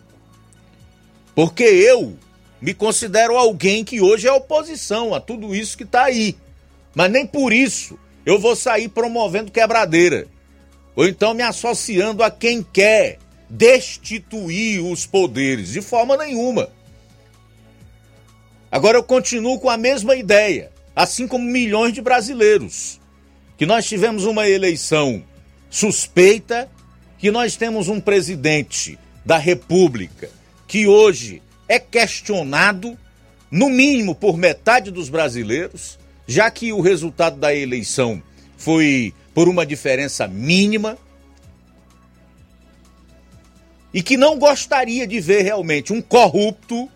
Porque 1.33 1.63
eu 1.63 2.17
me 2.65 2.73
considero 2.73 3.37
alguém 3.37 3.85
que 3.85 4.01
hoje 4.01 4.27
é 4.27 4.33
oposição 4.33 5.13
a 5.13 5.21
tudo 5.21 5.53
isso 5.53 5.77
que 5.77 5.83
está 5.83 6.05
aí. 6.05 6.35
Mas 6.95 7.11
nem 7.11 7.23
por 7.23 7.53
isso 7.53 7.95
eu 8.25 8.39
vou 8.39 8.55
sair 8.55 8.89
promovendo 8.89 9.51
quebradeira. 9.51 10.25
Ou 10.95 11.07
então 11.07 11.35
me 11.35 11.43
associando 11.43 12.23
a 12.23 12.31
quem 12.31 12.63
quer 12.63 13.19
destituir 13.47 14.79
os 14.79 15.05
poderes. 15.05 15.73
De 15.73 15.79
forma 15.79 16.17
nenhuma. 16.17 16.69
Agora 18.71 18.97
eu 18.97 19.03
continuo 19.03 19.59
com 19.59 19.69
a 19.69 19.77
mesma 19.77 20.15
ideia, 20.15 20.71
assim 20.95 21.27
como 21.27 21.45
milhões 21.45 21.93
de 21.93 22.01
brasileiros, 22.01 22.99
que 23.59 23.67
nós 23.67 23.85
tivemos 23.85 24.25
uma 24.25 24.49
eleição 24.49 25.23
suspeita 25.69 26.67
que 27.19 27.29
nós 27.29 27.55
temos 27.55 27.89
um 27.89 27.99
presidente 27.99 28.97
da 29.23 29.37
República 29.37 30.31
que 30.67 30.87
hoje 30.87 31.43
é 31.67 31.79
questionado, 31.79 32.97
no 33.49 33.69
mínimo 33.69 34.15
por 34.15 34.37
metade 34.37 34.91
dos 34.91 35.09
brasileiros, 35.09 35.97
já 36.27 36.49
que 36.49 36.73
o 36.73 36.81
resultado 36.81 37.37
da 37.37 37.53
eleição 37.53 38.21
foi 38.57 39.13
por 39.33 39.47
uma 39.47 39.65
diferença 39.65 40.27
mínima, 40.27 40.97
e 43.93 44.01
que 44.01 44.17
não 44.17 44.37
gostaria 44.37 45.07
de 45.07 45.21
ver 45.21 45.43
realmente 45.43 45.93
um 45.93 46.01
corrupto, 46.01 46.89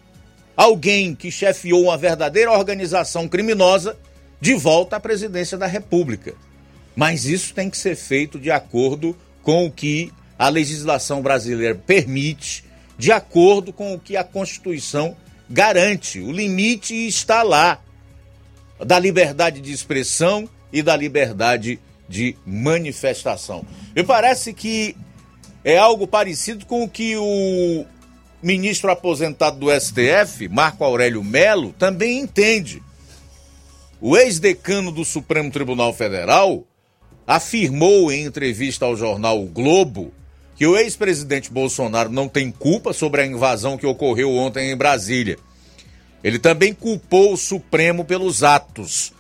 alguém 0.56 1.16
que 1.16 1.32
chefiou 1.32 1.84
uma 1.84 1.98
verdadeira 1.98 2.52
organização 2.52 3.28
criminosa, 3.28 3.98
de 4.42 4.54
volta 4.54 4.98
à 4.98 5.00
presidência 5.00 5.58
da 5.58 5.66
República. 5.66 6.34
Mas 6.96 7.26
isso 7.26 7.54
tem 7.54 7.70
que 7.70 7.78
ser 7.78 7.96
feito 7.96 8.38
de 8.38 8.52
acordo 8.52 9.16
com 9.42 9.66
o 9.66 9.72
que 9.72 10.12
a 10.38 10.50
legislação 10.50 11.22
brasileira 11.22 11.76
permite, 11.76 12.66
de 13.00 13.14
acordo 13.14 13.72
com 13.72 13.94
o 13.94 14.00
que 14.00 14.18
a 14.18 14.26
Constituição 14.26 15.16
garante. 15.50 16.20
O 16.20 16.34
limite 16.34 16.94
está 16.94 17.42
lá 17.42 17.80
da 18.78 19.00
liberdade 19.00 19.62
de 19.62 19.72
expressão 19.72 20.50
e 20.72 20.84
da 20.84 20.98
liberdade 20.98 21.80
de 22.10 22.36
manifestação. 22.46 23.66
Me 23.96 24.04
parece 24.04 24.54
que 24.54 24.98
é 25.64 25.78
algo 25.78 26.06
parecido 26.06 26.66
com 26.66 26.84
o 26.84 26.90
que 26.90 27.16
o 27.16 27.86
ministro 28.44 28.92
aposentado 28.92 29.58
do 29.58 29.72
STF, 29.72 30.50
Marco 30.50 30.84
Aurélio 30.84 31.24
Melo, 31.24 31.74
também 31.80 32.20
entende. 32.20 32.84
O 34.02 34.18
ex-decano 34.18 34.92
do 34.92 35.06
Supremo 35.06 35.50
Tribunal 35.52 35.94
Federal 35.94 36.66
afirmou 37.26 38.12
em 38.12 38.26
entrevista 38.26 38.86
ao 38.86 38.98
jornal 38.98 39.42
o 39.42 39.48
Globo 39.48 40.12
que 40.60 40.68
o 40.68 40.76
ex-presidente 40.76 41.50
Bolsonaro 41.50 42.10
não 42.10 42.28
tem 42.28 42.52
culpa 42.52 42.92
sobre 42.92 43.22
a 43.22 43.26
invasão 43.26 43.78
que 43.78 43.88
ocorreu 43.88 44.36
ontem 44.36 44.70
em 44.70 44.76
Brasília. 44.76 45.40
Ele 46.22 46.38
também 46.38 46.74
culpou 46.74 47.32
o 47.32 47.38
Supremo 47.38 48.04
pelos 48.04 48.44
atos. 48.44 49.14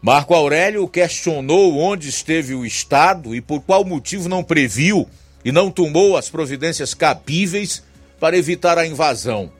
Marco 0.00 0.32
Aurélio 0.32 0.88
questionou 0.88 1.76
onde 1.76 2.08
esteve 2.08 2.54
o 2.54 2.64
Estado 2.64 3.34
e 3.34 3.42
por 3.42 3.60
qual 3.60 3.84
motivo 3.84 4.30
não 4.30 4.42
previu 4.42 5.06
e 5.44 5.52
não 5.52 5.70
tomou 5.70 6.16
as 6.16 6.30
providências 6.30 6.94
cabíveis 6.94 7.82
para 8.18 8.34
evitar 8.34 8.78
a 8.78 8.86
invasão. 8.86 9.52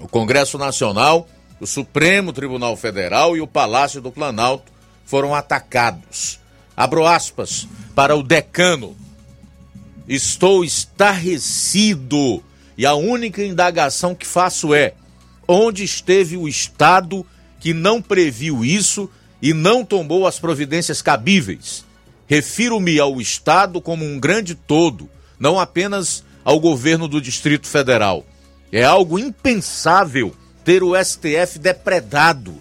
O 0.00 0.08
Congresso 0.08 0.58
Nacional, 0.58 1.28
o 1.60 1.66
Supremo 1.66 2.32
Tribunal 2.32 2.76
Federal 2.76 3.36
e 3.36 3.40
o 3.40 3.46
Palácio 3.46 4.00
do 4.00 4.10
Planalto 4.10 4.72
foram 5.04 5.32
atacados. 5.32 6.40
Abro 6.76 7.06
aspas 7.06 7.68
para 7.94 8.16
o 8.16 8.22
decano. 8.24 8.96
Estou 10.08 10.64
estarrecido 10.64 12.42
e 12.78 12.86
a 12.86 12.94
única 12.94 13.44
indagação 13.44 14.14
que 14.14 14.26
faço 14.26 14.72
é: 14.72 14.94
onde 15.46 15.84
esteve 15.84 16.36
o 16.36 16.48
Estado 16.48 17.26
que 17.60 17.74
não 17.74 18.00
previu 18.00 18.64
isso 18.64 19.10
e 19.42 19.52
não 19.52 19.84
tomou 19.84 20.26
as 20.26 20.38
providências 20.38 21.02
cabíveis? 21.02 21.84
Refiro-me 22.26 22.98
ao 22.98 23.20
Estado 23.20 23.82
como 23.82 24.04
um 24.04 24.18
grande 24.18 24.54
todo, 24.54 25.10
não 25.38 25.60
apenas 25.60 26.24
ao 26.44 26.58
governo 26.58 27.06
do 27.06 27.20
Distrito 27.20 27.66
Federal. 27.66 28.24
É 28.72 28.84
algo 28.84 29.18
impensável 29.18 30.34
ter 30.64 30.82
o 30.82 30.92
STF 30.94 31.58
depredado, 31.58 32.54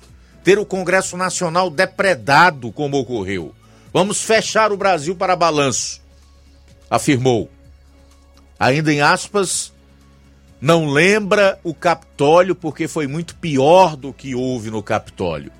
ter 0.43 0.57
o 0.59 0.65
Congresso 0.65 1.15
Nacional 1.15 1.69
depredado 1.69 2.71
como 2.71 2.97
ocorreu. 2.97 3.53
Vamos 3.93 4.21
fechar 4.21 4.71
o 4.71 4.77
Brasil 4.77 5.15
para 5.15 5.35
balanço, 5.35 6.01
afirmou. 6.89 7.49
Ainda 8.59 8.91
em 8.91 9.01
aspas, 9.01 9.71
não 10.59 10.87
lembra 10.87 11.59
o 11.63 11.73
Capitólio 11.73 12.55
porque 12.55 12.87
foi 12.87 13.05
muito 13.07 13.35
pior 13.35 13.95
do 13.95 14.11
que 14.11 14.33
houve 14.33 14.71
no 14.71 14.81
Capitólio. 14.81 15.51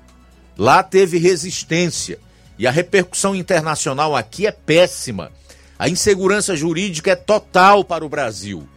Lá 0.56 0.82
teve 0.82 1.18
resistência 1.18 2.18
e 2.58 2.66
a 2.66 2.70
repercussão 2.70 3.34
internacional 3.34 4.16
aqui 4.16 4.46
é 4.46 4.50
péssima. 4.50 5.30
A 5.78 5.88
insegurança 5.88 6.56
jurídica 6.56 7.12
é 7.12 7.16
total 7.16 7.84
para 7.84 8.04
o 8.04 8.08
Brasil. 8.08 8.68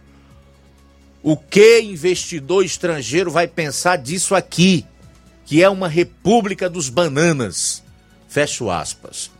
O 1.20 1.36
que 1.36 1.80
investidor 1.80 2.64
estrangeiro 2.64 3.30
vai 3.30 3.48
pensar 3.48 3.96
disso 3.96 4.34
aqui, 4.34 4.86
que 5.44 5.62
é 5.62 5.68
uma 5.68 5.88
república 5.88 6.70
dos 6.70 6.88
bananas? 6.88 7.82
Fecho 8.28 8.70
aspas. 8.70 9.30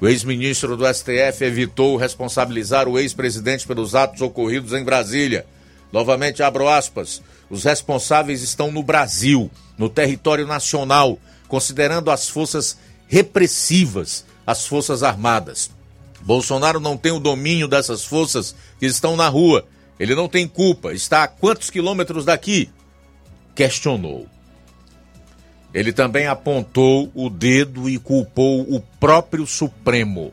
O 0.00 0.08
ex-ministro 0.08 0.78
do 0.78 0.86
STF 0.86 1.44
evitou 1.44 1.96
responsabilizar 1.96 2.88
o 2.88 2.98
ex-presidente 2.98 3.66
pelos 3.66 3.94
atos 3.94 4.22
ocorridos 4.22 4.72
em 4.72 4.82
Brasília. 4.82 5.44
Novamente 5.92 6.42
abro 6.42 6.68
aspas. 6.68 7.22
Os 7.50 7.64
responsáveis 7.64 8.42
estão 8.42 8.72
no 8.72 8.82
Brasil, 8.82 9.50
no 9.76 9.90
território 9.90 10.46
nacional, 10.46 11.18
considerando 11.48 12.10
as 12.10 12.28
forças 12.28 12.78
repressivas, 13.08 14.24
as 14.46 14.66
forças 14.66 15.02
armadas. 15.02 15.70
Bolsonaro 16.22 16.80
não 16.80 16.96
tem 16.96 17.12
o 17.12 17.20
domínio 17.20 17.68
dessas 17.68 18.02
forças 18.02 18.54
que 18.78 18.86
estão 18.86 19.16
na 19.16 19.28
rua. 19.28 19.66
Ele 19.98 20.14
não 20.14 20.28
tem 20.28 20.48
culpa. 20.48 20.94
Está 20.94 21.24
a 21.24 21.28
quantos 21.28 21.68
quilômetros 21.68 22.24
daqui? 22.24 22.70
Questionou. 23.54 24.26
Ele 25.72 25.92
também 25.92 26.26
apontou 26.26 27.10
o 27.14 27.30
dedo 27.30 27.88
e 27.88 27.98
culpou 27.98 28.62
o 28.62 28.80
próprio 28.98 29.46
Supremo. 29.46 30.32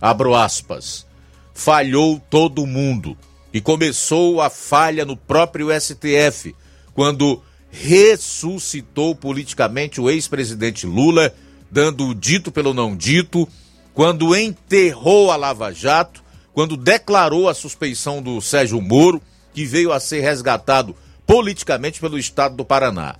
Abro 0.00 0.34
aspas. 0.34 1.06
Falhou 1.52 2.20
todo 2.30 2.66
mundo 2.66 3.16
e 3.52 3.60
começou 3.60 4.40
a 4.40 4.48
falha 4.48 5.04
no 5.04 5.16
próprio 5.16 5.68
STF, 5.78 6.54
quando 6.94 7.42
ressuscitou 7.70 9.14
politicamente 9.14 10.00
o 10.00 10.08
ex-presidente 10.08 10.86
Lula, 10.86 11.34
dando 11.70 12.08
o 12.08 12.14
dito 12.14 12.50
pelo 12.50 12.72
não 12.72 12.96
dito, 12.96 13.46
quando 13.92 14.34
enterrou 14.34 15.30
a 15.30 15.36
Lava 15.36 15.72
Jato, 15.72 16.22
quando 16.52 16.76
declarou 16.76 17.48
a 17.48 17.54
suspeição 17.54 18.22
do 18.22 18.40
Sérgio 18.40 18.80
Moro, 18.80 19.20
que 19.52 19.64
veio 19.64 19.92
a 19.92 20.00
ser 20.00 20.20
resgatado 20.20 20.96
politicamente 21.26 22.00
pelo 22.00 22.18
Estado 22.18 22.56
do 22.56 22.64
Paraná. 22.64 23.16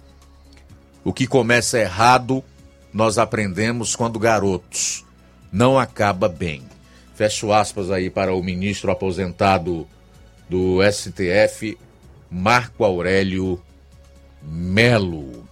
O 1.02 1.12
que 1.12 1.27
começa 1.27 1.78
errado, 1.78 2.44
nós 2.93 3.16
aprendemos 3.16 3.97
quando 3.97 4.18
garotos. 4.18 5.05
Não 5.52 5.78
acaba 5.78 6.28
bem. 6.28 6.62
Fecho 7.14 7.52
aspas 7.52 7.90
aí 7.90 8.10
para 8.10 8.35
o 8.35 8.43
ministro 8.43 8.90
aposentado 8.90 9.86
do 10.48 10.78
STF, 10.90 11.78
Marco 12.31 12.85
Aurélio 12.85 13.60
Melo. 14.43 15.44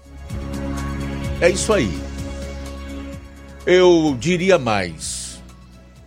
É 1.41 1.49
isso 1.49 1.73
aí. 1.73 1.91
Eu 3.65 4.16
diria 4.19 4.59
mais 4.59 5.41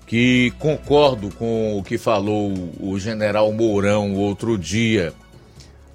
que 0.05 0.51
concordo 0.59 1.29
com 1.35 1.77
o 1.77 1.83
que 1.83 1.97
falou 1.97 2.51
o 2.79 2.99
general 2.99 3.51
Mourão 3.53 4.13
outro 4.15 4.57
dia 4.57 5.13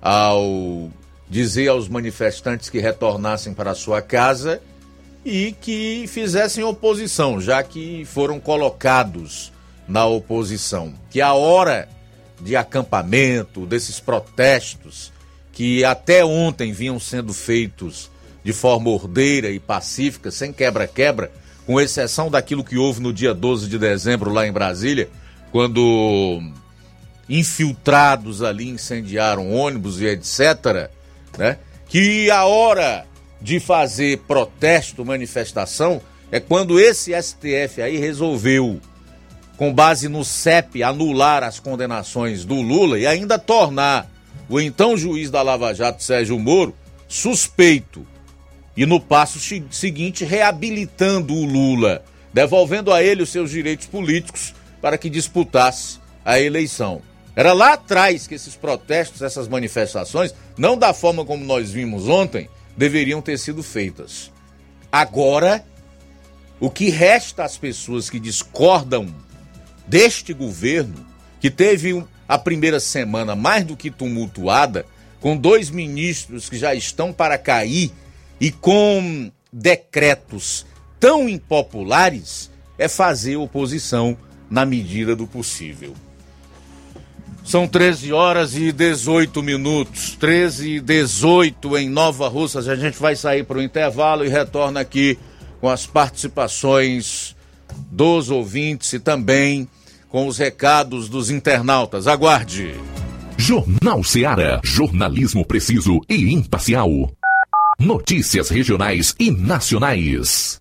ao 0.00 0.90
dizer 1.28 1.68
aos 1.68 1.88
manifestantes 1.88 2.68
que 2.68 2.78
retornassem 2.78 3.52
para 3.52 3.74
sua 3.74 4.00
casa 4.00 4.60
e 5.24 5.54
que 5.60 6.06
fizessem 6.06 6.62
oposição, 6.62 7.40
já 7.40 7.62
que 7.62 8.04
foram 8.04 8.38
colocados 8.38 9.52
na 9.88 10.06
oposição. 10.06 10.94
Que 11.10 11.20
a 11.20 11.32
hora 11.34 11.88
de 12.40 12.54
acampamento, 12.54 13.66
desses 13.66 13.98
protestos 13.98 15.12
que 15.52 15.84
até 15.84 16.24
ontem 16.24 16.70
vinham 16.72 17.00
sendo 17.00 17.32
feitos 17.32 18.10
de 18.44 18.52
forma 18.52 18.90
ordeira 18.90 19.50
e 19.50 19.58
pacífica, 19.58 20.30
sem 20.30 20.52
quebra-quebra, 20.52 21.32
com 21.66 21.80
exceção 21.80 22.30
daquilo 22.30 22.62
que 22.62 22.76
houve 22.76 23.00
no 23.00 23.12
dia 23.12 23.34
12 23.34 23.68
de 23.68 23.78
dezembro 23.78 24.32
lá 24.32 24.46
em 24.46 24.52
Brasília, 24.52 25.08
quando 25.50 26.40
infiltrados 27.28 28.42
ali 28.42 28.68
incendiaram 28.68 29.50
ônibus 29.50 30.00
e 30.00 30.06
etc., 30.06 30.90
né? 31.36 31.58
Que 31.88 32.30
a 32.30 32.44
hora 32.44 33.06
de 33.40 33.60
fazer 33.60 34.18
protesto, 34.26 35.04
manifestação, 35.04 36.00
é 36.30 36.40
quando 36.40 36.80
esse 36.80 37.12
STF 37.20 37.80
aí 37.80 37.96
resolveu 37.96 38.80
com 39.56 39.72
base 39.72 40.08
no 40.08 40.24
CEP, 40.24 40.82
anular 40.82 41.42
as 41.42 41.58
condenações 41.58 42.44
do 42.44 42.60
Lula 42.60 42.98
e 42.98 43.06
ainda 43.06 43.38
tornar 43.38 44.10
o 44.48 44.60
então 44.60 44.96
juiz 44.96 45.30
da 45.30 45.42
Lava 45.42 45.72
Jato, 45.74 46.02
Sérgio 46.02 46.38
Moro, 46.38 46.74
suspeito. 47.08 48.06
E 48.76 48.84
no 48.84 49.00
passo 49.00 49.38
seguinte, 49.70 50.24
reabilitando 50.24 51.32
o 51.32 51.46
Lula, 51.46 52.04
devolvendo 52.32 52.92
a 52.92 53.02
ele 53.02 53.22
os 53.22 53.30
seus 53.30 53.50
direitos 53.50 53.86
políticos 53.86 54.54
para 54.82 54.98
que 54.98 55.08
disputasse 55.08 55.98
a 56.24 56.38
eleição. 56.38 57.00
Era 57.36 57.52
lá 57.52 57.74
atrás 57.74 58.26
que 58.26 58.34
esses 58.34 58.56
protestos, 58.56 59.20
essas 59.20 59.46
manifestações, 59.46 60.34
não 60.56 60.78
da 60.78 60.94
forma 60.94 61.22
como 61.22 61.44
nós 61.44 61.70
vimos 61.70 62.08
ontem, 62.08 62.48
deveriam 62.74 63.20
ter 63.20 63.38
sido 63.38 63.62
feitas. 63.62 64.32
Agora, 64.90 65.62
o 66.58 66.70
que 66.70 66.88
resta 66.88 67.44
às 67.44 67.58
pessoas 67.58 68.08
que 68.08 68.18
discordam 68.18 69.14
deste 69.86 70.32
governo, 70.32 71.06
que 71.38 71.50
teve 71.50 72.02
a 72.26 72.38
primeira 72.38 72.80
semana 72.80 73.36
mais 73.36 73.64
do 73.64 73.76
que 73.76 73.90
tumultuada, 73.90 74.86
com 75.20 75.36
dois 75.36 75.68
ministros 75.68 76.48
que 76.48 76.56
já 76.56 76.74
estão 76.74 77.12
para 77.12 77.36
cair 77.36 77.92
e 78.40 78.50
com 78.50 79.30
decretos 79.52 80.64
tão 80.98 81.28
impopulares, 81.28 82.50
é 82.78 82.88
fazer 82.88 83.36
oposição 83.36 84.16
na 84.48 84.64
medida 84.64 85.14
do 85.14 85.26
possível. 85.26 85.94
São 87.46 87.68
13 87.68 88.12
horas 88.12 88.56
e 88.56 88.72
18 88.72 89.40
minutos. 89.40 90.16
13 90.18 90.68
e 90.68 90.80
18 90.80 91.78
em 91.78 91.88
Nova 91.88 92.26
Russas. 92.26 92.66
A 92.66 92.74
gente 92.74 92.98
vai 92.98 93.14
sair 93.14 93.44
para 93.44 93.58
o 93.58 93.62
intervalo 93.62 94.24
e 94.24 94.28
retorna 94.28 94.80
aqui 94.80 95.16
com 95.60 95.68
as 95.68 95.86
participações 95.86 97.36
dos 97.88 98.30
ouvintes 98.30 98.92
e 98.94 98.98
também 98.98 99.68
com 100.08 100.26
os 100.26 100.38
recados 100.38 101.08
dos 101.08 101.30
internautas. 101.30 102.08
Aguarde. 102.08 102.74
Jornal 103.38 104.02
Seara. 104.02 104.60
Jornalismo 104.64 105.46
preciso 105.46 106.00
e 106.08 106.32
imparcial. 106.34 107.12
Notícias 107.78 108.48
regionais 108.48 109.14
e 109.20 109.30
nacionais. 109.30 110.60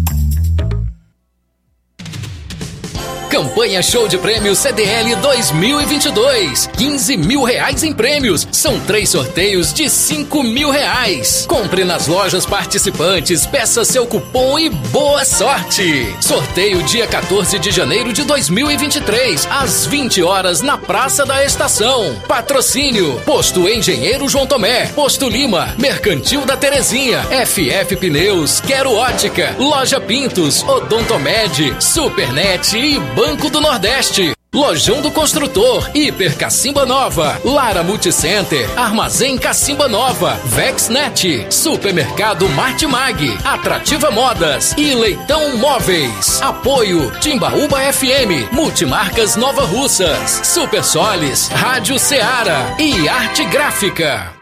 Campanha 3.31 3.81
Show 3.81 4.09
de 4.09 4.17
Prêmios 4.17 4.57
CDL 4.57 5.15
2022. 5.15 6.69
15 6.75 7.15
mil 7.15 7.43
reais 7.43 7.81
em 7.81 7.93
prêmios. 7.93 8.45
São 8.51 8.77
três 8.81 9.07
sorteios 9.07 9.73
de 9.73 9.89
5 9.89 10.43
mil 10.43 10.69
reais. 10.69 11.45
Compre 11.47 11.85
nas 11.85 12.07
lojas 12.07 12.45
participantes, 12.45 13.45
peça 13.45 13.85
seu 13.85 14.05
cupom 14.05 14.59
e 14.59 14.67
boa 14.69 15.23
sorte. 15.23 16.13
Sorteio 16.19 16.83
dia 16.83 17.07
14 17.07 17.57
de 17.57 17.71
janeiro 17.71 18.11
de 18.11 18.25
2023, 18.25 19.47
às 19.49 19.85
20 19.85 20.21
horas 20.23 20.61
na 20.61 20.77
Praça 20.77 21.25
da 21.25 21.41
Estação. 21.45 22.13
Patrocínio: 22.27 23.21
Posto 23.25 23.69
Engenheiro 23.69 24.27
João 24.27 24.45
Tomé, 24.45 24.87
Posto 24.87 25.29
Lima, 25.29 25.73
Mercantil 25.77 26.45
da 26.45 26.57
Terezinha, 26.57 27.23
FF 27.45 27.95
Pneus, 27.95 28.59
Quero 28.59 28.93
Ótica, 28.93 29.55
Loja 29.57 30.01
Pintos, 30.01 30.63
Odontomed, 30.63 31.77
Supernet 31.79 32.77
e 32.77 32.99
Banco 32.99 33.20
do 33.21 33.61
Nordeste. 33.61 34.33
Lojão 34.53 34.99
do 35.01 35.11
Construtor, 35.11 35.91
Hiper 35.95 36.35
Cacimba 36.35 36.85
Nova, 36.85 37.39
Lara 37.45 37.83
Multicenter, 37.83 38.67
Armazém 38.77 39.37
Cacimba 39.37 39.87
Nova, 39.87 40.33
Vexnet, 40.43 41.45
Supermercado 41.49 42.49
Martimag, 42.49 43.37
Atrativa 43.45 44.09
Modas 44.11 44.73
e 44.75 44.93
Leitão 44.95 45.55
Móveis. 45.57 46.41
Apoio 46.41 47.11
Timbaúba 47.19 47.79
FM, 47.93 48.51
Multimarcas 48.51 49.35
Nova 49.35 49.65
Russas, 49.65 50.41
Super 50.43 50.83
Solis, 50.83 51.47
Rádio 51.47 51.97
Ceará 51.99 52.75
e 52.79 53.07
Arte 53.07 53.45
Gráfica. 53.45 54.40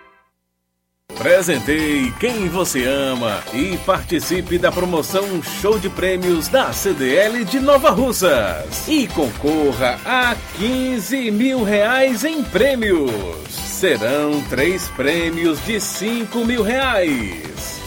Presenteie 1.19 2.13
quem 2.17 2.47
você 2.47 2.85
ama 2.85 3.43
e 3.53 3.77
participe 3.79 4.57
da 4.57 4.71
promoção 4.71 5.43
Show 5.43 5.77
de 5.77 5.89
Prêmios 5.89 6.47
da 6.47 6.71
CDL 6.71 7.43
de 7.43 7.59
Nova 7.59 7.89
Russas. 7.89 8.87
E 8.87 9.05
concorra 9.05 9.99
a 10.05 10.33
15 10.57 11.29
mil 11.29 11.61
reais 11.61 12.23
em 12.23 12.41
prêmios. 12.41 13.11
Serão 13.49 14.41
três 14.49 14.87
prêmios 14.91 15.61
de 15.65 15.81
5 15.81 16.45
mil 16.45 16.63
reais. 16.63 17.78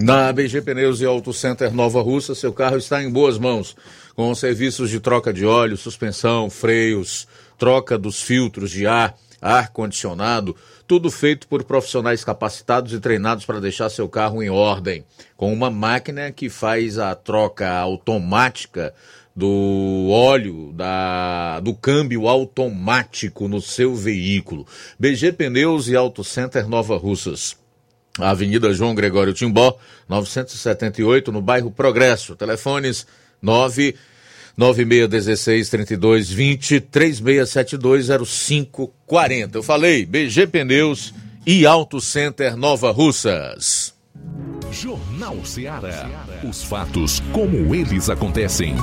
Na 0.00 0.32
BG 0.32 0.62
Pneus 0.62 1.00
e 1.00 1.04
Auto 1.04 1.32
Center 1.32 1.74
Nova 1.74 2.00
Russa, 2.00 2.32
seu 2.32 2.52
carro 2.52 2.76
está 2.76 3.02
em 3.02 3.10
boas 3.10 3.36
mãos, 3.36 3.74
com 4.14 4.32
serviços 4.32 4.90
de 4.90 5.00
troca 5.00 5.32
de 5.32 5.44
óleo, 5.44 5.76
suspensão, 5.76 6.48
freios, 6.48 7.26
troca 7.58 7.98
dos 7.98 8.22
filtros 8.22 8.70
de 8.70 8.86
ar, 8.86 9.16
ar-condicionado, 9.42 10.54
tudo 10.86 11.10
feito 11.10 11.48
por 11.48 11.64
profissionais 11.64 12.22
capacitados 12.22 12.92
e 12.92 13.00
treinados 13.00 13.44
para 13.44 13.60
deixar 13.60 13.90
seu 13.90 14.08
carro 14.08 14.40
em 14.40 14.48
ordem, 14.48 15.04
com 15.36 15.52
uma 15.52 15.68
máquina 15.68 16.30
que 16.30 16.48
faz 16.48 16.96
a 16.96 17.12
troca 17.16 17.68
automática 17.68 18.94
do 19.34 20.10
óleo, 20.10 20.72
da, 20.74 21.58
do 21.58 21.74
câmbio 21.74 22.28
automático 22.28 23.48
no 23.48 23.60
seu 23.60 23.96
veículo. 23.96 24.64
BG 24.96 25.32
Pneus 25.32 25.88
e 25.88 25.96
Auto 25.96 26.22
Center 26.22 26.68
Nova 26.68 26.96
Russas. 26.96 27.56
Avenida 28.18 28.72
João 28.72 28.94
Gregório 28.94 29.32
Timbó, 29.32 29.76
978, 30.08 31.32
no 31.32 31.40
bairro 31.40 31.70
Progresso. 31.70 32.36
Telefones 32.36 33.06
9 33.40 33.94
9616 34.56 35.70
3220 35.70 36.80
36720540. 36.80 39.54
Eu 39.54 39.62
falei, 39.62 40.04
BG 40.04 40.48
Pneus 40.48 41.14
e 41.46 41.64
Auto 41.64 42.00
Center 42.00 42.56
Nova 42.56 42.90
Russas. 42.90 43.94
Jornal 44.72 45.44
Ceará. 45.44 46.10
Os 46.42 46.62
fatos 46.62 47.20
como 47.32 47.74
eles 47.74 48.10
acontecem. 48.10 48.74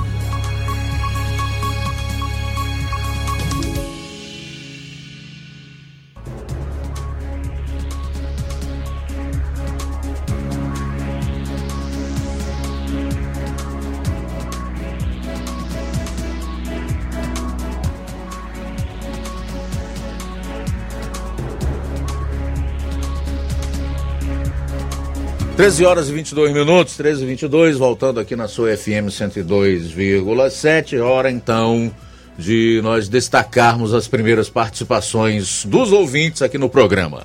Treze 25.66 25.84
horas 25.84 26.08
e 26.08 26.12
22 26.12 26.52
minutos, 26.52 26.96
13 26.96 27.24
e 27.24 27.26
22, 27.26 27.76
voltando 27.76 28.20
aqui 28.20 28.36
na 28.36 28.46
sua 28.46 28.76
FM 28.76 29.10
102,7. 29.10 31.02
Hora 31.02 31.28
então 31.28 31.92
de 32.38 32.78
nós 32.84 33.08
destacarmos 33.08 33.92
as 33.92 34.06
primeiras 34.06 34.48
participações 34.48 35.64
dos 35.64 35.90
ouvintes 35.90 36.40
aqui 36.40 36.56
no 36.56 36.68
programa. 36.68 37.24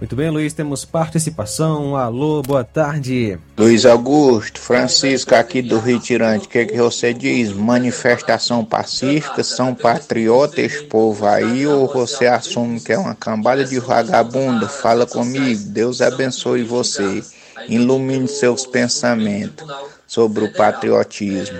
Muito 0.00 0.16
bem, 0.16 0.30
Luiz, 0.30 0.54
temos 0.54 0.86
participação. 0.86 1.94
Alô, 1.94 2.40
boa 2.40 2.64
tarde. 2.64 3.38
Luiz 3.58 3.84
Augusto, 3.84 4.58
Francisco 4.58 5.34
aqui 5.34 5.60
do 5.60 5.78
Retirante, 5.78 6.46
o 6.46 6.48
que, 6.48 6.64
que 6.64 6.78
você 6.78 7.12
diz? 7.12 7.52
Manifestação 7.52 8.64
pacífica, 8.64 9.44
são 9.44 9.74
patriotas 9.74 10.58
esse 10.58 10.84
povo 10.84 11.26
aí 11.26 11.66
ou 11.66 11.86
você 11.86 12.26
assume 12.26 12.80
que 12.80 12.94
é 12.94 12.98
uma 12.98 13.14
cambada 13.14 13.66
de 13.66 13.78
vagabunda? 13.78 14.66
Fala 14.66 15.06
comigo, 15.06 15.62
Deus 15.66 16.00
abençoe 16.00 16.62
você, 16.64 17.22
ilumine 17.68 18.28
seus 18.28 18.66
pensamentos 18.66 19.66
sobre 20.06 20.44
o 20.44 20.52
patriotismo. 20.52 21.58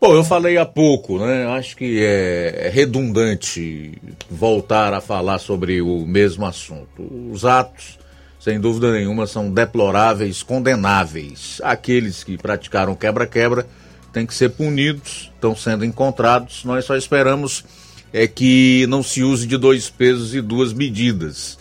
Bom, 0.00 0.14
eu 0.14 0.22
falei 0.22 0.56
há 0.56 0.64
pouco, 0.64 1.18
né? 1.18 1.46
Acho 1.48 1.76
que 1.76 2.00
é 2.00 2.70
redundante 2.72 4.00
voltar 4.30 4.94
a 4.94 5.00
falar 5.00 5.38
sobre 5.38 5.82
o 5.82 6.06
mesmo 6.06 6.46
assunto. 6.46 7.02
Os 7.32 7.44
atos, 7.44 7.98
sem 8.38 8.60
dúvida 8.60 8.92
nenhuma, 8.92 9.26
são 9.26 9.50
deploráveis, 9.50 10.42
condenáveis. 10.42 11.60
Aqueles 11.64 12.22
que 12.22 12.38
praticaram 12.38 12.94
quebra-quebra 12.94 13.66
têm 14.12 14.24
que 14.24 14.34
ser 14.34 14.50
punidos, 14.50 15.32
estão 15.34 15.56
sendo 15.56 15.84
encontrados. 15.84 16.64
Nós 16.64 16.84
só 16.84 16.96
esperamos 16.96 17.64
é 18.12 18.26
que 18.26 18.86
não 18.88 19.02
se 19.02 19.22
use 19.22 19.46
de 19.46 19.56
dois 19.56 19.90
pesos 19.90 20.34
e 20.34 20.40
duas 20.40 20.72
medidas. 20.72 21.58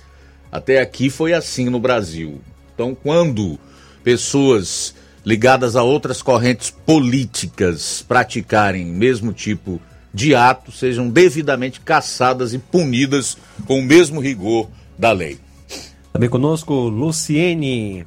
Até 0.51 0.79
aqui 0.79 1.09
foi 1.09 1.33
assim 1.33 1.69
no 1.69 1.79
Brasil. 1.79 2.39
Então, 2.77 2.93
quando 2.93 3.57
pessoas 4.03 4.93
ligadas 5.25 5.75
a 5.75 5.81
outras 5.81 6.21
correntes 6.21 6.69
políticas 6.69 8.05
praticarem 8.07 8.85
mesmo 8.85 9.33
tipo 9.33 9.81
de 10.13 10.35
ato 10.35 10.71
sejam 10.71 11.09
devidamente 11.09 11.79
caçadas 11.81 12.53
e 12.53 12.59
punidas 12.59 13.35
com 13.65 13.79
o 13.79 13.83
mesmo 13.83 14.19
rigor 14.19 14.69
da 14.95 15.11
lei. 15.11 15.39
Também 16.13 16.29
conosco, 16.29 16.73
Luciene, 16.87 18.05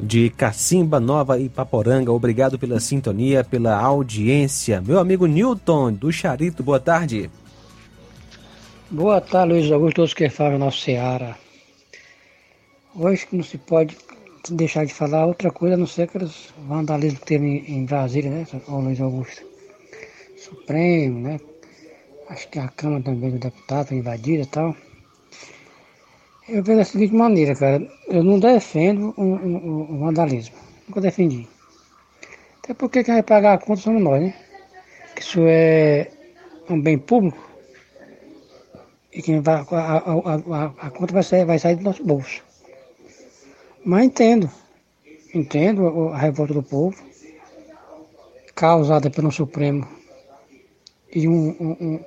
de 0.00 0.30
Cacimba 0.30 0.98
Nova 0.98 1.38
e 1.38 1.48
Paporanga. 1.48 2.10
Obrigado 2.10 2.58
pela 2.58 2.80
sintonia, 2.80 3.44
pela 3.44 3.76
audiência. 3.76 4.82
Meu 4.84 4.98
amigo 4.98 5.26
Newton, 5.26 5.92
do 5.92 6.10
Charito, 6.10 6.64
boa 6.64 6.80
tarde. 6.80 7.30
Boa 8.90 9.20
tarde, 9.20 9.52
Luiz 9.52 9.70
Augusto, 9.70 9.94
todos 9.94 10.12
que 10.12 10.28
falam 10.28 10.58
nosso 10.58 10.80
Ceará. 10.80 11.36
Hoje 12.94 13.26
não 13.32 13.42
se 13.42 13.56
pode 13.56 13.96
deixar 14.50 14.84
de 14.84 14.92
falar 14.92 15.24
outra 15.24 15.50
coisa, 15.50 15.76
a 15.76 15.78
não 15.78 15.86
ser 15.86 16.02
aqueles 16.02 16.52
vandalismo 16.68 17.20
que 17.20 17.24
teve 17.24 17.64
em 17.66 17.86
Brasília, 17.86 18.30
né, 18.30 18.46
o 18.68 18.80
Luiz 18.80 19.00
Augusto? 19.00 19.42
Supremo, 20.36 21.20
né? 21.20 21.40
Acho 22.28 22.48
que 22.48 22.58
a 22.58 22.68
Câmara 22.68 23.02
também 23.02 23.30
do 23.30 23.38
deputado 23.38 23.88
foi 23.88 23.96
invadida 23.96 24.42
e 24.42 24.46
tal. 24.46 24.76
Eu 26.46 26.62
vejo 26.62 26.78
da 26.80 26.84
seguinte 26.84 27.14
maneira, 27.14 27.54
cara, 27.54 27.82
eu 28.08 28.22
não 28.22 28.38
defendo 28.38 29.14
o, 29.16 29.22
o, 29.22 29.94
o 29.94 29.98
vandalismo, 30.00 30.54
nunca 30.86 31.00
defendi. 31.00 31.48
Até 32.62 32.74
porque 32.74 33.02
quem 33.02 33.14
vai 33.14 33.22
pagar 33.22 33.54
a 33.54 33.58
conta 33.58 33.80
somos 33.80 34.02
nós, 34.02 34.20
né? 34.20 34.34
Que 35.16 35.22
isso 35.22 35.40
é 35.46 36.10
um 36.68 36.78
bem 36.78 36.98
público 36.98 37.38
e 39.10 39.22
quem 39.22 39.40
vai, 39.40 39.54
a, 39.54 39.62
a, 39.62 39.96
a, 39.96 40.64
a 40.88 40.90
conta 40.90 41.14
vai 41.14 41.22
sair, 41.22 41.46
vai 41.46 41.58
sair 41.58 41.76
do 41.76 41.84
nosso 41.84 42.04
bolso. 42.04 42.51
Mas 43.84 44.04
entendo, 44.04 44.48
entendo 45.34 46.08
a 46.10 46.16
revolta 46.16 46.54
do 46.54 46.62
povo, 46.62 46.96
causada 48.54 49.10
pelo 49.10 49.32
Supremo 49.32 49.88
e 51.12 51.26
um, 51.26 51.48
um, 51.60 52.00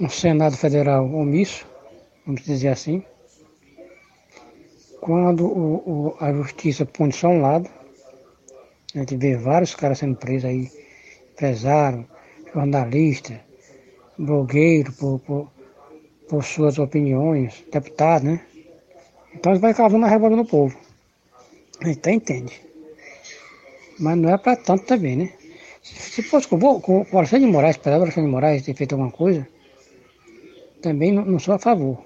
um 0.00 0.08
Senado 0.08 0.56
Federal 0.56 1.12
omisso, 1.12 1.66
vamos 2.24 2.42
dizer 2.42 2.68
assim. 2.68 3.02
Quando 5.00 5.44
o, 5.44 5.74
o, 5.76 6.16
a 6.20 6.32
justiça 6.32 6.86
põe 6.86 7.10
só 7.10 7.28
um 7.28 7.40
lado, 7.40 7.68
a 8.94 8.98
gente 8.98 9.16
vê 9.16 9.36
vários 9.36 9.74
caras 9.74 9.98
sendo 9.98 10.14
presos 10.14 10.48
aí, 10.48 10.70
empresário, 11.32 12.06
jornalista, 12.54 13.40
blogueiro 14.16 14.92
por, 14.92 15.18
por, 15.20 15.50
por 16.28 16.44
suas 16.44 16.78
opiniões, 16.78 17.64
deputado, 17.72 18.24
né? 18.24 18.40
Então 19.34 19.58
vai 19.58 19.74
causando 19.74 20.04
a 20.06 20.08
revolta 20.08 20.36
no 20.36 20.44
povo. 20.44 20.76
A 21.80 21.86
gente 21.86 21.98
até 21.98 22.12
entende. 22.12 22.60
Mas 23.98 24.16
não 24.16 24.30
é 24.30 24.38
para 24.38 24.56
tanto 24.56 24.84
também, 24.84 25.16
né? 25.16 25.32
Se 25.82 26.22
fosse 26.22 26.46
com, 26.48 26.58
com, 26.58 27.04
com 27.04 27.16
o 27.16 27.18
Alexandre 27.18 27.46
de 27.46 27.52
Moraes, 27.52 27.76
para 27.76 27.98
o 27.98 28.02
Alexandre 28.02 28.28
de 28.28 28.32
Moraes 28.32 28.62
ter 28.62 28.74
feito 28.74 28.92
alguma 28.92 29.10
coisa, 29.10 29.46
também 30.82 31.12
não, 31.12 31.24
não 31.24 31.38
sou 31.38 31.54
a 31.54 31.58
favor. 31.58 32.04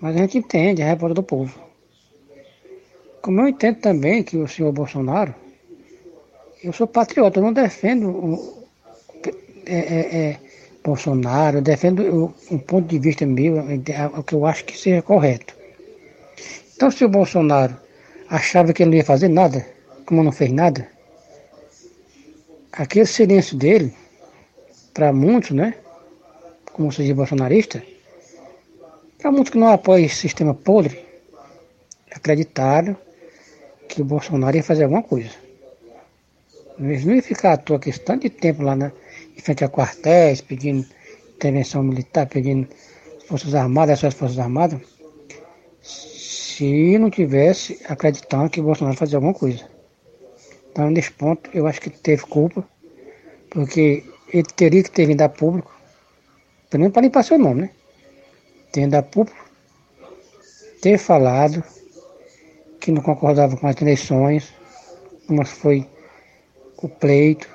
Mas 0.00 0.16
a 0.16 0.18
gente 0.18 0.38
entende 0.38 0.82
a 0.82 0.86
revolta 0.86 1.14
do 1.14 1.22
povo. 1.22 1.58
Como 3.22 3.40
eu 3.40 3.48
entendo 3.48 3.80
também 3.80 4.22
que 4.22 4.36
o 4.36 4.46
senhor 4.46 4.72
Bolsonaro, 4.72 5.34
eu 6.62 6.72
sou 6.72 6.86
patriota, 6.86 7.38
eu 7.38 7.44
não 7.44 7.52
defendo 7.52 8.08
o, 8.08 8.64
é, 9.66 9.78
é, 9.78 10.16
é, 10.16 10.38
Bolsonaro, 10.84 11.58
eu 11.58 11.62
defendo 11.62 12.32
um 12.50 12.58
ponto 12.58 12.86
de 12.86 12.98
vista 12.98 13.26
meu, 13.26 13.56
o 14.16 14.22
que 14.22 14.34
eu 14.34 14.46
acho 14.46 14.64
que 14.64 14.78
seja 14.78 15.02
correto. 15.02 15.55
Então, 16.76 16.90
se 16.90 17.02
o 17.06 17.08
Bolsonaro 17.08 17.74
achava 18.28 18.70
que 18.74 18.82
ele 18.82 18.90
não 18.90 18.96
ia 18.98 19.04
fazer 19.04 19.28
nada, 19.28 19.66
como 20.04 20.22
não 20.22 20.30
fez 20.30 20.52
nada, 20.52 20.86
aquele 22.70 23.06
silêncio 23.06 23.56
dele, 23.56 23.94
para 24.92 25.10
muitos, 25.10 25.52
né, 25.52 25.74
como 26.74 26.92
seja 26.92 27.14
bolsonarista, 27.14 27.82
para 29.16 29.32
muitos 29.32 29.50
que 29.50 29.58
não 29.58 29.68
apoiam 29.68 30.04
esse 30.04 30.16
sistema 30.16 30.52
podre, 30.52 31.02
acreditaram 32.14 32.94
que 33.88 34.02
o 34.02 34.04
Bolsonaro 34.04 34.54
ia 34.54 34.62
fazer 34.62 34.84
alguma 34.84 35.02
coisa. 35.02 35.30
Eles 36.78 37.06
não 37.06 37.14
iam 37.14 37.22
ficar 37.22 37.54
à 37.54 37.56
toa 37.56 37.80
esse 37.86 38.00
tanto 38.00 38.22
de 38.22 38.30
tempo 38.30 38.62
lá 38.62 38.76
na, 38.76 38.92
em 39.34 39.40
frente 39.40 39.64
a 39.64 39.68
quartéis, 39.70 40.42
pedindo 40.42 40.86
intervenção 41.36 41.82
militar, 41.82 42.26
pedindo 42.26 42.68
Forças 43.26 43.54
Armadas, 43.54 44.04
as 44.04 44.12
Forças 44.12 44.38
Armadas 44.38 44.95
se 46.56 46.96
não 46.98 47.10
tivesse 47.10 47.78
acreditando 47.86 48.48
que 48.48 48.62
Bolsonaro 48.62 48.96
fazia 48.96 49.18
alguma 49.18 49.34
coisa. 49.34 49.68
Então, 50.72 50.88
nesse 50.88 51.12
ponto, 51.12 51.50
eu 51.52 51.66
acho 51.66 51.78
que 51.82 51.90
teve 51.90 52.22
culpa, 52.22 52.66
porque 53.50 54.02
ele 54.32 54.48
teria 54.56 54.82
que 54.82 54.90
ter 54.90 55.06
vindo 55.06 55.20
a 55.20 55.28
público, 55.28 55.70
pelo 56.70 56.80
menos 56.80 56.94
para 56.94 57.02
limpar 57.02 57.24
seu 57.24 57.38
nome, 57.38 57.62
né? 57.62 57.70
Ter 58.72 58.80
vindo 58.80 58.94
a 58.94 59.02
público, 59.02 59.50
ter 60.80 60.96
falado 60.96 61.62
que 62.80 62.90
não 62.90 63.02
concordava 63.02 63.54
com 63.58 63.66
as 63.66 63.78
eleições, 63.82 64.54
mas 65.28 65.50
foi 65.50 65.86
o 66.78 66.88
pleito, 66.88 67.48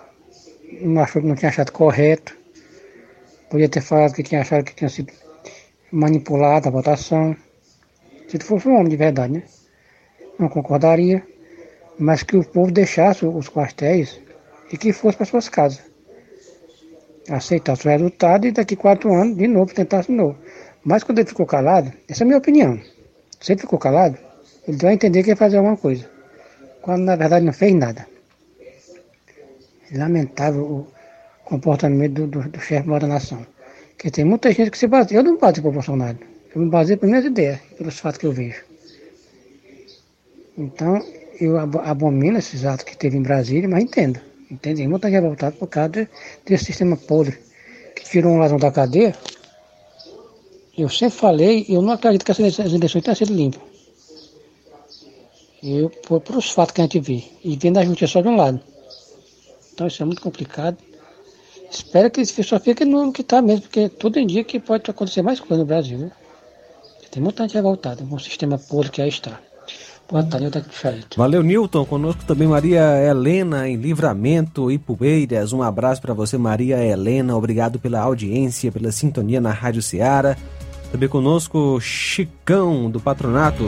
não 0.80 1.02
achou 1.02 1.24
que 1.24 1.28
não 1.28 1.36
tinha 1.36 1.50
achado 1.50 1.72
correto, 1.72 2.38
podia 3.50 3.68
ter 3.68 3.82
falado 3.82 4.14
que 4.14 4.22
tinha 4.22 4.42
achado 4.42 4.64
que 4.64 4.76
tinha 4.76 4.90
sido 4.90 5.12
manipulada 5.92 6.70
a 6.70 6.72
votação. 6.72 7.36
Se 8.32 8.38
tu 8.38 8.46
fosse 8.46 8.66
um 8.70 8.76
homem 8.76 8.88
de 8.88 8.96
verdade, 8.96 9.34
né? 9.34 9.44
Não 10.40 10.48
concordaria, 10.48 11.22
mas 12.00 12.24
que 12.24 12.38
o 12.38 12.46
povo 12.46 12.72
deixasse 12.72 13.26
os 13.26 13.50
quartéis 13.50 14.22
e 14.72 14.78
que 14.78 14.94
fosse 14.94 15.18
para 15.18 15.26
suas 15.26 15.50
casas. 15.50 15.82
Aceitasse 17.30 17.86
o 17.86 17.92
resultado 17.92 18.48
e 18.48 18.54
daqui 18.54 18.78
quatro 18.78 19.14
anos, 19.14 19.36
de 19.36 19.48
novo, 19.48 19.74
tentasse 19.74 20.08
de 20.08 20.16
novo. 20.16 20.38
Mas 20.82 21.04
quando 21.04 21.20
ele 21.20 21.28
ficou 21.28 21.46
calado, 21.46 21.92
essa 22.08 22.24
é 22.24 22.26
a 22.26 22.28
minha 22.28 22.38
opinião. 22.38 22.80
Se 23.42 23.52
ele 23.52 23.60
ficou 23.60 23.78
calado, 23.78 24.18
ele 24.66 24.88
a 24.88 24.94
entender 24.94 25.24
que 25.24 25.32
ia 25.32 25.36
fazer 25.36 25.58
alguma 25.58 25.76
coisa. 25.76 26.10
Quando 26.82 27.04
na 27.04 27.18
verdade 27.18 27.46
não 27.46 27.52
fez 27.52 27.76
nada. 27.76 28.08
Lamentável 29.94 30.64
o 30.64 30.88
comportamento 31.44 32.14
do, 32.14 32.28
do, 32.28 32.50
do 32.50 32.60
chefe 32.62 32.88
da 32.88 33.08
nação. 33.08 33.46
Porque 33.90 34.10
tem 34.10 34.24
muita 34.24 34.54
gente 34.54 34.72
que 34.72 34.78
se 34.78 34.88
baseia. 34.88 35.20
Eu 35.20 35.24
não 35.24 35.38
bato 35.38 35.62
por 35.62 35.74
Bolsonaro. 35.74 36.31
Eu 36.54 36.62
me 36.62 36.70
baseio 36.70 37.00
pelas 37.00 37.12
minhas 37.12 37.26
ideias, 37.26 37.60
pelos 37.78 37.98
fatos 38.00 38.20
que 38.20 38.26
eu 38.26 38.32
vejo. 38.32 38.64
Então, 40.58 41.02
eu 41.40 41.58
abomino 41.58 42.38
esses 42.38 42.66
atos 42.66 42.86
que 42.86 42.96
teve 42.96 43.18
em 43.18 43.22
Brasília, 43.22 43.70
mas 43.70 43.84
entendo. 43.84 44.20
Tem 44.62 44.88
muita 44.88 45.10
gente 45.10 45.22
revoltada 45.22 45.56
por 45.56 45.68
causa 45.68 46.10
desse 46.46 46.66
sistema 46.66 46.98
podre 46.98 47.38
que 47.96 48.04
tirou 48.04 48.34
um 48.34 48.38
ladrão 48.38 48.58
da 48.58 48.72
cadeia. 48.72 49.16
Eu 50.78 50.90
sempre 50.90 51.18
falei, 51.18 51.66
eu 51.70 51.82
não 51.82 51.94
acredito 51.94 52.26
que 52.26 52.32
essas 52.32 52.74
eleições 52.74 53.04
tenham 53.04 53.16
sido 53.16 53.34
limpas. 53.34 53.62
Eu, 55.64 55.90
por, 55.90 56.20
por 56.20 56.36
os 56.38 56.52
fatos 56.52 56.74
que 56.74 56.82
a 56.82 56.84
gente 56.84 57.00
vê. 57.00 57.24
E 57.44 57.56
vendo 57.56 57.78
a 57.78 57.86
justiça 57.86 58.14
só 58.14 58.22
de 58.22 58.28
um 58.28 58.36
lado. 58.36 58.60
Então 59.74 59.88
isso 59.88 60.02
é 60.02 60.06
muito 60.06 60.22
complicado. 60.22 60.78
Espero 61.70 62.12
que 62.12 62.20
esse 62.20 62.44
só 62.44 62.60
fique 62.60 62.84
no 62.84 63.14
que 63.14 63.22
está 63.22 63.42
mesmo, 63.42 63.62
porque 63.62 63.88
todo 63.88 64.26
dia 64.26 64.44
que 64.44 64.60
pode 64.60 64.90
acontecer 64.90 65.22
mais 65.22 65.40
coisa 65.40 65.64
no 65.64 65.66
Brasil. 65.66 65.98
Né? 65.98 66.12
Tem 67.12 67.22
muita 67.22 67.44
gente 67.44 67.56
revoltada 67.56 68.04
com 68.06 68.16
o 68.16 68.20
sistema 68.20 68.58
podre 68.58 68.90
que 68.90 69.02
aí 69.02 69.10
está. 69.10 69.38
Valeu, 71.16 71.44
Newton. 71.44 71.86
Conosco 71.86 72.24
também 72.26 72.48
Maria 72.48 72.82
Helena 73.04 73.68
em 73.68 73.76
Livramento 73.76 74.72
e 74.72 74.78
Poeiras. 74.78 75.54
Um 75.54 75.62
abraço 75.62 76.02
para 76.02 76.14
você, 76.14 76.38
Maria 76.38 76.84
Helena. 76.84 77.36
Obrigado 77.36 77.80
pela 77.80 78.00
audiência, 78.00 78.72
pela 78.72 78.92
sintonia 78.92 79.40
na 79.40 79.52
Rádio 79.52 79.82
Ceará. 79.82 80.38
Também 80.92 81.08
conosco 81.08 81.80
Chicão 81.82 82.90
do 82.90 83.00
Patronato. 83.00 83.66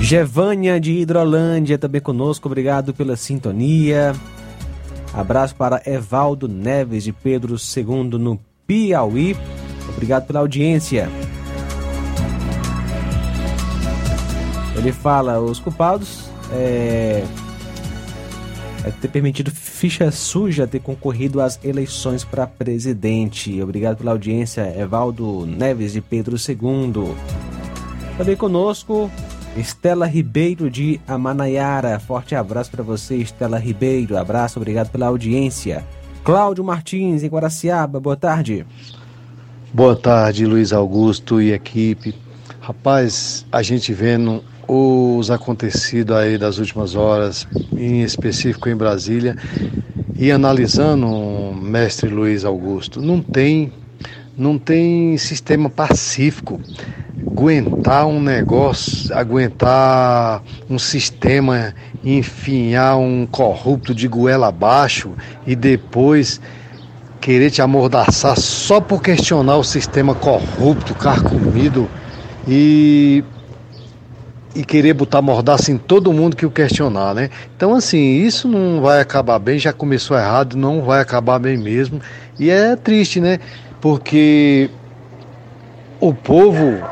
Gevânia 0.00 0.80
de 0.80 0.92
Hidrolândia 0.92 1.76
também 1.76 2.00
conosco, 2.00 2.48
obrigado 2.48 2.94
pela 2.94 3.16
sintonia. 3.16 4.14
Abraço 5.12 5.54
para 5.54 5.82
Evaldo 5.86 6.46
Neves 6.46 7.04
de 7.04 7.12
Pedro 7.12 7.56
II 7.56 8.18
no 8.18 8.38
Piauí. 8.66 9.36
Obrigado 9.88 10.26
pela 10.26 10.40
audiência. 10.40 11.08
Ele 14.76 14.92
fala, 14.92 15.40
os 15.40 15.58
culpados 15.58 16.30
é, 16.52 17.24
é 18.84 18.90
ter 19.00 19.08
permitido 19.08 19.50
ficha 19.50 20.10
suja 20.10 20.66
ter 20.66 20.80
concorrido 20.80 21.40
às 21.40 21.58
eleições 21.64 22.24
para 22.24 22.46
presidente. 22.46 23.60
Obrigado 23.60 23.96
pela 23.96 24.12
audiência, 24.12 24.72
Evaldo 24.78 25.46
Neves 25.46 25.92
de 25.92 26.00
Pedro 26.00 26.36
II. 26.36 27.14
Também 28.16 28.36
conosco, 28.36 29.10
Estela 29.58 30.06
Ribeiro 30.06 30.70
de 30.70 31.00
Amanaiara. 31.06 31.98
Forte 31.98 32.36
abraço 32.36 32.70
para 32.70 32.84
você, 32.84 33.16
Estela 33.16 33.58
Ribeiro. 33.58 34.16
Abraço, 34.16 34.60
obrigado 34.60 34.88
pela 34.88 35.06
audiência. 35.06 35.84
Cláudio 36.22 36.62
Martins, 36.62 37.24
em 37.24 37.28
Guaraciaba, 37.28 37.98
boa 37.98 38.16
tarde. 38.16 38.64
Boa 39.74 39.96
tarde, 39.96 40.46
Luiz 40.46 40.72
Augusto 40.72 41.42
e 41.42 41.52
equipe. 41.52 42.14
Rapaz, 42.60 43.44
a 43.50 43.60
gente 43.60 43.92
vendo 43.92 44.44
os 44.68 45.28
acontecidos 45.28 46.14
aí 46.14 46.38
das 46.38 46.58
últimas 46.58 46.94
horas, 46.94 47.48
em 47.72 48.02
específico 48.02 48.68
em 48.68 48.76
Brasília, 48.76 49.36
e 50.14 50.30
analisando, 50.30 51.52
mestre 51.60 52.08
Luiz 52.08 52.44
Augusto, 52.44 53.02
não 53.02 53.20
tem, 53.20 53.72
não 54.36 54.56
tem 54.56 55.18
sistema 55.18 55.68
pacífico 55.68 56.60
aguentar 57.26 58.06
um 58.06 58.20
negócio, 58.20 59.14
aguentar 59.14 60.42
um 60.68 60.78
sistema, 60.78 61.74
enfiar 62.04 62.96
um 62.96 63.26
corrupto 63.26 63.94
de 63.94 64.06
goela 64.08 64.48
abaixo 64.48 65.10
e 65.46 65.54
depois 65.54 66.40
querer 67.20 67.50
te 67.50 67.60
amordaçar 67.60 68.38
só 68.38 68.80
por 68.80 69.02
questionar 69.02 69.56
o 69.56 69.64
sistema 69.64 70.14
corrupto, 70.14 70.94
carcomido 70.94 71.88
e 72.46 73.24
e 74.54 74.64
querer 74.64 74.92
botar 74.92 75.22
mordaça 75.22 75.70
em 75.70 75.78
todo 75.78 76.12
mundo 76.12 76.34
que 76.34 76.44
o 76.44 76.50
questionar, 76.50 77.14
né? 77.14 77.30
Então, 77.56 77.74
assim, 77.74 78.16
isso 78.16 78.48
não 78.48 78.80
vai 78.80 79.00
acabar 79.00 79.38
bem, 79.38 79.56
já 79.56 79.72
começou 79.72 80.16
errado, 80.16 80.56
não 80.56 80.82
vai 80.82 81.00
acabar 81.00 81.38
bem 81.38 81.56
mesmo. 81.56 82.00
E 82.40 82.50
é 82.50 82.74
triste, 82.74 83.20
né? 83.20 83.38
Porque 83.80 84.68
o 86.00 86.12
povo 86.12 86.82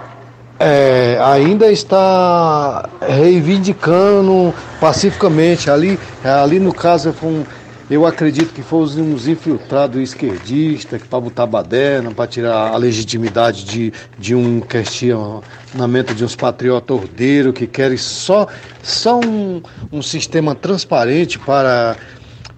é, 0.58 1.18
ainda 1.22 1.70
está 1.70 2.88
reivindicando 3.00 4.54
pacificamente. 4.80 5.70
Ali, 5.70 5.98
ali 6.24 6.58
no 6.58 6.72
caso, 6.72 7.12
foi 7.12 7.28
um, 7.28 7.44
eu 7.88 8.04
acredito 8.04 8.52
que 8.52 8.62
foram 8.62 9.02
uns 9.12 9.28
infiltrados 9.28 10.00
esquerdistas 10.00 11.00
para 11.02 11.20
botar 11.20 11.46
baderna, 11.46 12.10
para 12.10 12.26
tirar 12.26 12.72
a 12.72 12.76
legitimidade 12.76 13.64
de, 13.64 13.92
de 14.18 14.34
um 14.34 14.60
questionamento 14.60 16.14
de 16.14 16.24
uns 16.24 16.34
patriotas 16.34 16.96
ordeiros 16.96 17.52
que 17.52 17.66
querem 17.66 17.96
só, 17.96 18.48
só 18.82 19.20
um, 19.20 19.62
um 19.92 20.02
sistema 20.02 20.52
transparente 20.52 21.38
para, 21.38 21.96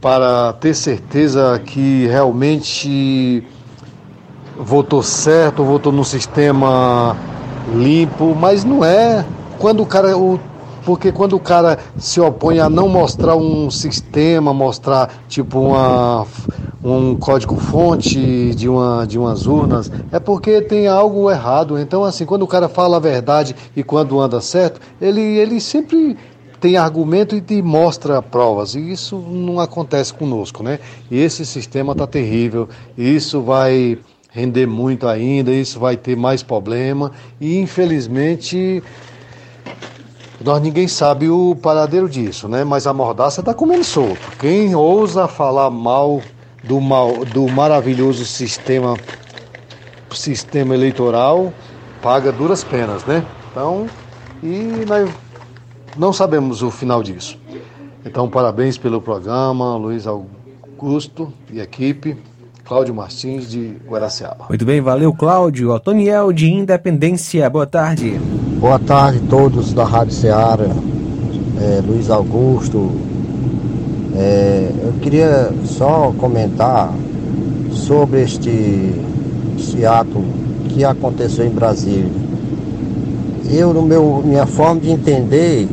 para 0.01 0.55
ter 0.55 0.75
certeza 0.75 1.61
que 1.63 2.07
realmente 2.07 3.45
votou 4.57 5.03
certo, 5.03 5.63
votou 5.63 5.93
no 5.93 6.05
sistema 6.05 7.15
limpo, 7.75 8.35
mas 8.35 8.65
não 8.65 8.85
é. 8.85 9.25
Quando 9.59 9.83
o 9.83 9.87
cara. 9.87 10.17
O, 10.17 10.39
porque 10.85 11.13
quando 11.13 11.35
o 11.35 11.41
cara 11.41 11.79
se 11.99 12.19
opõe 12.19 12.61
a 12.61 12.71
não 12.71 12.89
mostrar 12.89 13.37
um 13.37 13.71
sistema, 13.71 14.55
mostrar 14.55 15.11
tipo 15.29 15.61
uma, 15.61 16.27
um 16.83 17.15
código-fonte 17.15 18.55
de, 18.55 18.69
uma, 18.71 19.05
de 19.07 19.19
umas 19.19 19.47
urnas, 19.47 19.93
é 20.11 20.19
porque 20.19 20.63
tem 20.63 20.89
algo 20.89 21.31
errado. 21.31 21.79
Então, 21.79 22.05
assim, 22.05 22.25
quando 22.25 22.43
o 22.43 22.47
cara 22.47 22.71
fala 22.71 22.97
a 22.97 23.01
verdade 23.01 23.55
e 23.77 23.83
quando 23.83 24.19
anda 24.19 24.41
certo, 24.41 24.81
ele, 24.99 25.21
ele 25.21 25.61
sempre 25.61 26.17
tem 26.61 26.77
argumento 26.77 27.37
e 27.37 27.41
te 27.41 27.61
mostra 27.61 28.23
provas. 28.23 28.75
E 28.75 28.91
isso 28.91 29.17
não 29.19 29.61
acontece 29.61 30.15
conosco, 30.15 30.63
né? 30.63 30.79
E 31.11 31.19
esse 31.19 31.45
sistema 31.45 31.95
tá 31.95 32.07
terrível. 32.07 32.69
Isso 32.97 33.43
vai 33.43 33.99
render 34.29 34.67
muito 34.67 35.09
ainda, 35.09 35.51
isso 35.51 35.81
vai 35.81 35.97
ter 35.97 36.17
mais 36.17 36.43
problema 36.43 37.13
e 37.41 37.59
infelizmente 37.59 38.83
nós 40.45 40.63
ninguém 40.63 40.87
sabe 40.87 41.29
o 41.29 41.57
paradeiro 41.57 42.09
disso, 42.09 42.49
né? 42.49 42.63
Mas 42.63 42.87
a 42.87 42.93
mordaça 42.95 43.41
está 43.41 43.53
comendo 43.53 43.83
solto. 43.83 44.21
Quem 44.39 44.75
ousa 44.75 45.27
falar 45.27 45.71
mal 45.71 46.21
do, 46.63 46.81
mal, 46.81 47.25
do 47.25 47.49
maravilhoso 47.49 48.25
sistema 48.25 48.97
sistema 50.11 50.75
eleitoral 50.75 51.53
paga 52.01 52.33
duras 52.33 52.63
penas, 52.65 53.05
né? 53.05 53.25
Então, 53.51 53.87
e 54.43 54.85
nós 54.87 55.11
não 55.97 56.13
sabemos 56.13 56.63
o 56.63 56.71
final 56.71 57.03
disso. 57.03 57.39
Então, 58.05 58.29
parabéns 58.31 58.79
pelo 58.79 59.03
programa, 59.03 59.77
Luiz 59.77 60.07
Augusto 60.07 61.33
e 61.53 61.61
equipe. 61.61 62.17
Cláudio 62.69 62.95
Martins 62.95 63.49
de 63.49 63.79
Guaraciaba. 63.89 64.45
Muito 64.51 64.63
bem, 64.67 64.79
valeu 64.79 65.11
Cláudio. 65.15 65.73
Otoniel 65.73 66.31
de 66.35 66.53
Independência, 66.53 67.49
boa 67.49 67.67
tarde. 67.67 68.21
Boa 68.61 68.79
tarde 68.79 69.23
a 69.25 69.31
todos 69.31 69.73
da 69.73 69.85
Rádio 69.85 70.13
Ceará, 70.13 70.67
é, 71.59 71.81
Luiz 71.81 72.11
Augusto. 72.11 72.91
É, 74.15 74.71
eu 74.83 74.93
queria 75.01 75.51
só 75.65 76.13
comentar 76.19 76.93
sobre 77.73 78.21
este, 78.21 78.93
este 79.57 79.87
ato 79.87 80.23
que 80.69 80.85
aconteceu 80.85 81.47
em 81.47 81.51
Brasília. 81.51 82.13
Eu, 83.51 83.73
no 83.73 83.81
meu, 83.81 84.23
minha 84.23 84.45
forma 84.45 84.83
de 84.83 84.91
entender, 84.91 85.67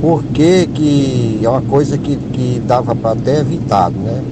por 0.00 0.24
que, 0.24 0.66
que 0.68 1.40
é 1.42 1.48
uma 1.48 1.60
coisa 1.60 1.98
que, 1.98 2.16
que 2.16 2.62
dava 2.66 2.94
para 2.94 3.14
ter 3.16 3.40
evitado, 3.40 3.98
né? 3.98 4.24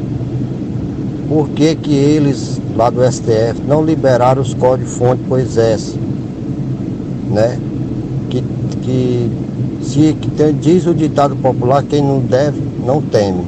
Por 1.28 1.48
que, 1.50 1.74
que 1.74 1.94
eles 1.94 2.60
lá 2.76 2.90
do 2.90 3.00
STF 3.02 3.62
não 3.66 3.84
liberaram 3.84 4.42
os 4.42 4.54
códigos-fonte 4.54 5.22
para 5.22 5.34
o 5.34 5.38
Exército, 5.38 5.98
né? 7.30 7.58
Que, 8.30 8.44
que, 8.82 9.30
se, 9.82 10.16
que 10.20 10.30
tem, 10.30 10.54
diz 10.54 10.86
o 10.86 10.94
ditado 10.94 11.36
popular, 11.36 11.82
quem 11.82 12.02
não 12.02 12.20
deve, 12.20 12.60
não 12.84 13.00
teme. 13.00 13.44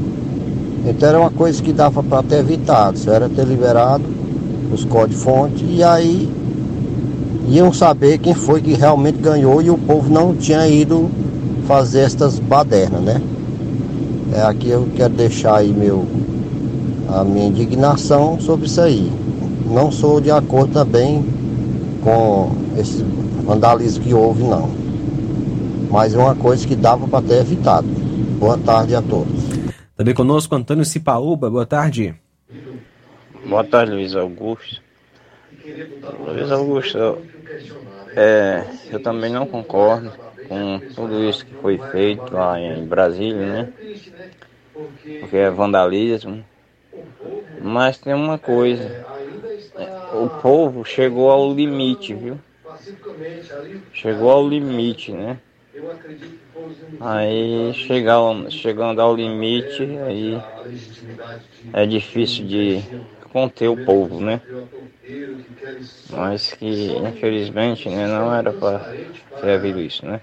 Então 0.87 1.09
era 1.09 1.21
uma 1.21 1.31
coisa 1.31 1.63
que 1.63 1.73
dava 1.73 2.03
para 2.03 2.23
ter 2.23 2.39
evitado, 2.39 2.99
se 2.99 3.09
era 3.11 3.29
ter 3.29 3.45
liberado 3.45 4.05
os 4.73 4.85
códigos-fonte 4.85 5.65
e 5.65 5.83
aí 5.83 6.29
iam 7.49 7.73
saber 7.73 8.19
quem 8.19 8.35
foi 8.35 8.61
que 8.61 8.75
realmente 8.75 9.19
ganhou 9.19 9.63
e 9.63 9.71
o 9.71 9.79
povo 9.79 10.13
não 10.13 10.35
tinha 10.35 10.67
ido 10.69 11.09
fazer 11.67 12.01
estas 12.01 12.39
badernas, 12.39 13.01
né? 13.01 13.21
É, 14.35 14.43
aqui 14.43 14.69
eu 14.69 14.87
quero 14.95 15.15
deixar 15.15 15.57
aí 15.57 15.73
meu 15.73 16.05
a 17.09 17.25
minha 17.25 17.47
indignação 17.47 18.39
sobre 18.41 18.67
isso 18.67 18.81
aí. 18.81 19.11
Não 19.67 19.91
sou 19.91 20.21
de 20.21 20.31
acordo 20.31 20.73
também 20.73 21.25
com 22.03 22.53
esse 22.79 23.03
vandalismo 23.45 24.05
que 24.05 24.15
houve, 24.15 24.43
não. 24.43 24.69
Mas 25.91 26.15
é 26.15 26.19
uma 26.19 26.35
coisa 26.35 26.67
que 26.67 26.77
dava 26.77 27.09
para 27.09 27.27
ter 27.27 27.41
evitado. 27.41 27.87
Boa 28.39 28.59
tarde 28.59 28.95
a 28.95 29.03
todos. 29.03 29.49
Também 29.97 30.15
conosco 30.15 30.55
Antônio 30.55 30.85
Cipaúba, 30.85 31.51
boa 31.51 31.67
tarde. 31.67 32.15
Boa 33.47 33.65
tarde, 33.65 33.93
Luiz 33.93 34.15
Augusto. 34.15 34.81
Luiz 36.27 36.51
Augusto, 36.51 37.19
é, 38.15 38.65
eu 38.91 39.03
também 39.03 39.33
não 39.33 39.47
concordo 39.47 40.13
com 40.49 40.81
tudo 40.95 41.25
isso 41.25 41.45
que 41.45 41.55
foi 41.55 41.79
feito 41.91 42.33
lá 42.33 42.61
em 42.61 42.87
Brasília, 42.87 43.47
né? 43.47 43.73
Porque 45.21 45.37
é 45.37 45.51
vandalismo, 45.51 46.45
mas 47.61 47.99
tem 47.99 48.15
uma 48.15 48.39
coisa, 48.39 48.91
o 50.13 50.29
povo 50.29 50.85
chegou 50.85 51.31
ao 51.31 51.53
limite, 51.53 52.15
viu? 52.15 52.39
Chegou 53.93 54.31
ao 54.31 54.49
limite, 54.49 55.13
né? 55.13 55.39
Aí 57.01 57.73
chegar, 57.75 58.19
chegando 58.51 59.01
ao 59.01 59.15
limite, 59.15 59.83
aí 59.83 60.43
é 61.73 61.87
difícil 61.87 62.47
de 62.47 62.83
conter 63.33 63.69
o 63.69 63.77
povo, 63.77 64.21
né? 64.21 64.41
Mas 66.11 66.53
que 66.53 66.99
infelizmente 66.99 67.89
né, 67.89 68.07
não 68.07 68.35
era 68.35 68.53
para 68.53 68.81
ter 69.41 69.53
havido 69.53 69.81
isso, 69.81 70.05
né? 70.07 70.21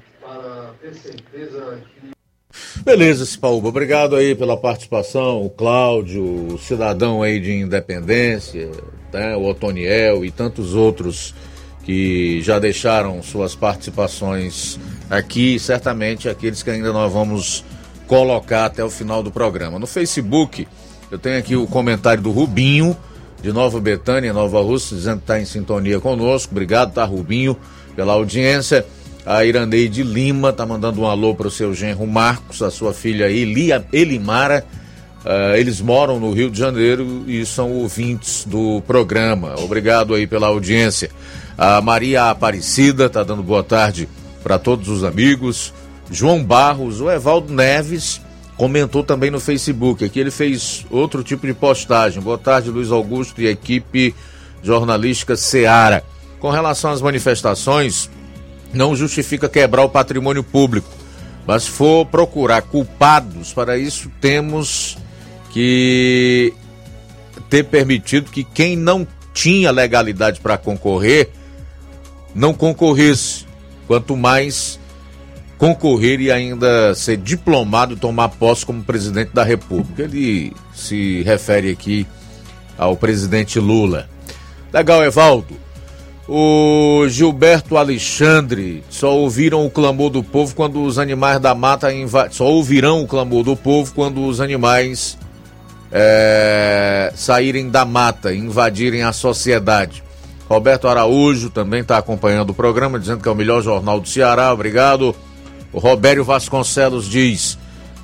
Beleza, 2.84 3.26
Cipaúba, 3.26 3.70
obrigado 3.70 4.16
aí 4.16 4.36
pela 4.36 4.58
participação, 4.58 5.46
o 5.46 5.50
Cláudio, 5.50 6.24
o 6.54 6.58
cidadão 6.58 7.22
aí 7.22 7.40
de 7.40 7.54
Independência, 7.54 8.70
né, 9.12 9.36
o 9.36 9.44
Otoniel 9.46 10.26
e 10.26 10.32
tantos 10.32 10.74
outros 10.74 11.34
que 11.84 12.42
já 12.42 12.58
deixaram 12.60 13.22
suas 13.22 13.56
participações 13.56 14.80
aqui, 15.10 15.60
certamente 15.60 16.28
aqueles 16.28 16.64
que 16.64 16.70
ainda 16.70 16.92
nós 16.92 17.14
vamos 17.14 17.64
colocar 18.08 18.66
até 18.66 18.84
o 18.84 18.90
final 18.90 19.22
do 19.22 19.32
programa. 19.32 19.80
No 19.80 19.88
Facebook, 19.88 20.68
eu 21.12 21.20
tenho 21.20 21.38
aqui 21.38 21.56
o 21.56 21.68
comentário 21.68 22.22
do 22.22 22.32
Rubinho, 22.32 22.98
de 23.42 23.52
Nova 23.52 23.80
Betânia, 23.80 24.34
Nova 24.34 24.62
Rússia, 24.62 24.98
dizendo 24.98 25.18
que 25.18 25.24
está 25.24 25.40
em 25.40 25.46
sintonia 25.46 26.00
conosco. 26.00 26.52
Obrigado, 26.52 26.94
tá, 26.94 27.06
Rubinho, 27.06 27.56
pela 27.96 28.14
audiência. 28.14 28.86
A 29.26 29.44
Iraneide 29.44 30.04
Lima 30.04 30.50
está 30.50 30.66
mandando 30.68 31.02
um 31.02 31.08
alô 31.08 31.34
para 31.34 31.48
o 31.48 31.52
seu 31.52 31.74
genro 31.74 32.06
Marcos, 32.06 32.62
a 32.62 32.70
sua 32.70 32.94
filha 32.94 33.28
Elia, 33.28 33.84
Elimara. 33.92 34.64
Uh, 35.26 35.56
eles 35.56 35.82
moram 35.82 36.20
no 36.20 36.32
Rio 36.32 36.52
de 36.52 36.60
Janeiro 36.60 37.24
e 37.28 37.44
são 37.44 37.72
ouvintes 37.72 38.46
do 38.46 38.84
programa. 38.86 39.56
Obrigado 39.58 40.14
aí 40.14 40.28
pela 40.28 40.48
audiência. 40.48 41.10
A 41.58 41.82
Maria 41.82 42.30
Aparecida 42.30 43.08
está 43.08 43.24
dando 43.24 43.42
boa 43.42 43.64
tarde 43.64 44.08
para 44.44 44.60
todos 44.60 44.88
os 44.90 45.04
amigos. 45.04 45.74
João 46.12 46.44
Barros, 46.44 47.02
o 47.02 47.10
Evaldo 47.10 47.52
Neves 47.52 48.22
comentou 48.56 49.04
também 49.04 49.32
no 49.32 49.40
Facebook. 49.40 50.06
Aqui 50.06 50.20
ele 50.20 50.30
fez 50.30 50.86
outro 50.92 51.24
tipo 51.24 51.48
de 51.48 51.54
postagem. 51.56 52.22
Boa 52.22 52.38
tarde, 52.38 52.70
Luiz 52.70 52.92
Augusto 52.92 53.42
e 53.42 53.48
equipe 53.48 54.14
jornalística 54.62 55.36
Seara. 55.36 56.04
Com 56.40 56.52
relação 56.52 56.92
às 56.92 57.02
manifestações, 57.02 58.08
não 58.76 58.96
justifica 58.96 59.50
quebrar 59.50 59.84
o 59.84 59.90
patrimônio 59.90 60.44
público. 60.44 60.90
Mas 61.48 61.64
se 61.64 61.70
for 61.70 62.06
procurar 62.06 62.62
culpados 62.64 63.54
para 63.54 63.78
isso, 63.78 64.12
temos 64.20 64.98
que 65.52 66.54
ter 67.50 67.64
permitido 67.64 68.32
que 68.32 68.44
quem 68.44 68.76
não 68.76 69.08
tinha 69.34 69.72
legalidade 69.72 70.40
para 70.40 70.58
concorrer 70.58 71.30
não 72.34 72.54
concorresse. 72.54 73.46
Quanto 73.88 74.18
mais 74.18 74.80
concorrer 75.58 76.20
e 76.20 76.32
ainda 76.32 76.94
ser 76.96 77.18
diplomado 77.18 77.94
e 77.94 77.98
tomar 77.98 78.30
posse 78.30 78.66
como 78.66 78.84
presidente 78.84 79.32
da 79.34 79.44
República. 79.44 80.04
Ele 80.04 80.54
se 80.74 81.22
refere 81.24 81.72
aqui 81.72 82.06
ao 82.78 82.96
presidente 82.96 83.60
Lula. 83.60 84.10
Legal, 84.74 85.04
Evaldo. 85.04 85.65
O 86.28 87.08
Gilberto 87.08 87.78
Alexandre 87.78 88.84
só 88.90 89.16
ouviram 89.16 89.64
o 89.64 89.70
clamor 89.70 90.10
do 90.10 90.24
povo 90.24 90.56
quando 90.56 90.84
os 90.84 90.98
animais 90.98 91.40
da 91.40 91.54
mata 91.54 91.88
só 92.32 92.46
ouvirão 92.46 93.04
o 93.04 93.08
clamor 93.08 93.44
do 93.44 93.56
povo 93.56 93.94
quando 93.94 94.26
os 94.26 94.42
animais 94.42 95.20
é... 95.92 97.14
saírem 97.16 97.70
da 97.70 97.86
mata, 97.86 98.34
invadirem 98.34 99.04
a 99.04 99.14
sociedade. 99.14 100.04
Roberto 100.50 100.88
Araújo 100.88 101.52
também 101.52 101.82
está 101.82 101.98
acompanhando 101.98 102.50
o 102.50 102.56
programa, 102.56 103.00
dizendo 103.00 103.22
que 103.22 103.30
é 103.30 103.32
o 103.32 103.36
melhor 103.36 103.62
jornal 103.62 104.00
do 104.00 104.08
Ceará. 104.10 104.52
Obrigado. 104.52 105.16
O 105.72 105.78
Robério 105.78 106.24
Vasconcelos 106.24 107.08
diz: 107.08 107.56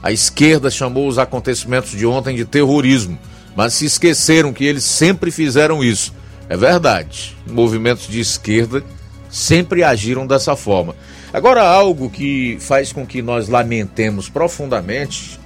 a 0.01 0.11
esquerda 0.11 0.69
chamou 0.69 1.07
os 1.07 1.17
acontecimentos 1.17 1.91
de 1.91 2.05
ontem 2.05 2.35
de 2.35 2.45
terrorismo, 2.45 3.17
mas 3.55 3.73
se 3.73 3.85
esqueceram 3.85 4.53
que 4.53 4.63
eles 4.63 4.83
sempre 4.83 5.31
fizeram 5.31 5.83
isso. 5.83 6.13
É 6.51 6.57
verdade. 6.57 7.33
Movimentos 7.49 8.09
de 8.09 8.19
esquerda 8.19 8.83
sempre 9.29 9.85
agiram 9.85 10.27
dessa 10.27 10.53
forma. 10.53 10.93
Agora, 11.31 11.63
algo 11.63 12.09
que 12.09 12.57
faz 12.59 12.91
com 12.91 13.07
que 13.07 13.21
nós 13.21 13.47
lamentemos 13.47 14.27
profundamente, 14.27 15.39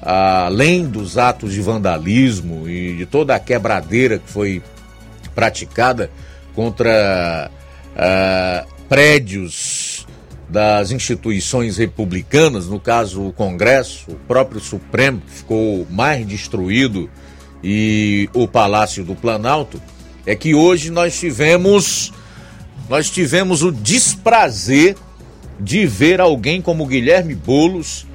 além 0.00 0.86
dos 0.86 1.18
atos 1.18 1.52
de 1.52 1.60
vandalismo 1.60 2.66
e 2.66 2.96
de 2.96 3.04
toda 3.04 3.34
a 3.34 3.38
quebradeira 3.38 4.18
que 4.18 4.32
foi 4.32 4.62
praticada 5.34 6.10
contra 6.54 7.50
uh, 7.92 8.66
prédios 8.88 10.06
das 10.48 10.90
instituições 10.90 11.76
republicanas, 11.76 12.66
no 12.66 12.80
caso 12.80 13.26
o 13.26 13.32
Congresso, 13.34 14.10
o 14.10 14.14
próprio 14.26 14.58
Supremo, 14.58 15.20
que 15.20 15.32
ficou 15.32 15.86
mais 15.90 16.26
destruído, 16.26 17.10
e 17.62 18.30
o 18.32 18.48
Palácio 18.48 19.04
do 19.04 19.14
Planalto, 19.14 19.82
é 20.26 20.34
que 20.34 20.54
hoje 20.54 20.90
nós 20.90 21.18
tivemos 21.18 22.12
nós 22.88 23.10
tivemos 23.10 23.62
o 23.62 23.72
desprazer 23.72 24.96
de 25.58 25.86
ver 25.86 26.20
alguém 26.20 26.60
como 26.60 26.86
Guilherme 26.86 27.34
Bolos, 27.34 28.06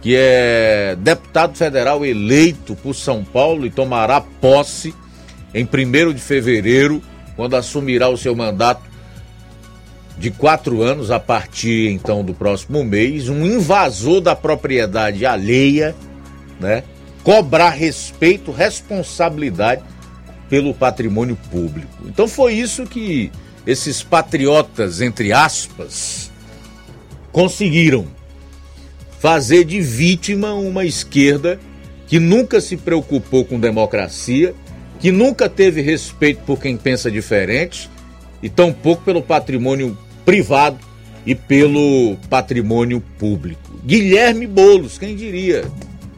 que 0.00 0.14
é 0.16 0.96
deputado 1.00 1.56
federal 1.56 2.04
eleito 2.04 2.76
por 2.76 2.94
São 2.94 3.24
Paulo 3.24 3.66
e 3.66 3.70
tomará 3.70 4.20
posse 4.20 4.94
em 5.52 5.64
1 5.64 6.12
de 6.12 6.20
fevereiro, 6.20 7.02
quando 7.34 7.56
assumirá 7.56 8.08
o 8.08 8.16
seu 8.16 8.36
mandato 8.36 8.82
de 10.16 10.30
quatro 10.30 10.82
anos 10.82 11.10
a 11.10 11.18
partir 11.18 11.90
então 11.90 12.22
do 12.22 12.34
próximo 12.34 12.84
mês, 12.84 13.28
um 13.28 13.44
invasor 13.44 14.20
da 14.20 14.36
propriedade 14.36 15.24
alheia, 15.24 15.94
né? 16.60 16.84
Cobrar 17.24 17.70
respeito, 17.70 18.52
responsabilidade 18.52 19.82
pelo 20.50 20.74
patrimônio 20.74 21.38
público. 21.50 22.04
Então 22.06 22.26
foi 22.26 22.54
isso 22.54 22.84
que 22.84 23.30
esses 23.64 24.02
patriotas, 24.02 25.00
entre 25.00 25.32
aspas, 25.32 26.30
conseguiram 27.30 28.06
fazer 29.20 29.64
de 29.64 29.80
vítima 29.80 30.52
uma 30.54 30.84
esquerda 30.84 31.60
que 32.08 32.18
nunca 32.18 32.60
se 32.60 32.76
preocupou 32.76 33.44
com 33.44 33.60
democracia, 33.60 34.52
que 34.98 35.12
nunca 35.12 35.48
teve 35.48 35.80
respeito 35.80 36.42
por 36.44 36.58
quem 36.58 36.76
pensa 36.76 37.10
diferente 37.10 37.88
e 38.42 38.48
tampouco 38.48 39.04
pelo 39.04 39.22
patrimônio 39.22 39.96
privado 40.24 40.78
e 41.24 41.34
pelo 41.34 42.16
patrimônio 42.28 43.00
público. 43.18 43.78
Guilherme 43.84 44.46
Bolos, 44.46 44.98
quem 44.98 45.14
diria, 45.14 45.64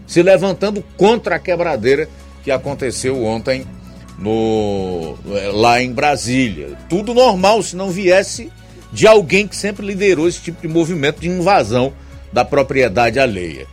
se 0.07 0.23
levantando 0.23 0.83
contra 0.97 1.37
a 1.37 1.39
quebradeira 1.39 2.09
que 2.43 2.51
aconteceu 2.51 3.23
ontem 3.25 3.67
no, 4.23 5.19
lá 5.53 5.82
em 5.82 5.93
Brasília. 5.93 6.78
Tudo 6.89 7.12
normal 7.12 7.62
se 7.62 7.74
não 7.74 7.90
viesse 7.90 8.51
de 8.93 9.07
alguém 9.07 9.49
que 9.49 9.57
sempre 9.57 9.85
liderou 9.85 10.28
esse 10.28 10.40
tipo 10.40 10.62
de 10.62 10.69
movimento 10.69 11.20
de 11.20 11.28
invasão 11.28 11.93
da 12.32 12.44
propriedade 12.44 13.19
alheia. 13.19 13.66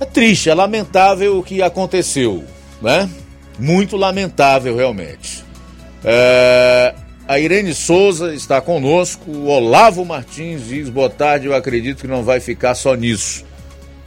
É 0.00 0.04
triste, 0.04 0.50
é 0.50 0.54
lamentável 0.54 1.38
o 1.38 1.42
que 1.42 1.62
aconteceu, 1.62 2.44
né? 2.80 3.08
Muito 3.58 3.96
lamentável, 3.96 4.76
realmente. 4.76 5.44
É, 6.04 6.94
a 7.28 7.38
Irene 7.38 7.72
Souza 7.72 8.34
está 8.34 8.60
conosco. 8.60 9.30
O 9.30 9.46
Olavo 9.46 10.04
Martins 10.04 10.66
diz: 10.66 10.88
boa 10.88 11.08
tarde. 11.08 11.46
Eu 11.46 11.54
acredito 11.54 12.00
que 12.00 12.08
não 12.08 12.24
vai 12.24 12.40
ficar 12.40 12.74
só 12.74 12.94
nisso. 12.94 13.44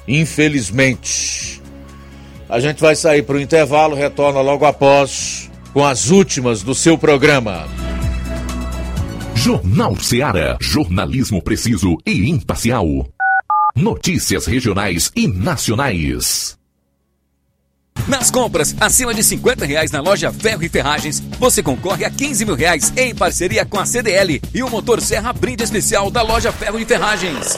Infelizmente. 0.07 1.54
A 2.49 2.59
gente 2.59 2.79
vai 2.79 2.95
sair 2.95 3.23
para 3.23 3.35
o 3.35 3.41
intervalo, 3.41 3.95
retorna 3.95 4.41
logo 4.41 4.65
após 4.65 5.49
com 5.73 5.85
as 5.85 6.09
últimas 6.09 6.61
do 6.61 6.75
seu 6.75 6.97
programa. 6.97 7.67
Jornal 9.35 9.95
Seara. 9.97 10.57
Jornalismo 10.61 11.41
preciso 11.41 11.97
e 12.05 12.29
imparcial. 12.29 13.07
Notícias 13.75 14.45
regionais 14.45 15.11
e 15.15 15.27
nacionais. 15.27 16.57
Nas 18.07 18.29
compras 18.29 18.75
acima 18.79 19.13
de 19.13 19.23
50 19.23 19.65
reais 19.65 19.91
na 19.91 19.99
loja 19.99 20.31
Ferro 20.31 20.63
e 20.63 20.69
Ferragens, 20.69 21.19
você 21.39 21.63
concorre 21.63 22.05
a 22.05 22.09
15 22.09 22.45
mil 22.45 22.55
reais 22.55 22.93
em 22.95 23.15
parceria 23.15 23.65
com 23.65 23.79
a 23.79 23.85
CDL 23.85 24.41
e 24.53 24.63
o 24.63 24.69
motor 24.69 25.01
Serra 25.01 25.33
brinde 25.33 25.63
especial 25.63 26.11
da 26.11 26.21
loja 26.21 26.51
Ferro 26.51 26.79
e 26.79 26.85
Ferragens. 26.85 27.57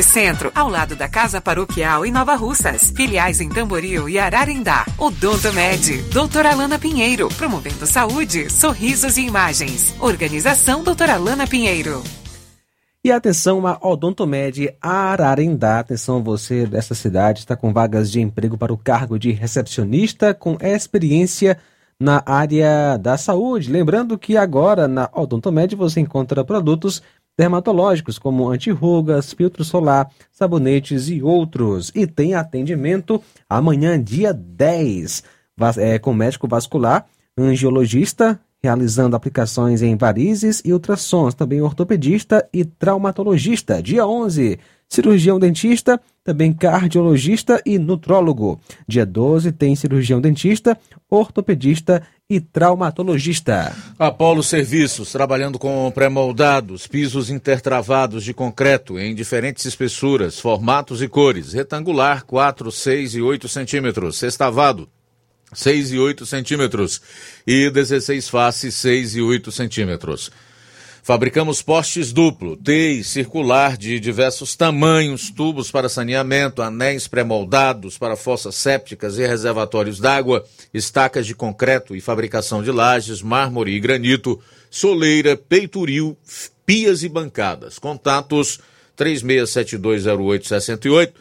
Centro, 0.03 0.51
ao 0.55 0.69
lado 0.69 0.95
da 0.95 1.07
Casa 1.07 1.41
Paroquial 1.41 2.05
em 2.05 2.11
Nova 2.11 2.35
Russas. 2.35 2.91
Filiais 2.95 3.41
em 3.41 3.49
Tamboril 3.49 4.07
e 4.07 4.17
Ararindá. 4.17 4.85
Odonto 4.97 5.51
Med, 5.53 6.01
doutora 6.11 6.51
Alana 6.51 6.79
Pinheiro, 6.79 7.27
promovendo 7.37 7.85
saúde, 7.85 8.49
sorrisos 8.49 9.17
e 9.17 9.21
imagens. 9.21 9.95
Organização 9.99 10.83
doutora 10.83 11.13
Alana 11.13 11.47
Pinheiro. 11.47 12.03
E 13.03 13.11
atenção 13.11 13.65
a 13.65 13.79
Odontomed 13.81 14.75
Ararindá. 14.79 15.79
Atenção 15.79 16.23
você 16.23 16.67
dessa 16.67 16.93
cidade, 16.93 17.39
está 17.39 17.55
com 17.55 17.73
vagas 17.73 18.11
de 18.11 18.21
emprego 18.21 18.59
para 18.59 18.71
o 18.71 18.77
cargo 18.77 19.17
de 19.17 19.31
recepcionista 19.31 20.35
com 20.35 20.55
experiência 20.61 21.57
na 21.99 22.21
área 22.23 22.97
da 22.97 23.17
saúde. 23.17 23.71
Lembrando 23.71 24.19
que 24.19 24.37
agora 24.37 24.87
na 24.87 25.09
Odontomed 25.13 25.75
você 25.75 25.99
encontra 25.99 26.45
produtos 26.45 27.01
dermatológicos 27.37 28.19
como 28.19 28.49
antirrugas, 28.49 29.33
filtro 29.33 29.63
solar, 29.63 30.09
sabonetes 30.31 31.09
e 31.09 31.21
outros. 31.21 31.91
E 31.95 32.05
tem 32.05 32.33
atendimento 32.33 33.21
amanhã, 33.49 34.01
dia 34.01 34.33
10, 34.33 35.23
é, 35.77 35.99
com 35.99 36.13
médico 36.13 36.47
vascular, 36.47 37.05
angiologista, 37.37 38.39
realizando 38.63 39.15
aplicações 39.15 39.81
em 39.81 39.95
varizes 39.95 40.61
e 40.63 40.71
ultrassons, 40.71 41.33
também 41.33 41.61
ortopedista 41.61 42.47
e 42.53 42.63
traumatologista. 42.63 43.81
Dia 43.81 44.05
11, 44.05 44.59
cirurgião 44.87 45.39
dentista, 45.39 45.99
também 46.23 46.53
cardiologista 46.53 47.61
e 47.65 47.79
nutrólogo. 47.79 48.59
Dia 48.87 49.05
12 49.05 49.51
tem 49.51 49.75
cirurgião 49.75 50.21
dentista, 50.21 50.77
ortopedista 51.09 52.03
e 52.29 52.39
traumatologista. 52.39 53.75
Apolo 53.97 54.43
Serviços, 54.43 55.11
trabalhando 55.11 55.57
com 55.57 55.91
pré-moldados, 55.91 56.87
pisos 56.87 57.29
intertravados 57.29 58.23
de 58.23 58.33
concreto 58.33 58.99
em 58.99 59.15
diferentes 59.15 59.65
espessuras, 59.65 60.39
formatos 60.39 61.01
e 61.01 61.07
cores. 61.07 61.53
Retangular, 61.53 62.23
4, 62.25 62.71
6 62.71 63.15
e 63.15 63.21
8 63.21 63.47
centímetros. 63.49 64.17
Sextavado, 64.17 64.87
6 65.53 65.91
e 65.91 65.99
8 65.99 66.25
centímetros. 66.25 67.01
E 67.45 67.69
16 67.69 68.29
faces, 68.29 68.75
6 68.75 69.15
e 69.15 69.21
8 69.21 69.51
centímetros. 69.51 70.31
Fabricamos 71.03 71.63
postes 71.63 72.13
duplo, 72.13 72.55
T 72.55 72.91
e 72.91 73.03
circular 73.03 73.75
de 73.75 73.99
diversos 73.99 74.55
tamanhos, 74.55 75.31
tubos 75.31 75.71
para 75.71 75.89
saneamento, 75.89 76.61
anéis 76.61 77.07
pré-moldados 77.07 77.97
para 77.97 78.15
fossas 78.15 78.53
sépticas 78.53 79.17
e 79.17 79.25
reservatórios 79.25 79.99
d'água, 79.99 80.45
estacas 80.71 81.25
de 81.25 81.33
concreto 81.33 81.95
e 81.95 82.01
fabricação 82.01 82.61
de 82.61 82.71
lajes, 82.71 83.23
mármore 83.23 83.71
e 83.71 83.79
granito, 83.79 84.39
soleira, 84.69 85.35
peitoril, 85.35 86.15
pias 86.67 87.01
e 87.01 87.09
bancadas. 87.09 87.79
Contatos 87.79 88.59
36720868 88.95 91.13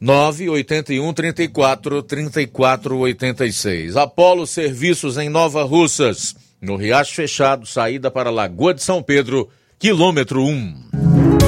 981 0.00 1.12
34 1.12 2.02
34 2.02 2.96
86. 2.96 3.96
Apolo 3.96 4.46
Serviços 4.46 5.18
em 5.18 5.28
Nova 5.28 5.62
Russas 5.62 6.34
no 6.60 6.76
Riacho 6.76 7.14
Fechado, 7.14 7.66
saída 7.66 8.10
para 8.10 8.30
Lagoa 8.30 8.74
de 8.74 8.82
São 8.82 9.02
Pedro, 9.02 9.48
quilômetro 9.78 10.44
1. 10.44 10.90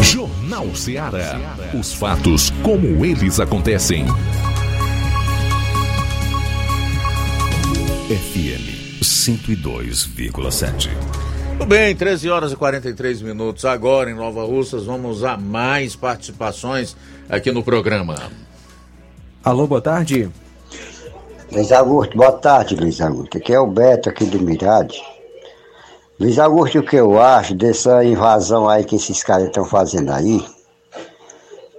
Jornal 0.03 0.75
Ceará. 0.75 1.39
Os 1.79 1.93
fatos 1.95 2.51
como 2.63 3.05
eles 3.05 3.39
acontecem. 3.41 4.07
FM 8.09 9.03
102,7. 9.03 11.32
Tudo 11.59 11.67
bem, 11.67 11.95
13 11.95 12.31
horas 12.31 12.53
e 12.53 12.57
43 12.57 13.23
minutos. 13.23 13.65
Agora 13.65 14.11
em 14.11 14.15
Nova 14.15 14.45
Russas, 14.45 14.85
vamos 14.85 15.23
a 15.23 15.37
mais 15.37 15.95
participações 15.95 16.97
aqui 17.29 17.53
no 17.53 17.63
programa. 17.63 18.31
Alô, 19.45 19.67
boa 19.67 19.81
tarde. 19.81 20.31
Luiz 21.53 21.71
Augusto, 21.71 22.17
boa 22.17 22.33
tarde, 22.33 22.75
Luiz 22.75 23.01
Augusto. 23.01 23.37
Aqui 23.37 23.53
é 23.53 23.61
o 23.61 23.67
Beto, 23.67 24.09
aqui 24.09 24.25
do 24.25 24.41
Mirade. 24.41 25.01
Luiz 26.19 26.39
Augusto, 26.39 26.79
o 26.79 26.83
que 26.83 26.97
eu 26.97 27.21
acho 27.21 27.55
dessa 27.55 28.03
invasão 28.05 28.69
aí 28.69 28.85
que 28.85 28.97
esses 28.97 29.23
caras 29.23 29.49
estão 29.49 29.65
fazendo 29.65 30.11
aí? 30.13 30.43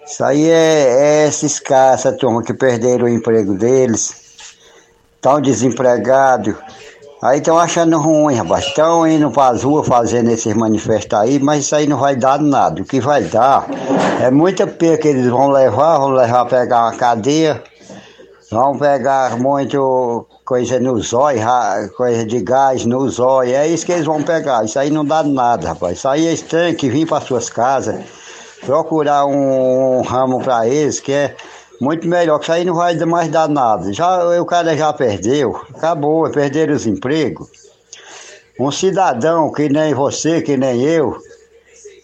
Isso 0.06 0.24
aí 0.24 0.50
é, 0.50 1.24
é 1.24 1.28
esses 1.28 1.60
caras, 1.60 2.02
essa 2.02 2.12
turma 2.12 2.44
que 2.44 2.54
perderam 2.54 3.06
o 3.06 3.10
emprego 3.10 3.56
deles, 3.56 4.14
estão 5.16 5.42
desempregados, 5.42 6.56
aí 7.24 7.40
estão 7.40 7.58
achando 7.58 7.98
ruim, 7.98 8.36
rapaz. 8.36 8.66
Estão 8.66 9.08
indo 9.08 9.32
para 9.32 9.54
as 9.54 9.64
ruas 9.64 9.88
fazendo 9.88 10.30
esses 10.30 10.54
manifestos 10.54 11.18
aí, 11.18 11.40
mas 11.40 11.64
isso 11.64 11.76
aí 11.76 11.88
não 11.88 11.98
vai 11.98 12.16
dar 12.16 12.40
nada. 12.40 12.82
O 12.82 12.86
que 12.86 13.00
vai 13.00 13.24
dar 13.24 13.66
é 14.22 14.30
muita 14.30 14.68
pena 14.68 14.98
que 14.98 15.08
eles 15.08 15.28
vão 15.28 15.50
levar, 15.50 15.98
vão 15.98 16.10
levar 16.10 16.46
pegar 16.46 16.82
uma 16.82 16.96
cadeia, 16.96 17.64
vão 18.52 18.78
pegar 18.78 19.38
muito 19.38 20.28
coisa 20.44 20.80
no 20.80 21.00
zóio, 21.00 21.40
coisa 21.96 22.26
de 22.26 22.42
gás 22.42 22.86
no 22.86 23.10
zóio, 23.10 23.56
é 23.56 23.68
isso 23.68 23.86
que 23.86 23.94
eles 23.94 24.06
vão 24.06 24.22
pegar. 24.22 24.66
Isso 24.66 24.78
aí 24.78 24.90
não 24.90 25.06
dá 25.06 25.24
nada, 25.24 25.70
rapaz. 25.70 26.00
Isso 26.00 26.08
aí 26.10 26.28
eles 26.28 26.42
têm 26.42 26.76
que 26.76 26.90
vir 26.90 27.08
para 27.08 27.26
suas 27.26 27.50
casas, 27.50 28.04
procurar 28.66 29.26
um, 29.26 30.02
ramo 30.02 30.42
para 30.42 30.68
eles 30.68 31.00
que 31.00 31.14
é 31.14 31.36
muito 31.80 32.08
melhor, 32.08 32.40
que 32.40 32.46
isso 32.46 32.52
aí 32.52 32.66
não 32.66 32.76
vai 32.76 32.96
mais 33.06 33.30
dar 33.30 33.50
nada. 33.50 33.92
Já, 33.94 34.40
o 34.40 34.46
cara 34.46 34.76
já 34.76 34.92
perdeu, 34.94 35.56
acabou, 35.76 36.30
perderam 36.32 36.76
os 36.76 36.86
empregos. 36.86 37.50
Um 38.60 38.72
cidadão 38.72 39.52
que 39.52 39.68
nem 39.68 39.94
você, 39.94 40.42
que 40.42 40.56
nem 40.56 40.82
eu, 40.82 41.20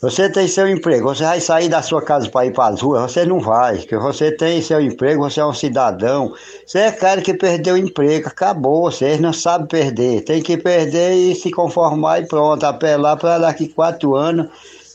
você 0.01 0.29
tem 0.29 0.47
seu 0.47 0.65
emprego, 0.65 1.09
você 1.09 1.25
vai 1.25 1.41
sair 1.41 1.67
da 1.67 1.81
sua 1.81 2.01
casa 2.01 2.29
para 2.29 2.45
ir 2.45 2.53
para 2.53 2.73
as 2.73 2.79
ruas, 2.79 3.11
você 3.11 3.25
não 3.25 3.41
vai, 3.41 3.79
porque 3.79 3.97
você 3.97 4.31
tem 4.31 4.61
seu 4.61 4.79
emprego, 4.79 5.29
você 5.29 5.41
é 5.41 5.45
um 5.45 5.53
cidadão, 5.53 6.33
você 6.65 6.79
é 6.79 6.91
cara 6.91 7.21
que 7.21 7.33
perdeu 7.33 7.75
o 7.75 7.77
emprego, 7.77 8.29
acabou, 8.29 8.89
vocês 8.89 9.19
não 9.19 9.33
sabem 9.33 9.67
perder, 9.67 10.21
tem 10.21 10.41
que 10.41 10.55
perder 10.55 11.15
e 11.15 11.35
se 11.35 11.51
conformar 11.51 12.21
e 12.21 12.27
pronto, 12.27 12.63
apelar 12.63 13.17
para 13.17 13.39
daqui 13.39 13.67
quatro 13.67 14.15
anos, 14.15 14.47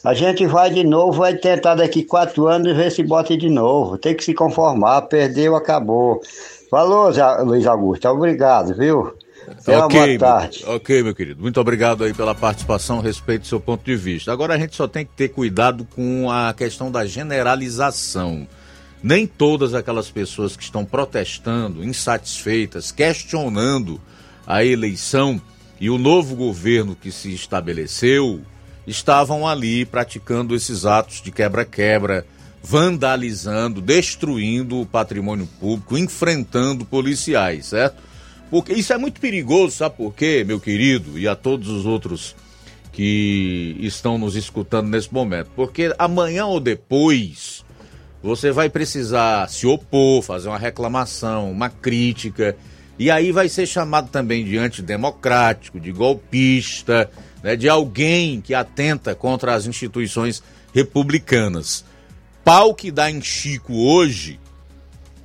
a 0.05 0.13
gente 0.13 0.47
vai 0.47 0.71
de 0.71 0.85
novo, 0.85 1.13
vai 1.13 1.35
tentar 1.35 1.75
daqui 1.75 2.05
quatro 2.05 2.47
anos 2.47 2.77
ver 2.77 2.93
se 2.93 3.03
bota 3.03 3.35
de 3.35 3.49
novo, 3.49 3.97
tem 3.97 4.15
que 4.15 4.23
se 4.23 4.35
conformar, 4.35 5.01
perdeu, 5.03 5.57
acabou. 5.57 6.21
Falou, 6.71 7.11
Luiz 7.43 7.67
Augusto, 7.67 8.07
obrigado, 8.09 8.75
viu? 8.75 9.15
Tenha 9.65 9.87
ok, 9.87 10.19
boa 10.19 10.19
tarde. 10.19 10.65
ok, 10.67 11.03
meu 11.03 11.15
querido. 11.15 11.41
Muito 11.41 11.59
obrigado 11.59 12.05
aí 12.05 12.13
pela 12.13 12.35
participação, 12.35 13.01
respeito 13.01 13.43
do 13.43 13.47
seu 13.47 13.61
ponto 13.61 13.83
de 13.83 13.97
vista. 13.97 14.31
Agora 14.31 14.55
a 14.55 14.59
gente 14.59 14.77
só 14.77 14.87
tem 14.87 15.07
que 15.07 15.13
ter 15.13 15.29
cuidado 15.29 15.87
com 15.95 16.31
a 16.31 16.53
questão 16.53 16.91
da 16.91 17.07
generalização. 17.07 18.47
Nem 19.03 19.27
todas 19.27 19.75
aquelas 19.75 20.11
pessoas 20.11 20.57
que 20.57 20.63
estão 20.63 20.85
protestando, 20.85 21.85
insatisfeitas, 21.85 22.91
questionando 22.91 24.01
a 24.47 24.65
eleição 24.65 25.41
e 25.81 25.89
o 25.91 25.99
novo 25.99 26.35
governo 26.37 26.95
que 26.95 27.11
se 27.13 27.33
estabeleceu 27.35 28.41
estavam 28.87 29.47
ali 29.47 29.85
praticando 29.85 30.55
esses 30.55 30.85
atos 30.85 31.21
de 31.23 31.31
quebra-quebra, 31.31 32.27
vandalizando, 32.63 33.81
destruindo 33.81 34.81
o 34.81 34.87
patrimônio 34.87 35.47
público, 35.61 35.99
enfrentando 35.99 36.85
policiais, 36.85 37.67
certo? 37.67 38.03
Porque 38.51 38.73
isso 38.73 38.93
é 38.93 38.99
muito 38.99 39.21
perigoso, 39.21 39.77
sabe 39.77 39.97
por 39.97 40.15
quê, 40.15 40.45
meu 40.47 40.61
querido, 40.61 41.19
e 41.19 41.27
a 41.27 41.35
todos 41.35 41.69
os 41.69 41.85
outros 41.85 42.35
que 42.93 43.77
estão 43.81 44.17
nos 44.17 44.37
escutando 44.37 44.89
nesse 44.89 45.13
momento? 45.13 45.51
Porque 45.57 45.95
amanhã 45.99 46.47
ou 46.47 46.61
depois 46.61 47.65
você 48.23 48.51
vai 48.51 48.71
precisar 48.71 49.49
se 49.51 49.67
opor, 49.67 50.23
fazer 50.23 50.49
uma 50.49 50.59
reclamação, 50.59 51.51
uma 51.51 51.69
crítica, 51.69 52.57
e 52.99 53.11
aí 53.11 53.33
vai 53.33 53.49
ser 53.49 53.67
chamado 53.67 54.09
também 54.11 54.45
de 54.45 54.57
antidemocrático, 54.57 55.81
de 55.81 55.91
golpista, 55.91 57.11
né, 57.43 57.57
de 57.57 57.69
alguém 57.69 58.41
que 58.41 58.55
atenta 58.55 59.15
contra 59.15 59.55
as 59.55 59.67
instituições 59.67 60.43
republicanas. 60.73 61.85
Pau 62.45 62.75
que 62.75 62.91
dá 62.91 63.11
em 63.11 63.21
Chico 63.21 63.75
hoje 63.75 64.39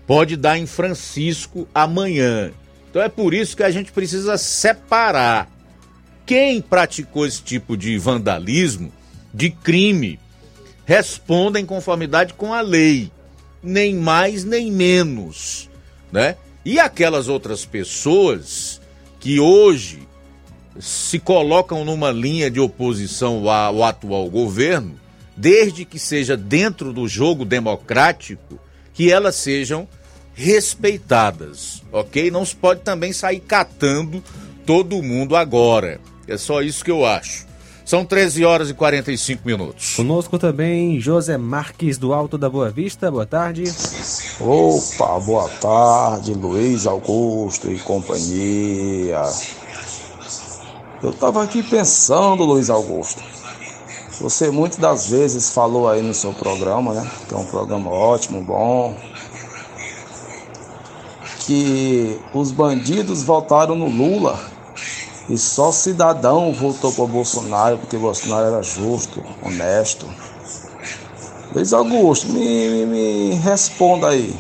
pode 0.08 0.36
dar 0.36 0.58
em 0.58 0.66
Francisco 0.66 1.68
amanhã. 1.74 2.52
Então 2.90 3.02
é 3.02 3.10
por 3.10 3.34
isso 3.34 3.56
que 3.56 3.64
a 3.64 3.70
gente 3.70 3.92
precisa 3.92 4.38
separar 4.38 5.48
quem 6.26 6.62
praticou 6.62 7.26
esse 7.26 7.42
tipo 7.42 7.78
de 7.78 7.98
vandalismo, 7.98 8.92
de 9.34 9.50
crime, 9.50 10.20
responda 10.86 11.60
em 11.60 11.66
conformidade 11.66 12.34
com 12.34 12.54
a 12.54 12.62
lei, 12.62 13.12
nem 13.62 13.96
mais 13.96 14.44
nem 14.44 14.72
menos, 14.72 15.70
né? 16.12 16.36
E 16.64 16.80
aquelas 16.80 17.28
outras 17.28 17.66
pessoas 17.66 18.82
que 19.20 19.40
hoje 19.40 20.08
se 20.80 21.20
colocam 21.20 21.84
numa 21.84 22.12
linha 22.12 22.50
de 22.50 22.60
oposição 22.60 23.50
ao 23.50 23.84
atual 23.84 24.30
governo, 24.30 25.00
desde 25.36 25.86
que 25.86 26.00
seja 26.00 26.38
dentro 26.38 26.94
do 26.94 27.08
jogo 27.08 27.44
democrático, 27.44 28.60
que 28.94 29.12
elas 29.12 29.36
sejam 29.36 29.88
respeitadas, 30.34 31.84
ok? 31.92 32.32
Não 32.32 32.46
se 32.46 32.56
pode 32.56 32.82
também 32.82 33.12
sair 33.12 33.42
catando 33.42 34.24
todo 34.66 35.04
mundo 35.04 35.36
agora. 35.36 36.00
É 36.28 36.38
só 36.38 36.62
isso 36.62 36.84
que 36.84 36.92
eu 36.92 37.06
acho. 37.06 37.49
São 37.90 38.06
13 38.06 38.46
horas 38.46 38.70
e 38.70 38.76
45 38.76 39.42
minutos. 39.44 39.96
Conosco 39.96 40.38
também 40.38 41.00
José 41.00 41.40
Marques 41.40 41.98
do 41.98 42.14
Alto 42.14 42.38
da 42.38 42.48
Boa 42.48 42.70
Vista. 42.70 43.10
Boa 43.10 43.26
tarde. 43.26 43.64
Opa, 44.40 45.20
boa 45.20 45.50
tarde, 45.60 46.36
Luiz 46.36 46.86
Augusto 46.86 47.72
e 47.72 47.80
companhia. 47.80 49.24
Eu 51.02 51.12
tava 51.14 51.44
aqui 51.44 51.64
pensando, 51.64 52.44
Luiz 52.44 52.70
Augusto. 52.70 53.24
Você 54.22 54.52
muitas 54.52 54.78
das 54.78 55.10
vezes 55.10 55.52
falou 55.52 55.90
aí 55.90 56.04
no 56.04 56.14
seu 56.14 56.32
programa, 56.32 56.94
né? 56.94 57.12
Que 57.28 57.34
é 57.34 57.38
um 57.38 57.46
programa 57.46 57.90
ótimo, 57.90 58.44
bom. 58.44 58.96
Que 61.40 62.20
os 62.36 62.52
bandidos 62.52 63.24
votaram 63.24 63.74
no 63.74 63.90
Lula 63.90 64.40
e 65.30 65.38
só 65.38 65.72
cidadão 65.72 66.52
votou 66.54 66.92
para 66.92 67.06
Bolsonaro 67.06 67.78
porque 67.78 67.98
Bolsonaro 67.98 68.48
era 68.48 68.64
justo, 68.64 69.24
honesto. 69.44 70.08
Luiz 71.54 71.74
Augusto, 71.74 72.28
me, 72.30 72.70
me, 72.70 72.86
me 72.86 73.36
responda 73.36 74.10
aí. 74.10 74.36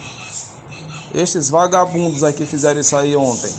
Estes 1.13 1.49
vagabundos 1.49 2.23
aí 2.23 2.33
que 2.33 2.45
fizeram 2.45 2.79
isso 2.81 2.95
aí 2.95 3.15
ontem, 3.15 3.51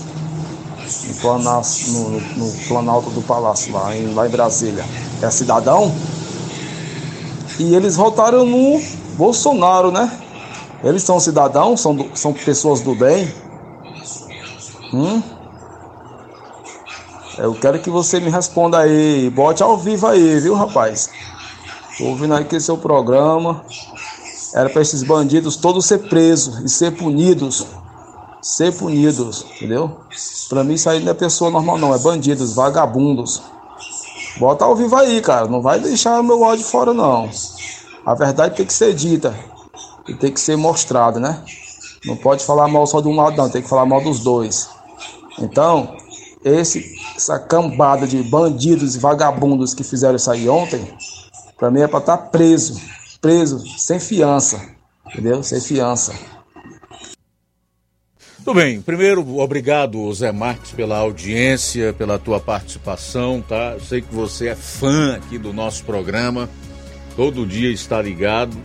no, 1.89 2.11
no- 2.11 2.21
no 2.37 2.53
Planalto 2.69 3.11
do 3.11 3.23
Palácio, 3.23 3.73
lá 3.73 3.97
em, 3.97 4.15
lá 4.15 4.27
em 4.27 4.31
Brasília, 4.31 4.85
é 5.23 5.31
cidadão? 5.31 5.93
E 7.59 7.75
eles 7.75 7.97
votaram 7.97 8.45
no 8.47 8.81
Bolsonaro, 9.17 9.91
né? 9.93 10.11
Eles 10.83 11.03
são 11.03 11.21
cidadãos, 11.21 11.81
são, 11.81 12.11
são 12.15 12.33
pessoas 12.33 12.81
do 12.81 12.95
bem. 12.95 13.33
Hum? 14.93 15.40
Eu 17.41 17.55
quero 17.55 17.79
que 17.79 17.89
você 17.89 18.21
me 18.21 18.29
responda 18.29 18.79
aí. 18.81 19.31
Bote 19.31 19.63
ao 19.63 19.75
vivo 19.79 20.07
aí, 20.07 20.39
viu, 20.41 20.55
rapaz? 20.55 21.09
Tô 21.97 22.05
ouvindo 22.05 22.35
aqui 22.35 22.61
seu 22.61 22.77
programa. 22.77 23.65
Era 24.55 24.69
para 24.69 24.83
esses 24.83 25.03
bandidos 25.03 25.57
todos 25.57 25.87
ser 25.87 26.01
presos 26.11 26.59
e 26.59 26.69
ser 26.69 26.91
punidos. 26.91 27.67
Ser 28.43 28.77
punidos, 28.77 29.47
entendeu? 29.57 30.01
Pra 30.51 30.63
mim 30.63 30.75
isso 30.75 30.91
aí 30.91 31.03
não 31.03 31.13
é 31.13 31.15
pessoa 31.15 31.51
normal 31.51 31.79
não, 31.79 31.95
é 31.95 31.99
bandidos, 31.99 32.55
vagabundos. 32.55 33.41
Bota 34.39 34.67
ao 34.67 34.77
vivo 34.77 34.95
aí, 34.97 35.23
cara. 35.23 35.47
Não 35.47 35.63
vai 35.63 35.81
deixar 35.81 36.23
meu 36.23 36.43
ódio 36.43 36.65
fora 36.65 36.93
não. 36.93 37.31
A 38.05 38.15
verdade 38.15 38.57
tem 38.57 38.67
que 38.67 38.73
ser 38.73 38.93
dita. 38.93 39.35
E 40.07 40.15
tem 40.15 40.31
que 40.31 40.41
ser 40.41 40.57
mostrada, 40.57 41.19
né? 41.19 41.43
Não 42.05 42.17
pode 42.17 42.45
falar 42.45 42.69
mal 42.69 42.87
só 42.87 43.01
de 43.01 43.09
um 43.09 43.17
lado 43.17 43.37
não, 43.39 43.49
tem 43.49 43.63
que 43.63 43.69
falar 43.69 43.87
mal 43.87 44.03
dos 44.03 44.21
dois. 44.21 44.69
Então, 45.39 45.97
esse, 46.45 47.00
essa 47.21 47.39
cambada 47.39 48.07
de 48.07 48.23
bandidos 48.23 48.97
e 48.97 48.99
vagabundos 48.99 49.75
que 49.75 49.85
fizeram 49.85 50.17
isso 50.17 50.31
aí 50.31 50.49
ontem, 50.49 50.83
pra 51.59 51.71
mim 51.71 51.83
é 51.83 51.89
pra 51.89 51.99
estar 51.99 52.17
preso. 52.17 52.81
Preso, 53.21 53.63
sem 53.79 54.01
fiança. 54.01 54.61
Entendeu? 55.07 55.43
Sem 55.43 55.61
fiança. 55.61 56.15
Tudo 58.39 58.55
bem. 58.55 58.81
Primeiro, 58.81 59.39
obrigado, 59.39 60.13
Zé 60.15 60.33
Marques, 60.33 60.73
pela 60.73 60.97
audiência, 60.97 61.93
pela 61.93 62.19
tua 62.19 62.41
participação, 62.41 63.45
tá? 63.47 63.73
Eu 63.75 63.81
sei 63.81 64.01
que 64.01 64.15
você 64.15 64.49
é 64.49 64.55
fã 64.55 65.17
aqui 65.17 65.37
do 65.37 65.53
nosso 65.53 65.85
programa, 65.85 66.49
todo 67.15 67.47
dia 67.47 67.71
está 67.71 68.01
ligado. 68.01 68.57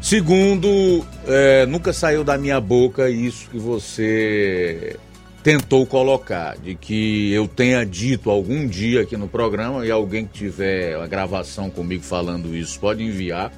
Segundo, 0.00 1.04
é, 1.26 1.66
nunca 1.66 1.92
saiu 1.92 2.24
da 2.24 2.38
minha 2.38 2.60
boca 2.60 3.10
isso 3.10 3.50
que 3.50 3.58
você 3.58 4.96
tentou 5.42 5.86
colocar, 5.86 6.56
de 6.58 6.74
que 6.74 7.32
eu 7.32 7.46
tenha 7.46 7.84
dito 7.84 8.30
algum 8.30 8.66
dia 8.66 9.02
aqui 9.02 9.16
no 9.16 9.28
programa 9.28 9.86
e 9.86 9.90
alguém 9.90 10.26
que 10.26 10.38
tiver 10.38 10.96
a 10.96 11.06
gravação 11.06 11.70
comigo 11.70 12.02
falando 12.02 12.56
isso 12.56 12.78
pode 12.80 13.02
enviar, 13.02 13.52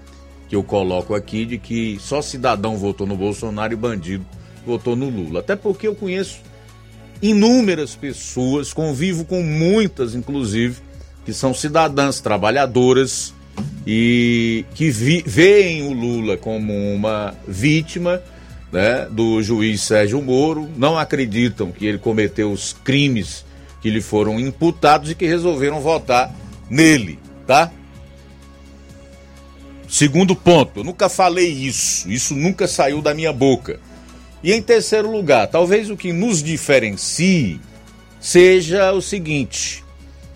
que 0.48 0.54
eu 0.54 0.62
coloco 0.62 1.14
aqui, 1.14 1.46
de 1.46 1.58
que 1.58 1.96
só 2.00 2.20
cidadão 2.20 2.76
votou 2.76 3.06
no 3.06 3.16
Bolsonaro 3.16 3.72
e 3.72 3.76
bandido 3.76 4.24
votou 4.66 4.94
no 4.94 5.08
Lula. 5.08 5.40
Até 5.40 5.56
porque 5.56 5.88
eu 5.88 5.94
conheço 5.94 6.40
inúmeras 7.22 7.94
pessoas, 7.94 8.72
convivo 8.72 9.24
com 9.24 9.42
muitas, 9.42 10.14
inclusive, 10.14 10.76
que 11.24 11.32
são 11.32 11.52
cidadãs 11.52 12.20
trabalhadoras 12.20 13.34
e 13.86 14.64
que 14.74 14.90
vi, 14.90 15.22
veem 15.26 15.82
o 15.82 15.92
Lula 15.92 16.36
como 16.36 16.72
uma 16.94 17.34
vítima 17.46 18.22
né, 18.72 19.06
do 19.10 19.42
juiz 19.42 19.82
Sérgio 19.82 20.22
Moro, 20.22 20.68
não 20.76 20.98
acreditam 20.98 21.72
que 21.72 21.86
ele 21.86 21.98
cometeu 21.98 22.52
os 22.52 22.72
crimes 22.84 23.44
que 23.80 23.90
lhe 23.90 24.00
foram 24.00 24.38
imputados 24.38 25.10
e 25.10 25.14
que 25.14 25.26
resolveram 25.26 25.80
votar 25.80 26.34
nele, 26.68 27.18
tá? 27.46 27.70
Segundo 29.88 30.36
ponto, 30.36 30.80
eu 30.80 30.84
nunca 30.84 31.08
falei 31.08 31.48
isso, 31.48 32.08
isso 32.08 32.34
nunca 32.36 32.68
saiu 32.68 33.02
da 33.02 33.12
minha 33.12 33.32
boca. 33.32 33.80
E 34.42 34.52
em 34.52 34.62
terceiro 34.62 35.10
lugar, 35.10 35.48
talvez 35.48 35.90
o 35.90 35.96
que 35.96 36.12
nos 36.12 36.42
diferencie 36.42 37.60
seja 38.20 38.92
o 38.92 39.02
seguinte: 39.02 39.82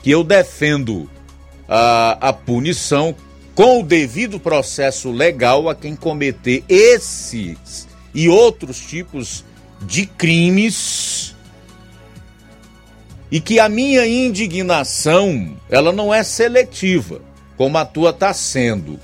que 0.03 0.11
eu 0.11 0.25
defendo 0.25 1.09
a, 1.69 2.29
a 2.29 2.33
punição 2.33 3.15
com 3.55 3.81
o 3.81 3.85
devido 3.85 4.41
processo 4.41 5.13
legal 5.13 5.69
a 5.69 5.75
quem 5.75 5.95
cometer 5.95 6.65
esses 6.69 7.87
e 8.15 8.29
outros 8.29 8.79
tipos 8.79 9.45
de 9.83 10.07
crimes 10.07 11.35
e 13.31 13.41
que 13.41 13.59
a 13.59 13.69
minha 13.69 14.07
indignação 14.07 15.57
ela 15.69 15.93
não 15.93 16.15
é 16.15 16.23
seletiva 16.23 17.21
como 17.57 17.77
a 17.79 17.85
tua 17.85 18.11
está 18.11 18.33
sendo. 18.33 18.99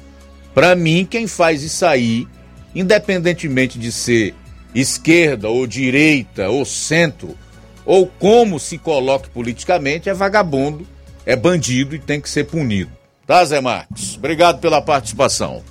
Para 0.54 0.74
mim, 0.74 1.06
quem 1.08 1.26
faz 1.26 1.62
isso 1.62 1.84
aí, 1.84 2.26
independentemente 2.74 3.78
de 3.78 3.90
ser 3.90 4.34
esquerda 4.74 5.48
ou 5.48 5.66
direita 5.66 6.48
ou 6.48 6.64
centro, 6.64 7.36
ou 7.84 8.06
como 8.06 8.60
se 8.60 8.78
coloque 8.78 9.28
politicamente, 9.30 10.08
é 10.08 10.14
vagabundo, 10.14 10.86
é 11.26 11.34
bandido 11.34 11.94
e 11.94 11.98
tem 11.98 12.20
que 12.20 12.28
ser 12.28 12.44
punido. 12.44 12.90
Tá, 13.26 13.44
Zé 13.44 13.60
Marcos? 13.60 14.16
Obrigado 14.16 14.60
pela 14.60 14.82
participação. 14.82 15.62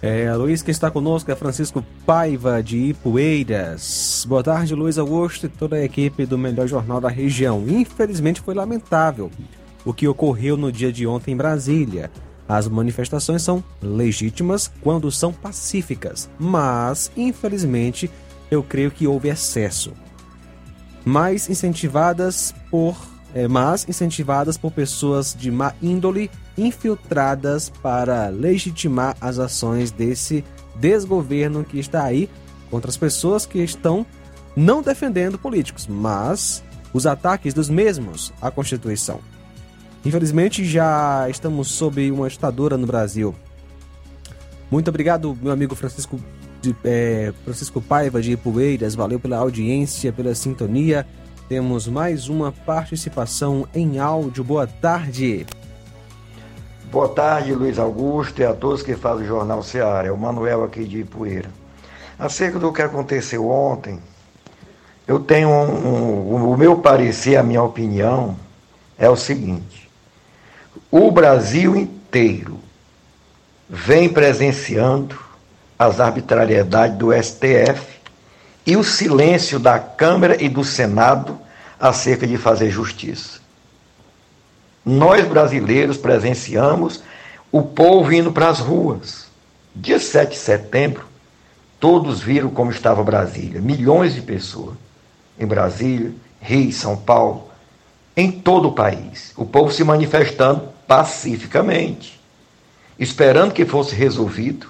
É, 0.00 0.32
Luiz, 0.34 0.62
que 0.62 0.70
está 0.70 0.92
conosco 0.92 1.30
é 1.30 1.34
Francisco 1.34 1.84
Paiva, 2.06 2.62
de 2.62 2.76
Ipueiras. 2.76 4.24
Boa 4.28 4.44
tarde, 4.44 4.72
Luiz 4.72 4.96
Augusto 4.96 5.46
e 5.46 5.48
toda 5.48 5.74
a 5.74 5.84
equipe 5.84 6.24
do 6.24 6.38
melhor 6.38 6.68
jornal 6.68 7.00
da 7.00 7.08
região. 7.08 7.64
Infelizmente 7.66 8.40
foi 8.40 8.54
lamentável 8.54 9.28
o 9.84 9.92
que 9.92 10.06
ocorreu 10.06 10.56
no 10.56 10.70
dia 10.70 10.92
de 10.92 11.04
ontem 11.04 11.32
em 11.32 11.36
Brasília. 11.36 12.12
As 12.48 12.68
manifestações 12.68 13.42
são 13.42 13.62
legítimas 13.82 14.70
quando 14.80 15.10
são 15.10 15.32
pacíficas, 15.32 16.30
mas, 16.38 17.10
infelizmente, 17.16 18.08
eu 18.50 18.62
creio 18.62 18.92
que 18.92 19.06
houve 19.06 19.28
excesso. 19.28 19.92
Mais 21.04 21.50
incentivadas 21.50 22.54
por 22.70 22.96
mas 23.50 23.86
incentivadas 23.88 24.56
por 24.56 24.72
pessoas 24.72 25.34
de 25.38 25.50
má 25.50 25.74
índole 25.82 26.30
infiltradas 26.56 27.68
para 27.68 28.28
legitimar 28.28 29.16
as 29.20 29.38
ações 29.38 29.90
desse 29.90 30.44
desgoverno 30.76 31.64
que 31.64 31.78
está 31.78 32.04
aí 32.04 32.28
contra 32.70 32.90
as 32.90 32.96
pessoas 32.96 33.46
que 33.46 33.58
estão 33.58 34.06
não 34.56 34.82
defendendo 34.82 35.38
políticos, 35.38 35.86
mas 35.86 36.62
os 36.92 37.06
ataques 37.06 37.54
dos 37.54 37.68
mesmos 37.68 38.32
à 38.40 38.50
Constituição. 38.50 39.20
Infelizmente 40.04 40.64
já 40.64 41.28
estamos 41.28 41.68
sob 41.68 42.10
uma 42.10 42.28
ditadura 42.28 42.76
no 42.76 42.86
Brasil. 42.86 43.34
Muito 44.70 44.88
obrigado, 44.88 45.36
meu 45.40 45.52
amigo 45.52 45.74
Francisco, 45.74 46.20
de, 46.60 46.74
é, 46.84 47.32
Francisco 47.44 47.80
Paiva 47.80 48.20
de 48.20 48.32
Ipueiras. 48.32 48.94
Valeu 48.94 49.18
pela 49.18 49.38
audiência, 49.38 50.12
pela 50.12 50.34
sintonia. 50.34 51.06
Temos 51.48 51.88
mais 51.88 52.28
uma 52.28 52.52
participação 52.52 53.66
em 53.74 53.98
áudio. 53.98 54.44
Boa 54.44 54.66
tarde. 54.66 55.46
Boa 56.92 57.08
tarde, 57.08 57.54
Luiz 57.54 57.78
Augusto, 57.78 58.42
e 58.42 58.44
a 58.44 58.52
todos 58.52 58.82
que 58.82 58.94
fazem 58.94 59.24
o 59.24 59.28
Jornal 59.28 59.62
Seara. 59.62 60.08
É 60.08 60.12
o 60.12 60.18
Manuel 60.18 60.62
aqui 60.62 60.84
de 60.84 60.98
Ipueira. 60.98 61.48
Acerca 62.18 62.58
do 62.58 62.70
que 62.70 62.82
aconteceu 62.82 63.48
ontem, 63.48 63.98
eu 65.06 65.20
tenho 65.20 65.48
um, 65.48 66.34
um, 66.34 66.52
o 66.52 66.56
meu 66.58 66.80
parecer, 66.80 67.36
a 67.36 67.42
minha 67.42 67.62
opinião 67.62 68.36
é 68.98 69.08
o 69.08 69.16
seguinte: 69.16 69.88
o 70.90 71.10
Brasil 71.10 71.74
inteiro 71.74 72.58
vem 73.70 74.06
presenciando 74.06 75.18
as 75.78 75.98
arbitrariedades 75.98 76.98
do 76.98 77.10
STF 77.10 77.97
e 78.68 78.76
o 78.76 78.84
silêncio 78.84 79.58
da 79.58 79.78
Câmara 79.78 80.36
e 80.44 80.46
do 80.46 80.62
Senado 80.62 81.38
acerca 81.80 82.26
de 82.26 82.36
fazer 82.36 82.68
justiça. 82.68 83.40
Nós 84.84 85.26
brasileiros 85.26 85.96
presenciamos 85.96 87.02
o 87.50 87.62
povo 87.62 88.12
indo 88.12 88.30
para 88.30 88.50
as 88.50 88.58
ruas. 88.58 89.26
Dia 89.74 89.98
7 89.98 90.32
de 90.32 90.36
setembro, 90.36 91.06
todos 91.80 92.20
viram 92.20 92.50
como 92.50 92.70
estava 92.70 93.02
Brasília, 93.02 93.58
milhões 93.58 94.14
de 94.14 94.20
pessoas 94.20 94.76
em 95.40 95.46
Brasília, 95.46 96.12
Rio, 96.38 96.70
São 96.70 96.94
Paulo, 96.94 97.48
em 98.14 98.30
todo 98.30 98.68
o 98.68 98.72
país. 98.72 99.32
O 99.34 99.46
povo 99.46 99.72
se 99.72 99.82
manifestando 99.82 100.68
pacificamente, 100.86 102.20
esperando 102.98 103.54
que 103.54 103.64
fosse 103.64 103.94
resolvido, 103.94 104.68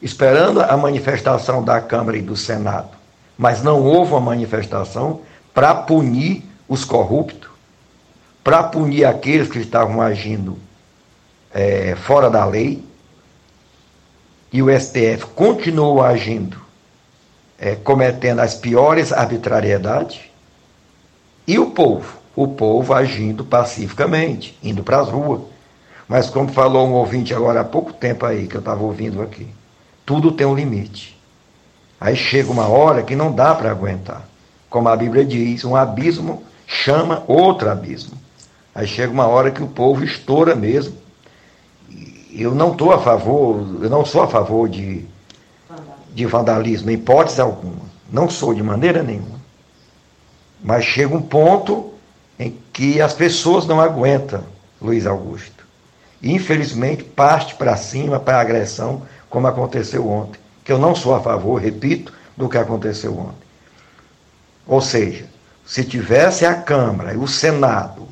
esperando 0.00 0.62
a 0.62 0.74
manifestação 0.74 1.62
da 1.62 1.82
Câmara 1.82 2.16
e 2.16 2.22
do 2.22 2.34
Senado 2.34 2.99
mas 3.40 3.62
não 3.62 3.82
houve 3.82 4.12
uma 4.12 4.20
manifestação 4.20 5.22
para 5.54 5.74
punir 5.74 6.44
os 6.68 6.84
corruptos, 6.84 7.48
para 8.44 8.62
punir 8.62 9.06
aqueles 9.06 9.48
que 9.48 9.58
estavam 9.58 10.02
agindo 10.02 10.58
é, 11.50 11.96
fora 11.96 12.28
da 12.28 12.44
lei, 12.44 12.84
e 14.52 14.62
o 14.62 14.68
STF 14.68 15.24
continuou 15.34 16.02
agindo, 16.02 16.60
é, 17.58 17.76
cometendo 17.76 18.40
as 18.40 18.56
piores 18.56 19.10
arbitrariedades, 19.10 20.20
e 21.46 21.58
o 21.58 21.70
povo, 21.70 22.18
o 22.36 22.46
povo 22.46 22.92
agindo 22.92 23.42
pacificamente, 23.42 24.58
indo 24.62 24.82
para 24.82 25.00
as 25.00 25.08
ruas. 25.08 25.40
Mas 26.06 26.28
como 26.28 26.52
falou 26.52 26.86
um 26.86 26.92
ouvinte 26.92 27.32
agora 27.32 27.62
há 27.62 27.64
pouco 27.64 27.90
tempo 27.90 28.26
aí, 28.26 28.46
que 28.46 28.56
eu 28.56 28.60
estava 28.60 28.82
ouvindo 28.82 29.22
aqui, 29.22 29.48
tudo 30.04 30.30
tem 30.30 30.46
um 30.46 30.54
limite. 30.54 31.09
Aí 32.00 32.16
chega 32.16 32.50
uma 32.50 32.66
hora 32.66 33.02
que 33.02 33.14
não 33.14 33.30
dá 33.30 33.54
para 33.54 33.70
aguentar. 33.70 34.26
Como 34.70 34.88
a 34.88 34.96
Bíblia 34.96 35.22
diz, 35.22 35.64
um 35.64 35.76
abismo 35.76 36.42
chama 36.66 37.22
outro 37.26 37.70
abismo. 37.70 38.16
Aí 38.74 38.86
chega 38.86 39.12
uma 39.12 39.26
hora 39.26 39.50
que 39.50 39.62
o 39.62 39.68
povo 39.68 40.02
estoura 40.02 40.54
mesmo. 40.54 40.96
Eu 42.32 42.54
não 42.54 42.72
estou 42.72 42.92
a 42.92 42.98
favor, 42.98 43.82
eu 43.82 43.90
não 43.90 44.04
sou 44.04 44.22
a 44.22 44.28
favor 44.28 44.66
de, 44.68 45.04
de 46.14 46.24
vandalismo, 46.24 46.90
em 46.90 46.94
hipótese 46.94 47.40
alguma. 47.40 47.90
Não 48.10 48.30
sou 48.30 48.54
de 48.54 48.62
maneira 48.62 49.02
nenhuma. 49.02 49.38
Mas 50.62 50.84
chega 50.84 51.14
um 51.14 51.20
ponto 51.20 51.92
em 52.38 52.56
que 52.72 53.02
as 53.02 53.12
pessoas 53.12 53.66
não 53.66 53.80
aguentam, 53.80 54.42
Luiz 54.80 55.06
Augusto. 55.06 55.66
E, 56.22 56.32
infelizmente, 56.32 57.02
parte 57.02 57.54
para 57.56 57.76
cima, 57.76 58.18
para 58.18 58.40
agressão, 58.40 59.02
como 59.28 59.46
aconteceu 59.46 60.08
ontem 60.08 60.40
que 60.64 60.72
eu 60.72 60.78
não 60.78 60.94
sou 60.94 61.14
a 61.14 61.20
favor, 61.20 61.60
repito, 61.60 62.12
do 62.36 62.48
que 62.48 62.58
aconteceu 62.58 63.16
ontem. 63.16 63.48
Ou 64.66 64.80
seja, 64.80 65.26
se 65.64 65.84
tivesse 65.84 66.44
a 66.44 66.54
Câmara 66.54 67.14
e 67.14 67.16
o 67.16 67.26
Senado 67.26 68.08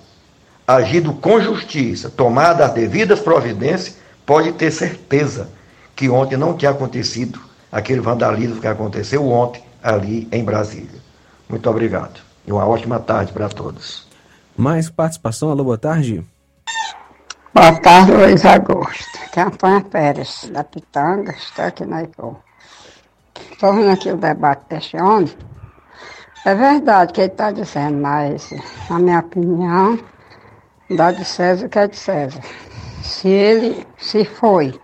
agido 0.67 1.15
com 1.15 1.41
justiça, 1.41 2.11
tomado 2.11 2.61
as 2.63 2.73
devidas 2.73 3.21
providências, 3.21 3.97
pode 4.27 4.53
ter 4.53 4.71
certeza 4.71 5.49
que 5.97 6.09
ontem 6.11 6.37
não 6.37 6.57
tinha 6.57 6.71
acontecido 6.71 7.41
aquele 7.73 8.01
vandalismo 8.01 8.61
que 8.61 8.67
aconteceu 8.67 9.27
ontem 9.27 9.63
ali 9.83 10.29
em 10.31 10.45
Brasília. 10.45 11.01
Muito 11.49 11.69
obrigado. 11.71 12.21
E 12.47 12.53
uma 12.53 12.67
ótima 12.67 12.99
tarde 12.99 13.33
para 13.33 13.49
todos. 13.49 14.07
Mais 14.57 14.91
participação, 14.91 15.51
alô, 15.51 15.65
boa 15.65 15.79
tarde. 15.79 16.25
Boa 17.55 17.73
tarde, 17.81 18.13
Luiz 18.13 18.45
Augusto. 18.45 19.19
Campanha 19.33 19.81
Pérez, 19.81 20.51
da 20.53 20.63
Pitanga, 20.63 21.33
estou 21.33 21.65
aqui 21.65 21.87
na 21.87 22.03
Ipô. 22.03 22.37
Estou 23.51 23.73
vendo 23.73 23.91
aqui 23.91 24.13
o 24.13 24.19
debate 24.19 24.67
desse 24.69 24.99
homem. 24.99 25.35
É 26.45 26.55
verdade 26.55 27.15
que 27.15 27.23
ele 27.23 27.33
está 27.33 27.51
dizendo, 27.51 28.03
mas, 28.03 28.53
na 28.91 28.99
minha 28.99 29.21
opinião, 29.21 29.99
dá 30.91 31.11
de 31.11 31.25
César 31.25 31.67
o 31.67 31.69
que 31.71 31.79
é 31.79 31.89
de 31.89 31.97
César. 31.97 32.43
Se 33.03 33.29
ele 33.29 33.87
se 33.97 34.27
foi, 34.27 34.79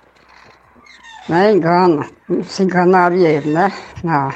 né, 1.28 1.52
engana, 1.52 2.08
se 2.44 2.62
enganaria 2.62 3.28
ele, 3.28 3.52
né? 3.52 3.70
Na, 4.02 4.32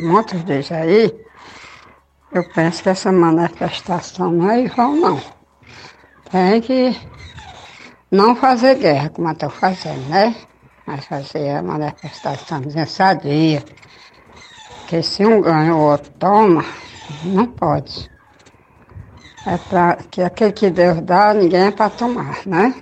muitos 0.00 0.42
deles 0.42 0.72
aí, 0.72 1.16
eu 2.32 2.44
penso 2.52 2.82
que 2.82 2.88
essa 2.88 3.12
manifestação 3.12 4.32
não 4.32 4.50
é 4.50 4.62
igual 4.64 4.92
não. 4.92 5.39
Tem 6.30 6.60
que 6.60 6.96
não 8.10 8.36
fazer 8.36 8.76
guerra, 8.76 9.08
como 9.10 9.30
estou 9.30 9.50
fazendo, 9.50 10.08
né? 10.08 10.34
Vai 10.86 11.00
fazer 11.00 11.50
a 11.50 11.62
manifestação 11.62 12.60
nesse 12.60 13.14
dia. 13.16 13.64
Porque 14.80 15.02
se 15.02 15.24
um 15.24 15.40
ganha, 15.40 15.74
o 15.74 15.80
outro 15.80 16.10
toma, 16.18 16.64
não 17.24 17.46
pode. 17.46 18.10
É 19.46 19.56
pra 19.56 19.96
que 20.10 20.22
aquele 20.22 20.52
que 20.52 20.70
Deus 20.70 21.00
dá, 21.00 21.32
ninguém 21.34 21.66
é 21.66 21.70
para 21.70 21.90
tomar, 21.90 22.46
né? 22.46 22.74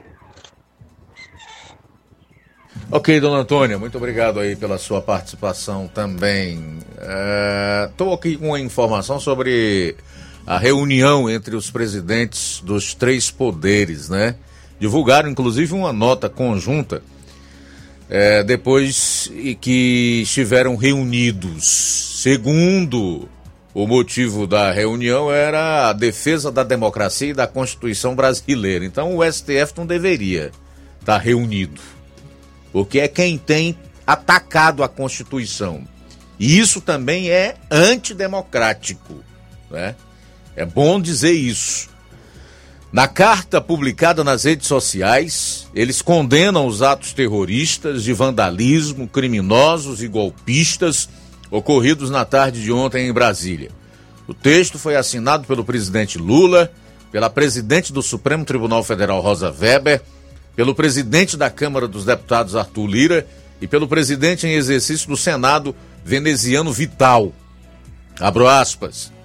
Ok, 2.91 3.21
dona 3.21 3.43
Antônia, 3.43 3.79
muito 3.79 3.99
obrigado 3.99 4.41
aí 4.41 4.57
pela 4.57 4.79
sua 4.79 5.03
participação 5.03 5.87
também. 5.87 6.79
Estou 7.91 8.15
aqui 8.15 8.37
com 8.37 8.49
uma 8.49 8.61
informação 8.61 9.21
sobre 9.21 9.95
a 10.49 10.57
reunião 10.57 11.29
entre 11.29 11.55
os 11.55 11.71
presidentes 11.71 12.63
dos 12.65 12.95
três 12.95 13.31
poderes, 13.31 14.09
né? 14.09 14.35
Divulgaram 14.81 15.29
inclusive 15.29 15.75
uma 15.75 15.93
nota 15.93 16.27
conjunta 16.27 17.03
é, 18.09 18.43
depois 18.43 19.31
que 19.61 20.21
estiveram 20.23 20.75
reunidos. 20.75 21.67
Segundo 22.23 23.29
o 23.75 23.87
motivo 23.87 24.47
da 24.47 24.73
reunião 24.73 25.31
era 25.31 25.91
a 25.91 25.93
defesa 25.93 26.51
da 26.51 26.65
democracia 26.65 27.29
e 27.29 27.35
da 27.35 27.47
Constituição 27.47 28.17
brasileira. 28.17 28.87
Então 28.87 29.19
o 29.19 29.31
STF 29.31 29.75
não 29.77 29.85
deveria 29.85 30.51
estar 30.99 31.19
reunido, 31.19 31.83
porque 32.73 33.01
é 33.01 33.07
quem 33.07 33.37
tem 33.37 33.77
atacado 34.07 34.83
a 34.83 34.89
Constituição. 34.89 35.87
E 36.39 36.59
isso 36.59 36.81
também 36.81 37.29
é 37.29 37.57
antidemocrático, 37.71 39.23
né? 39.71 39.95
É 40.59 40.67
bom 40.67 41.01
dizer 41.01 41.31
isso. 41.31 41.89
Na 42.93 43.07
carta 43.07 43.61
publicada 43.61 44.25
nas 44.25 44.43
redes 44.43 44.67
sociais, 44.67 45.69
eles 45.73 46.03
condenam 46.03 46.67
os 46.67 46.83
atos 46.83 47.13
terroristas 47.13 48.03
de 48.03 48.13
vandalismo, 48.13 49.07
criminosos 49.07 50.03
e 50.03 50.09
golpistas 50.09 51.09
ocorridos 51.49 52.11
na 52.11 52.25
tarde 52.25 52.61
de 52.61 52.73
ontem 52.73 53.09
em 53.09 53.13
Brasília. 53.13 53.71
O 54.27 54.35
texto 54.35 54.81
foi 54.81 54.97
assinado 54.97 55.47
pelo 55.47 55.65
presidente 55.65 56.19
Lula, 56.19 56.73
pela 57.13 57.31
presidente 57.31 57.93
do 57.93 58.03
Supremo 58.03 58.45
Tribunal 58.45 58.83
Federal 58.83 59.21
Rosa 59.21 59.55
Weber, 59.57 60.03
pelo 60.57 60.75
presidente 60.75 61.37
da 61.37 61.49
Câmara 61.49 61.87
dos 61.87 62.05
Deputados 62.05 62.57
Arthur 62.57 62.87
Lira 62.89 63.27
e 63.61 63.69
pelo 63.69 63.87
presidente 63.87 64.45
em 64.45 64.55
exercício 64.55 65.09
do 65.09 65.17
Senado 65.17 65.73
veneziano 66.05 66.73
Vital. 66.73 67.33
Abro 68.19 68.49
aspas. 68.49 69.17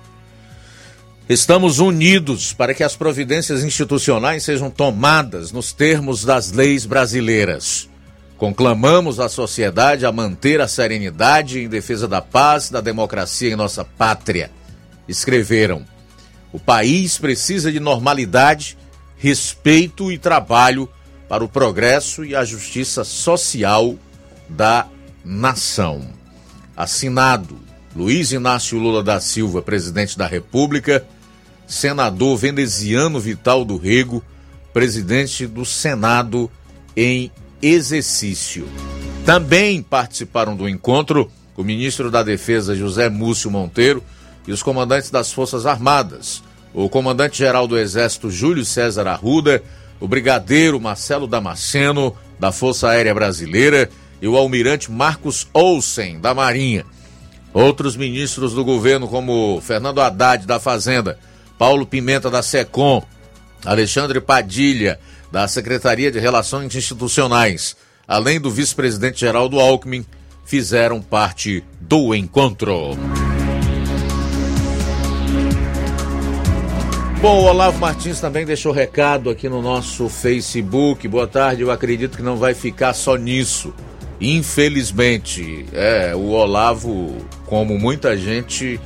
Estamos 1.27 1.79
unidos 1.79 2.51
para 2.51 2.73
que 2.73 2.83
as 2.83 2.97
providências 2.97 3.63
institucionais 3.63 4.43
sejam 4.43 4.69
tomadas 4.69 5.53
nos 5.53 5.71
termos 5.71 6.25
das 6.25 6.51
leis 6.51 6.85
brasileiras. 6.85 7.89
Conclamamos 8.37 9.21
a 9.21 9.29
sociedade 9.29 10.05
a 10.05 10.11
manter 10.11 10.59
a 10.59 10.67
serenidade 10.67 11.61
em 11.61 11.69
defesa 11.69 12.09
da 12.09 12.21
paz, 12.21 12.69
da 12.69 12.81
democracia 12.81 13.53
em 13.53 13.55
nossa 13.55 13.85
pátria. 13.85 14.51
Escreveram: 15.07 15.85
O 16.51 16.59
país 16.59 17.17
precisa 17.17 17.71
de 17.71 17.79
normalidade, 17.79 18.77
respeito 19.17 20.11
e 20.11 20.17
trabalho 20.17 20.89
para 21.29 21.41
o 21.41 21.47
progresso 21.47 22.25
e 22.25 22.35
a 22.35 22.43
justiça 22.43 23.05
social 23.05 23.95
da 24.49 24.87
nação. 25.23 26.05
Assinado 26.75 27.57
Luiz 27.95 28.31
Inácio 28.31 28.77
Lula 28.79 29.03
da 29.03 29.19
Silva, 29.19 29.61
presidente 29.61 30.17
da 30.17 30.25
República, 30.25 31.05
senador 31.73 32.37
veneziano 32.37 33.19
Vital 33.19 33.65
do 33.65 33.77
Rego, 33.77 34.23
presidente 34.71 35.47
do 35.47 35.65
Senado 35.65 36.49
em 36.95 37.31
exercício. 37.61 38.67
Também 39.25 39.81
participaram 39.81 40.55
do 40.55 40.69
encontro 40.69 41.29
o 41.57 41.63
ministro 41.63 42.09
da 42.11 42.23
Defesa 42.23 42.75
José 42.75 43.09
Múcio 43.09 43.49
Monteiro 43.49 44.03
e 44.47 44.51
os 44.51 44.61
comandantes 44.61 45.09
das 45.09 45.31
Forças 45.31 45.65
Armadas, 45.65 46.43
o 46.73 46.89
comandante-geral 46.89 47.67
do 47.67 47.77
Exército 47.77 48.29
Júlio 48.29 48.65
César 48.65 49.07
Arruda, 49.07 49.63
o 49.99 50.07
brigadeiro 50.07 50.79
Marcelo 50.79 51.27
Damasceno, 51.27 52.15
da 52.39 52.51
Força 52.51 52.89
Aérea 52.89 53.13
Brasileira, 53.13 53.89
e 54.21 54.27
o 54.27 54.35
almirante 54.35 54.91
Marcos 54.91 55.47
Olsen, 55.53 56.19
da 56.19 56.33
Marinha. 56.33 56.85
Outros 57.53 57.95
ministros 57.95 58.53
do 58.53 58.65
governo, 58.65 59.07
como 59.07 59.61
Fernando 59.61 60.01
Haddad, 60.01 60.47
da 60.47 60.59
Fazenda, 60.59 61.19
Paulo 61.57 61.85
Pimenta, 61.85 62.29
da 62.29 62.41
SECOM, 62.41 63.03
Alexandre 63.65 64.19
Padilha, 64.19 64.99
da 65.31 65.47
Secretaria 65.47 66.11
de 66.11 66.19
Relações 66.19 66.75
Institucionais, 66.75 67.75
além 68.07 68.39
do 68.39 68.51
vice-presidente 68.51 69.21
Geraldo 69.21 69.59
Alckmin, 69.59 70.05
fizeram 70.45 71.01
parte 71.01 71.63
do 71.79 72.13
encontro. 72.13 72.97
Bom, 77.21 77.39
o 77.39 77.45
Olavo 77.45 77.79
Martins 77.79 78.19
também 78.19 78.45
deixou 78.45 78.73
recado 78.73 79.29
aqui 79.29 79.47
no 79.47 79.61
nosso 79.61 80.09
Facebook. 80.09 81.07
Boa 81.07 81.25
tarde, 81.25 81.61
eu 81.61 81.71
acredito 81.71 82.17
que 82.17 82.21
não 82.21 82.35
vai 82.35 82.53
ficar 82.53 82.93
só 82.93 83.15
nisso. 83.15 83.73
Infelizmente, 84.19 85.65
é, 85.71 86.13
o 86.13 86.31
Olavo, 86.31 87.15
como 87.45 87.79
muita 87.79 88.17
gente 88.17 88.77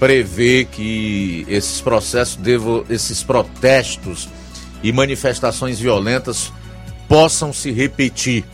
prevê 0.00 0.64
que 0.64 1.44
esses 1.46 1.82
processos, 1.82 2.36
devo, 2.36 2.86
esses 2.88 3.22
protestos 3.22 4.30
e 4.82 4.90
manifestações 4.90 5.78
violentas 5.78 6.50
possam 7.06 7.52
se 7.52 7.70
repetir. 7.70 8.44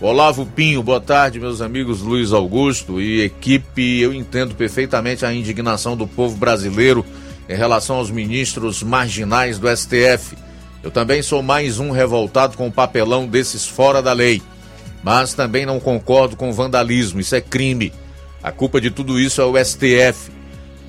Olavo 0.00 0.44
Pinho, 0.44 0.82
boa 0.82 1.00
tarde, 1.00 1.38
meus 1.38 1.60
amigos 1.60 2.00
Luiz 2.00 2.32
Augusto 2.32 3.00
e 3.00 3.20
equipe. 3.20 4.00
Eu 4.00 4.12
entendo 4.12 4.56
perfeitamente 4.56 5.24
a 5.24 5.32
indignação 5.32 5.96
do 5.96 6.06
povo 6.06 6.36
brasileiro 6.36 7.06
em 7.48 7.54
relação 7.54 7.96
aos 7.96 8.10
ministros 8.10 8.82
marginais 8.82 9.56
do 9.56 9.68
STF. 9.74 10.36
Eu 10.82 10.90
também 10.90 11.22
sou 11.22 11.42
mais 11.42 11.78
um 11.78 11.92
revoltado 11.92 12.56
com 12.56 12.66
o 12.66 12.72
papelão 12.72 13.26
desses 13.26 13.66
fora 13.66 14.02
da 14.02 14.12
lei. 14.12 14.42
Mas 15.02 15.32
também 15.32 15.64
não 15.64 15.78
concordo 15.78 16.36
com 16.36 16.52
vandalismo, 16.52 17.20
isso 17.20 17.36
é 17.36 17.40
crime. 17.40 17.92
A 18.42 18.50
culpa 18.50 18.80
de 18.80 18.90
tudo 18.90 19.18
isso 19.18 19.40
é 19.40 19.44
o 19.44 19.64
STF. 19.64 20.37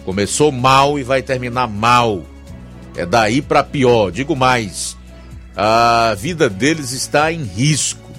Começou 0.10 0.52
mal 0.52 0.98
e 0.98 1.04
vai 1.04 1.22
terminar 1.22 1.68
mal. 1.68 2.24
É 2.96 3.06
daí 3.06 3.44
para 3.44 3.64
pior. 3.64 4.12
Digo 4.12 4.36
mais: 4.36 4.98
a 5.56 6.16
vida 6.18 6.50
deles 6.50 6.94
está 6.94 7.32
em 7.32 7.44
risco. 7.44 8.10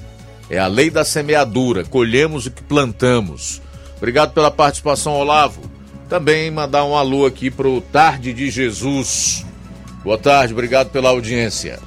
É 0.48 0.56
a 0.56 0.68
lei 0.68 0.88
da 0.88 1.04
semeadura. 1.04 1.82
Colhemos 1.82 2.46
o 2.46 2.50
que 2.52 2.62
plantamos. 2.62 3.60
Obrigado 3.96 4.32
pela 4.32 4.52
participação, 4.52 5.14
Olavo. 5.14 5.62
Também 6.08 6.48
mandar 6.48 6.84
um 6.84 6.94
alô 6.94 7.26
aqui 7.26 7.50
pro 7.50 7.80
Tarde 7.80 8.32
de 8.32 8.50
Jesus. 8.50 9.44
Boa 10.04 10.16
tarde, 10.16 10.52
obrigado 10.52 10.90
pela 10.90 11.08
audiência. 11.08 11.80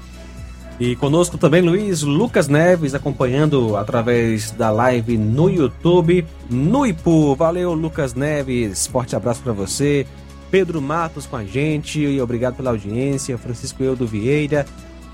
E 0.79 0.95
conosco 0.95 1.37
também 1.37 1.61
Luiz 1.61 2.01
Lucas 2.01 2.47
Neves, 2.47 2.95
acompanhando 2.95 3.77
através 3.77 4.51
da 4.51 4.71
live 4.71 5.17
no 5.17 5.49
YouTube, 5.49 6.25
no 6.49 6.85
Ipu. 6.85 7.35
Valeu, 7.35 7.73
Lucas 7.73 8.13
Neves. 8.13 8.87
Forte 8.87 9.15
abraço 9.15 9.41
para 9.41 9.53
você. 9.53 10.05
Pedro 10.49 10.81
Matos 10.81 11.25
com 11.25 11.35
a 11.35 11.43
gente, 11.43 11.99
e 11.99 12.21
obrigado 12.21 12.55
pela 12.55 12.71
audiência. 12.71 13.37
Francisco 13.37 13.83
Eudo 13.83 14.05
Vieira. 14.05 14.65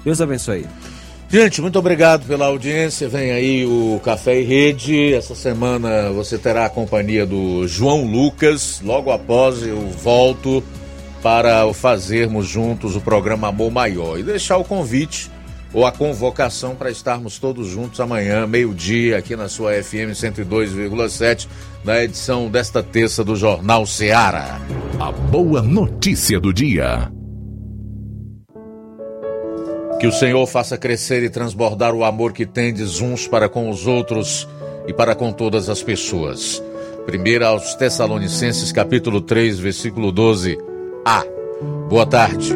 Deus 0.03 0.21
abençoe. 0.21 0.65
Gente, 1.29 1.61
muito 1.61 1.77
obrigado 1.77 2.25
pela 2.25 2.47
audiência. 2.47 3.07
Vem 3.07 3.31
aí 3.31 3.65
o 3.65 4.01
Café 4.03 4.41
e 4.41 4.43
Rede. 4.43 5.13
Essa 5.13 5.35
semana 5.35 6.09
você 6.11 6.37
terá 6.37 6.65
a 6.65 6.69
companhia 6.69 7.25
do 7.25 7.67
João 7.67 8.03
Lucas. 8.03 8.81
Logo 8.83 9.11
após 9.11 9.61
eu 9.61 9.79
volto 9.91 10.63
para 11.21 11.71
fazermos 11.73 12.47
juntos 12.47 12.95
o 12.95 13.01
programa 13.01 13.49
Amor 13.49 13.69
Maior 13.69 14.17
e 14.17 14.23
deixar 14.23 14.57
o 14.57 14.63
convite 14.63 15.29
ou 15.73 15.85
a 15.85 15.91
convocação 15.91 16.75
para 16.75 16.89
estarmos 16.89 17.37
todos 17.37 17.67
juntos 17.67 17.99
amanhã, 17.99 18.47
meio-dia, 18.47 19.17
aqui 19.17 19.35
na 19.35 19.47
sua 19.47 19.73
FM 19.73 20.13
102,7, 20.13 21.47
na 21.83 22.03
edição 22.03 22.49
desta 22.49 22.81
terça 22.81 23.23
do 23.23 23.35
Jornal 23.35 23.85
Seara. 23.85 24.59
A 24.99 25.11
boa 25.11 25.61
notícia 25.61 26.39
do 26.39 26.53
dia. 26.53 27.11
Que 29.99 30.07
o 30.07 30.11
Senhor 30.11 30.45
faça 30.47 30.77
crescer 30.77 31.23
e 31.23 31.29
transbordar 31.29 31.93
o 31.93 32.03
amor 32.03 32.31
que 32.31 32.45
tendes 32.45 33.01
uns 33.01 33.27
para 33.27 33.49
com 33.49 33.69
os 33.69 33.85
outros 33.85 34.47
e 34.87 34.93
para 34.93 35.13
com 35.13 35.31
todas 35.31 35.69
as 35.69 35.83
pessoas. 35.83 36.63
Primeira 37.05 37.47
aos 37.47 37.75
Tessalonicenses, 37.75 38.71
capítulo 38.71 39.21
3, 39.21 39.59
versículo 39.59 40.11
12. 40.11 40.57
A. 41.05 41.23
Boa 41.89 42.05
tarde. 42.05 42.55